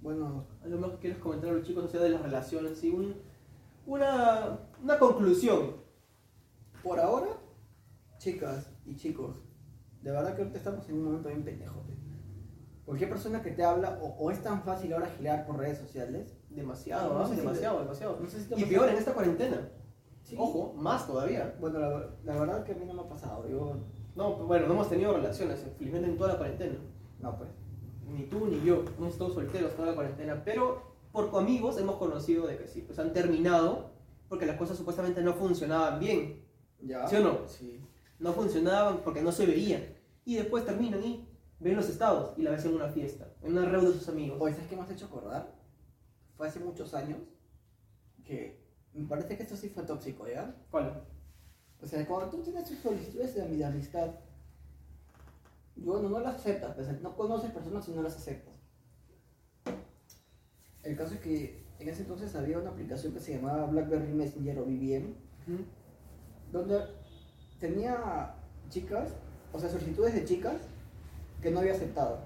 Bueno, 0.00 0.46
¿Algo 0.62 0.78
más 0.78 0.90
que 0.92 0.98
quieres 0.98 1.18
comentar 1.18 1.50
a 1.50 1.52
los 1.54 1.66
chicos, 1.66 1.84
o 1.84 1.88
sea, 1.88 2.00
de 2.00 2.08
las 2.10 2.22
relaciones? 2.22 2.78
Sí, 2.78 2.88
un, 2.90 3.14
una, 3.86 4.58
una 4.82 4.98
conclusión. 4.98 5.74
por 6.82 6.98
ahora, 7.00 7.28
chicas 8.18 8.70
y 8.86 8.96
chicos, 8.96 9.36
De 10.02 10.10
verdad 10.10 10.34
que 10.34 10.42
ahorita 10.42 10.58
estamos 10.58 10.88
en 10.88 10.96
un 10.96 11.04
momento 11.04 11.28
bien 11.28 11.42
pendejo. 11.44 11.82
Cualquier 12.84 13.08
persona 13.10 13.42
que 13.42 13.50
te 13.50 13.64
habla, 13.64 13.98
o, 14.02 14.08
o 14.18 14.30
es 14.30 14.42
tan 14.42 14.62
fácil 14.62 14.92
ahora 14.92 15.08
girar 15.16 15.46
por 15.46 15.56
redes 15.58 15.78
sociales. 15.78 16.36
Demasiado, 16.50 17.14
No 17.14 17.20
¿ah? 17.24 17.26
sé 17.26 17.34
si 17.34 17.40
demasiado, 17.40 17.76
te- 17.78 17.82
demasiado. 17.84 18.18
No 18.20 18.28
sé 18.28 18.40
si 18.44 18.54
Y 18.60 18.64
peor 18.66 18.88
en 18.88 18.96
esta 18.96 19.12
cuarentena. 19.14 19.68
Sí. 20.22 20.36
Ojo, 20.38 20.74
más 20.76 21.06
todavía. 21.06 21.54
Bueno, 21.60 21.78
la, 21.78 22.10
la 22.24 22.38
verdad 22.40 22.64
que 22.64 22.72
a 22.72 22.74
mí 22.76 22.84
no 22.86 22.94
me 22.94 23.02
ha 23.02 23.08
pasado. 23.08 23.48
Yo, 23.48 23.76
No, 24.14 24.36
pues, 24.36 24.46
bueno, 24.46 24.66
no 24.66 24.74
hemos 24.74 24.88
tenido 24.88 25.12
relaciones, 25.14 25.64
felizmente 25.78 26.08
en 26.10 26.16
toda 26.18 26.32
la 26.32 26.38
cuarentena. 26.38 26.76
no, 27.20 27.36
pues. 27.36 27.50
Ni 28.06 28.24
tú 28.24 28.46
ni 28.46 28.60
yo, 28.64 28.84
hemos 28.98 29.12
estado 29.14 29.30
solteros 29.32 29.74
toda 29.74 29.88
la 29.88 29.94
cuarentena, 29.94 30.42
pero 30.44 30.82
por 31.10 31.30
amigos 31.38 31.78
hemos 31.78 31.96
conocido 31.96 32.46
de 32.46 32.58
que 32.58 32.68
sí, 32.68 32.82
pues 32.82 32.98
han 32.98 33.14
terminado 33.14 33.92
porque 34.28 34.44
las 34.44 34.56
cosas 34.58 34.76
supuestamente 34.76 35.22
no 35.22 35.32
funcionaban 35.32 35.98
bien. 35.98 36.44
¿Ya? 36.82 37.08
¿Sí 37.08 37.16
o 37.16 37.20
no? 37.20 37.38
Sí. 37.48 37.80
No 38.18 38.32
funcionaban 38.34 38.98
porque 38.98 39.22
no 39.22 39.32
se 39.32 39.46
veían. 39.46 39.82
Y 40.26 40.36
después 40.36 40.66
terminan 40.66 41.02
y 41.02 41.26
ven 41.64 41.76
los 41.76 41.88
estados 41.88 42.34
y 42.36 42.42
la 42.42 42.50
ves 42.50 42.64
en 42.66 42.74
una 42.74 42.88
fiesta, 42.88 43.26
en 43.40 43.52
una 43.52 43.62
reunión 43.62 43.92
de 43.92 43.98
sus 43.98 44.08
amigos. 44.10 44.36
Oye, 44.38 44.52
¿sabes 44.52 44.68
qué 44.68 44.76
me 44.76 44.82
has 44.82 44.90
hecho 44.90 45.06
acordar? 45.06 45.50
Fue 46.36 46.46
hace 46.46 46.60
muchos 46.60 46.92
años 46.92 47.18
que 48.22 48.62
me 48.92 49.08
parece 49.08 49.34
que 49.34 49.44
esto 49.44 49.56
sí 49.56 49.70
fue 49.70 49.82
tóxico, 49.84 50.28
¿ya? 50.28 50.54
¿Cuál? 50.70 51.02
O 51.80 51.86
sea, 51.86 52.06
cuando 52.06 52.30
tú 52.30 52.42
tienes 52.42 52.68
tus 52.68 52.78
solicitudes 52.78 53.34
de, 53.34 53.64
amistad, 53.64 54.10
bueno, 55.76 56.10
no 56.10 56.20
las 56.20 56.34
aceptas, 56.36 56.76
no 57.00 57.16
conoces 57.16 57.50
personas 57.50 57.88
y 57.88 57.92
no 57.92 58.02
las 58.02 58.16
aceptas. 58.16 58.54
El 60.82 60.96
caso 60.98 61.14
es 61.14 61.20
que 61.20 61.64
en 61.78 61.88
ese 61.88 62.02
entonces 62.02 62.34
había 62.36 62.58
una 62.58 62.70
aplicación 62.70 63.14
que 63.14 63.20
se 63.20 63.36
llamaba 63.36 63.64
BlackBerry 63.66 64.12
Messenger 64.12 64.58
o 64.58 64.64
BBM, 64.66 65.14
donde 66.52 66.84
tenía 67.58 68.34
chicas, 68.68 69.14
o 69.50 69.58
sea, 69.58 69.70
solicitudes 69.70 70.12
de 70.14 70.26
chicas 70.26 70.56
que 71.44 71.50
no 71.50 71.60
había 71.60 71.72
aceptado. 71.74 72.20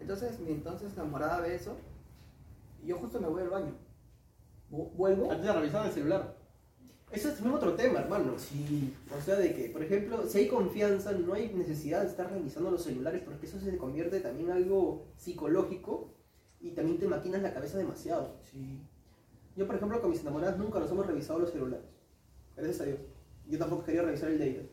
Entonces, 0.00 0.40
mi 0.40 0.52
entonces 0.52 0.92
enamorada 0.94 1.40
ve 1.40 1.54
eso, 1.54 1.76
y 2.82 2.88
yo 2.88 2.96
justo 2.98 3.20
me 3.20 3.28
voy 3.28 3.42
al 3.42 3.50
baño. 3.50 3.72
Vu- 4.70 4.90
Vuelvo. 4.94 5.30
Antes 5.30 5.46
de 5.46 5.52
revisar 5.52 5.86
el 5.86 5.92
celular. 5.92 6.36
Eso 7.12 7.28
es 7.28 7.34
también 7.34 7.54
otro 7.56 7.74
tema, 7.74 8.00
hermano. 8.00 8.32
Sí, 8.38 8.96
O 9.16 9.20
sea, 9.20 9.36
de 9.36 9.54
que, 9.54 9.68
por 9.68 9.82
ejemplo, 9.82 10.26
si 10.26 10.38
hay 10.38 10.48
confianza, 10.48 11.12
no 11.12 11.34
hay 11.34 11.52
necesidad 11.52 12.00
de 12.02 12.08
estar 12.08 12.30
revisando 12.32 12.70
los 12.70 12.82
celulares 12.82 13.20
porque 13.22 13.44
eso 13.44 13.60
se 13.60 13.76
convierte 13.76 14.20
también 14.20 14.48
en 14.48 14.56
algo 14.56 15.04
psicológico 15.18 16.14
y 16.58 16.70
también 16.70 16.98
te 16.98 17.06
maquinas 17.06 17.42
la 17.42 17.52
cabeza 17.52 17.76
demasiado. 17.78 18.36
sí. 18.50 18.80
Yo, 19.54 19.66
por 19.66 19.76
ejemplo, 19.76 20.00
con 20.00 20.08
mis 20.08 20.22
enamoradas 20.22 20.56
nunca 20.56 20.80
nos 20.80 20.90
hemos 20.90 21.06
revisado 21.06 21.38
los 21.40 21.50
celulares. 21.52 21.84
Gracias 22.56 22.80
a 22.80 22.84
Dios. 22.84 22.98
Yo 23.46 23.58
tampoco 23.58 23.84
quería 23.84 24.00
revisar 24.00 24.30
el 24.30 24.38
de 24.38 24.48
ellas. 24.48 24.64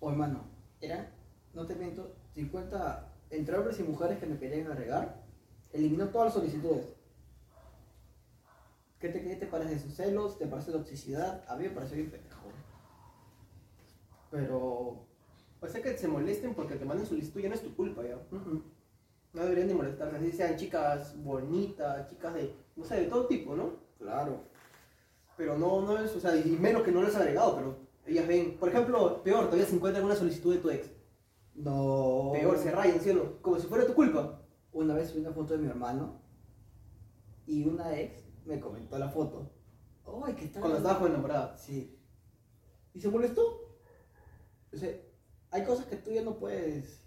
O 0.00 0.10
hermano, 0.10 0.44
eran, 0.80 1.08
no 1.58 1.66
te 1.66 1.74
miento, 1.74 2.14
50 2.34 3.12
entre 3.30 3.58
hombres 3.58 3.80
y 3.80 3.82
mujeres 3.82 4.18
que 4.18 4.26
me 4.26 4.38
querían 4.38 4.70
agregar, 4.70 5.22
eliminó 5.72 6.08
todas 6.08 6.26
las 6.26 6.34
solicitudes. 6.34 6.86
¿Qué 9.00 9.08
te, 9.08 9.22
qué 9.22 9.36
te 9.36 9.46
parece 9.46 9.78
sus 9.78 9.94
celos? 9.94 10.38
¿Te 10.38 10.46
parece 10.46 10.72
toxicidad? 10.72 11.44
A 11.48 11.56
mí 11.56 11.64
me 11.64 11.70
pareció 11.70 11.96
bien 11.96 12.10
pendejo. 12.10 12.42
Pero. 14.30 15.06
O 15.60 15.68
sea, 15.68 15.82
que 15.82 15.96
se 15.98 16.06
molesten 16.06 16.54
porque 16.54 16.76
te 16.76 16.84
manden 16.84 17.06
solicitud 17.06 17.40
ya 17.40 17.48
no 17.48 17.54
es 17.56 17.62
tu 17.62 17.74
culpa, 17.74 18.02
ya. 18.04 18.16
No 19.32 19.42
deberían 19.42 19.68
de 19.68 19.74
molestarse, 19.74 20.16
así 20.16 20.32
sean 20.32 20.56
chicas 20.56 21.20
bonitas, 21.22 22.08
chicas 22.08 22.34
de, 22.34 22.54
no 22.76 22.84
sé, 22.84 23.00
de 23.00 23.06
todo 23.06 23.26
tipo, 23.26 23.54
¿no? 23.54 23.72
Claro. 23.98 24.40
Pero 25.36 25.58
no, 25.58 25.82
no 25.82 25.98
es, 25.98 26.14
o 26.14 26.20
sea, 26.20 26.34
y 26.36 26.50
menos 26.50 26.82
que 26.82 26.92
no 26.92 27.02
lo 27.02 27.08
has 27.08 27.16
agregado, 27.16 27.56
pero 27.56 27.76
ellas 28.06 28.26
ven, 28.26 28.56
por 28.58 28.68
ejemplo, 28.68 29.22
peor, 29.22 29.44
todavía 29.46 29.66
se 29.66 29.74
encuentran 29.74 30.04
una 30.04 30.16
solicitud 30.16 30.54
de 30.54 30.60
tu 30.60 30.70
ex. 30.70 30.88
No. 31.58 32.30
Peor, 32.32 32.56
se 32.58 32.70
rayan, 32.70 33.00
¿sí 33.00 33.10
o 33.10 33.14
no? 33.14 33.42
Como 33.42 33.58
si 33.58 33.66
fuera 33.66 33.86
tu 33.86 33.94
culpa. 33.94 34.40
Una 34.72 34.94
vez 34.94 35.08
subí 35.10 35.20
una 35.20 35.32
foto 35.32 35.54
de 35.54 35.58
mi 35.58 35.66
hermano 35.68 36.20
y 37.46 37.64
una 37.66 37.98
ex 37.98 38.22
me 38.44 38.60
comentó 38.60 38.98
la 38.98 39.08
foto. 39.08 39.50
¡Ay, 40.24 40.34
qué 40.34 40.46
tal! 40.48 40.60
Cuando 40.60 40.78
estabas 40.78 40.98
con 40.98 41.10
enamorada. 41.10 41.56
Sí. 41.56 41.98
¿Y 42.94 43.00
se 43.00 43.08
molestó? 43.08 43.42
O 44.72 44.76
sea, 44.76 44.90
hay 45.50 45.64
cosas 45.64 45.86
que 45.86 45.96
tú 45.96 46.10
ya 46.12 46.22
no 46.22 46.38
puedes. 46.38 47.02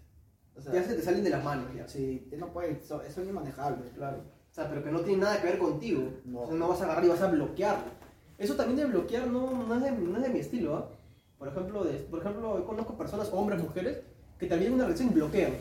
O 0.54 0.60
sea, 0.60 0.72
Ya 0.72 0.82
se 0.84 0.94
te 0.94 1.02
salen 1.02 1.24
de 1.24 1.30
las 1.30 1.42
manos, 1.42 1.74
ya. 1.74 1.88
sí, 1.88 2.28
ya 2.30 2.36
no 2.36 2.52
puedes, 2.52 2.86
son, 2.86 3.00
son 3.10 3.26
inmanejables, 3.26 3.90
claro. 3.94 4.18
O 4.18 4.54
sea, 4.54 4.68
pero 4.68 4.84
que 4.84 4.90
no 4.90 5.00
tiene 5.00 5.22
nada 5.22 5.40
que 5.40 5.46
ver 5.46 5.58
contigo. 5.58 6.10
No. 6.26 6.42
O 6.42 6.46
sea, 6.46 6.54
no 6.56 6.68
vas 6.68 6.80
a 6.82 6.84
agarrar 6.84 7.04
y 7.04 7.08
vas 7.08 7.22
a 7.22 7.30
bloquearlo. 7.30 7.90
Eso 8.36 8.54
también 8.54 8.76
de 8.76 8.84
bloquear 8.84 9.28
no, 9.28 9.64
no, 9.64 9.74
es, 9.76 9.82
de, 9.82 9.92
no 9.92 10.16
es 10.18 10.22
de 10.22 10.28
mi 10.28 10.40
estilo, 10.40 10.76
¿ah? 10.76 10.90
Por 11.38 11.48
ejemplo, 11.48 11.84
de, 11.84 11.94
por 12.00 12.20
ejemplo, 12.20 12.58
yo 12.58 12.66
conozco 12.66 12.96
personas, 12.98 13.32
hombres, 13.32 13.62
mujeres, 13.62 14.02
que 14.42 14.48
también 14.48 14.72
una 14.74 14.84
relación 14.86 15.14
bloquean. 15.14 15.52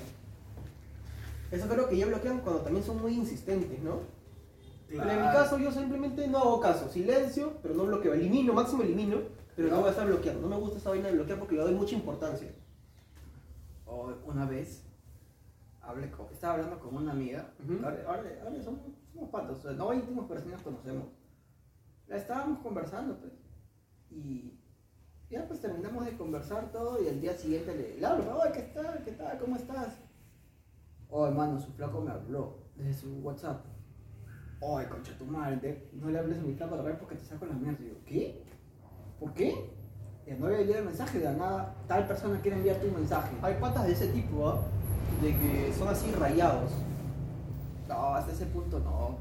Eso 1.52 1.68
creo 1.68 1.88
que 1.88 1.98
ya 1.98 2.08
bloquean 2.08 2.40
cuando 2.40 2.62
también 2.62 2.84
son 2.84 3.00
muy 3.00 3.14
insistentes, 3.14 3.80
¿no? 3.84 4.00
Pero 4.90 5.04
en 5.08 5.18
mi 5.22 5.28
caso 5.28 5.60
yo 5.60 5.72
simplemente 5.72 6.28
no 6.28 6.40
hago 6.40 6.60
caso, 6.60 6.90
silencio, 6.90 7.54
pero 7.62 7.76
no 7.76 7.84
bloqueo, 7.86 8.16
elimino, 8.16 8.54
máximo 8.54 8.82
elimino, 8.82 9.18
pero 9.56 9.68
no, 9.70 9.76
No. 9.76 9.80
voy 9.82 9.90
a 9.90 9.92
estar 9.92 10.08
bloqueando. 10.08 10.42
No 10.42 10.48
me 10.48 10.56
gusta 10.60 10.80
esa 10.80 10.90
vaina 10.90 11.10
de 11.10 11.14
bloquear 11.14 11.38
porque 11.38 11.54
le 11.56 11.62
doy 11.62 11.76
mucha 11.76 11.94
importancia. 11.94 12.50
O 13.86 14.12
una 14.26 14.46
vez 14.48 14.82
hablé 15.82 16.10
con- 16.10 16.26
estaba 16.34 16.56
hablando 16.56 16.80
con 16.80 16.96
una 16.96 17.12
amiga. 17.12 17.54
Ujú. 17.64 17.86
ahora, 17.86 18.04
ahora- 18.08 18.42
ahora 18.44 18.64
somos, 18.64 18.80
somos 19.14 19.30
patos, 19.30 19.60
o 19.60 19.62
sea, 19.62 19.72
no 19.74 19.94
íntimos, 19.94 20.26
pero 20.28 20.42
sí 20.42 20.50
nos 20.50 20.62
conocemos. 20.64 21.04
La 22.08 22.18
estábamos 22.18 22.60
conversando, 22.64 23.16
pues. 23.20 23.34
Y 24.10 24.56
ya 25.32 25.48
pues 25.48 25.62
terminamos 25.62 26.06
de 26.06 26.18
conversar 26.18 26.72
todo 26.74 27.02
y 27.02 27.08
al 27.08 27.22
día 27.22 27.34
siguiente 27.34 27.96
le, 27.98 28.06
hablo, 28.06 28.38
oye, 28.38 28.52
¿qué 28.52 28.62
tal? 28.74 29.02
¿Qué 29.06 29.12
tal? 29.12 29.40
¿Cómo 29.40 29.56
estás? 29.56 29.98
Oh, 31.10 31.26
hermano, 31.26 31.58
su 31.58 31.72
flaco 31.72 32.02
me 32.02 32.12
habló 32.12 32.58
desde 32.76 33.02
su 33.02 33.20
WhatsApp. 33.20 33.66
Oye, 34.60 34.90
concha 34.90 35.18
tu 35.18 35.26
madre, 35.26 35.90
no 35.94 36.10
le 36.10 36.20
hables 36.20 36.38
a 36.38 36.42
mi 36.42 36.54
flaco 36.54 36.76
a 36.76 36.82
ver 36.82 37.00
porque 37.00 37.16
te 37.16 37.24
saco 37.24 37.46
la 37.46 37.54
mierda. 37.54 37.80
Y 37.82 38.04
¿qué? 38.06 38.44
¿Por 39.20 39.34
qué? 39.34 39.56
Y 40.28 40.32
no 40.32 40.48
había 40.48 40.60
leído 40.60 40.80
el 40.80 40.86
mensaje, 40.86 41.20
de 41.20 41.34
nada, 41.34 41.76
tal 41.88 42.06
persona 42.08 42.40
quiere 42.42 42.58
enviarte 42.58 42.88
un 42.88 42.96
mensaje. 42.96 43.34
Hay 43.42 43.56
patas 43.56 43.88
de 43.88 43.94
ese 43.94 44.08
tipo, 44.10 44.50
¿ah? 44.50 44.62
De 45.22 45.30
que 45.30 45.74
son 45.74 45.88
así 45.88 46.12
rayados. 46.12 46.72
No, 47.88 48.16
hasta 48.16 48.34
ese 48.34 48.46
punto 48.48 48.80
no. 48.80 49.18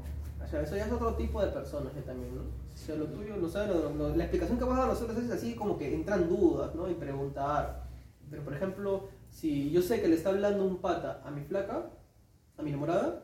O 0.51 0.53
sea, 0.53 0.63
eso 0.63 0.75
ya 0.75 0.85
es 0.85 0.91
otro 0.91 1.13
tipo 1.15 1.41
de 1.41 1.47
personas 1.47 1.93
ya 1.95 2.01
también, 2.01 2.35
¿no? 2.35 2.41
O 2.41 2.77
sea, 2.77 2.95
lo 2.97 3.05
tuyo, 3.05 3.37
no 3.37 3.47
sé, 3.47 3.65
lo- 3.67 3.89
lo- 3.93 4.13
la 4.13 4.23
explicación 4.25 4.57
que 4.57 4.65
vas 4.65 4.73
a 4.73 4.81
dar 4.81 4.89
a 4.89 4.93
nosotros 4.93 5.17
es 5.17 5.31
así 5.31 5.55
como 5.55 5.77
que 5.77 5.93
entran 5.93 6.27
dudas, 6.27 6.75
¿no? 6.75 6.89
Y 6.89 6.93
preguntar. 6.95 7.85
Pero, 8.29 8.43
por 8.43 8.53
ejemplo, 8.53 9.07
si 9.29 9.71
yo 9.71 9.81
sé 9.81 10.01
que 10.01 10.09
le 10.09 10.15
está 10.15 10.29
hablando 10.31 10.65
un 10.65 10.81
pata 10.81 11.21
a 11.23 11.31
mi 11.31 11.41
flaca, 11.45 11.89
a 12.57 12.63
mi 12.63 12.69
enamorada, 12.69 13.23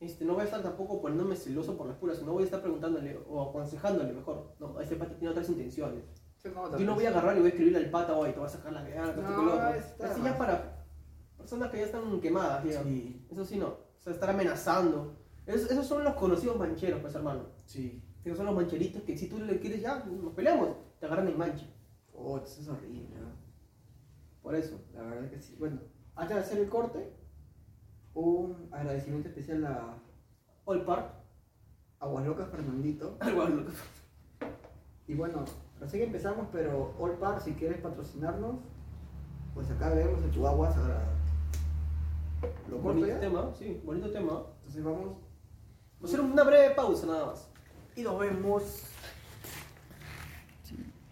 este, 0.00 0.24
no 0.24 0.32
voy 0.32 0.42
a 0.42 0.44
estar 0.46 0.62
tampoco 0.62 1.00
poniéndome 1.00 1.36
celoso 1.36 1.76
por 1.78 1.86
las 1.86 1.96
puras, 1.96 2.20
no 2.22 2.32
voy 2.32 2.42
a 2.42 2.46
estar 2.46 2.60
preguntándole 2.60 3.20
o 3.28 3.40
aconsejándole 3.50 4.12
mejor. 4.12 4.54
No, 4.58 4.80
este 4.80 4.96
pata 4.96 5.14
tiene 5.14 5.30
otras 5.30 5.48
intenciones. 5.48 6.02
Yo 6.42 6.84
no 6.86 6.94
voy 6.96 7.06
a 7.06 7.10
agarrar 7.10 7.36
y 7.36 7.38
voy 7.38 7.46
a 7.46 7.50
escribirle 7.50 7.78
al 7.78 7.90
pata, 7.90 8.14
hoy 8.16 8.30
te 8.32 8.38
voy 8.38 8.46
a 8.46 8.50
sacar 8.50 8.72
la 8.72 8.86
esto 8.88 9.22
No, 9.22 9.28
que 9.28 9.42
lo 9.46 9.54
otro. 9.54 9.68
está 9.74 10.10
Así 10.10 10.22
ya 10.22 10.36
para 10.36 10.84
personas 11.38 11.70
que 11.70 11.78
ya 11.78 11.84
están 11.84 12.20
quemadas, 12.20 12.64
ya. 12.64 12.82
Sí, 12.82 13.26
Eso 13.30 13.44
sí 13.44 13.56
no. 13.58 13.68
O 13.68 14.00
sea, 14.00 14.12
estar 14.12 14.28
amenazando. 14.28 15.23
Es- 15.46 15.70
esos 15.70 15.86
son 15.86 16.04
los 16.04 16.14
conocidos 16.14 16.58
mancheros, 16.58 17.00
pues 17.00 17.14
hermano. 17.14 17.42
sí. 17.66 18.02
Esos 18.24 18.38
son 18.38 18.46
los 18.46 18.54
mancheritos 18.56 19.02
que 19.02 19.18
si 19.18 19.28
tú 19.28 19.38
le 19.38 19.60
quieres 19.60 19.82
ya, 19.82 20.02
nos 20.02 20.32
peleamos, 20.32 20.70
te 20.98 21.04
agarran 21.04 21.28
en 21.28 21.36
mancha. 21.36 21.66
Oh, 22.14 22.38
eso 22.38 22.62
es 22.62 22.68
horrible, 22.68 23.14
¿no? 23.20 23.26
Por 24.42 24.54
eso. 24.54 24.80
La 24.94 25.02
verdad 25.02 25.28
que 25.28 25.38
sí. 25.42 25.54
Bueno, 25.58 25.78
antes 26.16 26.34
de 26.34 26.42
hacer 26.42 26.58
el 26.58 26.70
corte, 26.70 27.12
un 28.14 28.68
agradecimiento 28.72 29.28
especial 29.28 29.66
a 29.66 29.98
All 30.64 30.86
Park. 30.86 31.10
Aguas 32.00 32.24
Locas 32.24 32.48
Fernandito. 32.48 33.18
Algo 33.20 33.44
loco. 33.44 33.70
Y 35.06 35.14
bueno, 35.14 35.44
recién 35.78 36.00
que 36.02 36.06
empezamos, 36.06 36.48
pero 36.50 36.94
All 36.98 37.18
Park, 37.18 37.40
si 37.42 37.52
quieres 37.52 37.78
patrocinarnos, 37.82 38.56
pues 39.52 39.70
acá 39.70 39.90
vemos 39.90 40.22
en 40.24 40.30
tu 40.30 40.46
agua 40.46 40.72
sagrada. 40.72 41.12
¿Lo 42.70 42.76
corto 42.78 42.88
Bonito 43.00 43.06
ya? 43.08 43.20
tema, 43.20 43.52
sí, 43.54 43.82
bonito 43.84 44.10
tema. 44.10 44.42
Entonces 44.60 44.82
vamos 44.82 45.16
Hacer 46.04 46.20
una 46.20 46.42
breve 46.42 46.74
pausa 46.74 47.06
nada 47.06 47.26
más. 47.26 47.46
y 47.96 48.02
nos 48.02 48.18
vemos. 48.18 48.62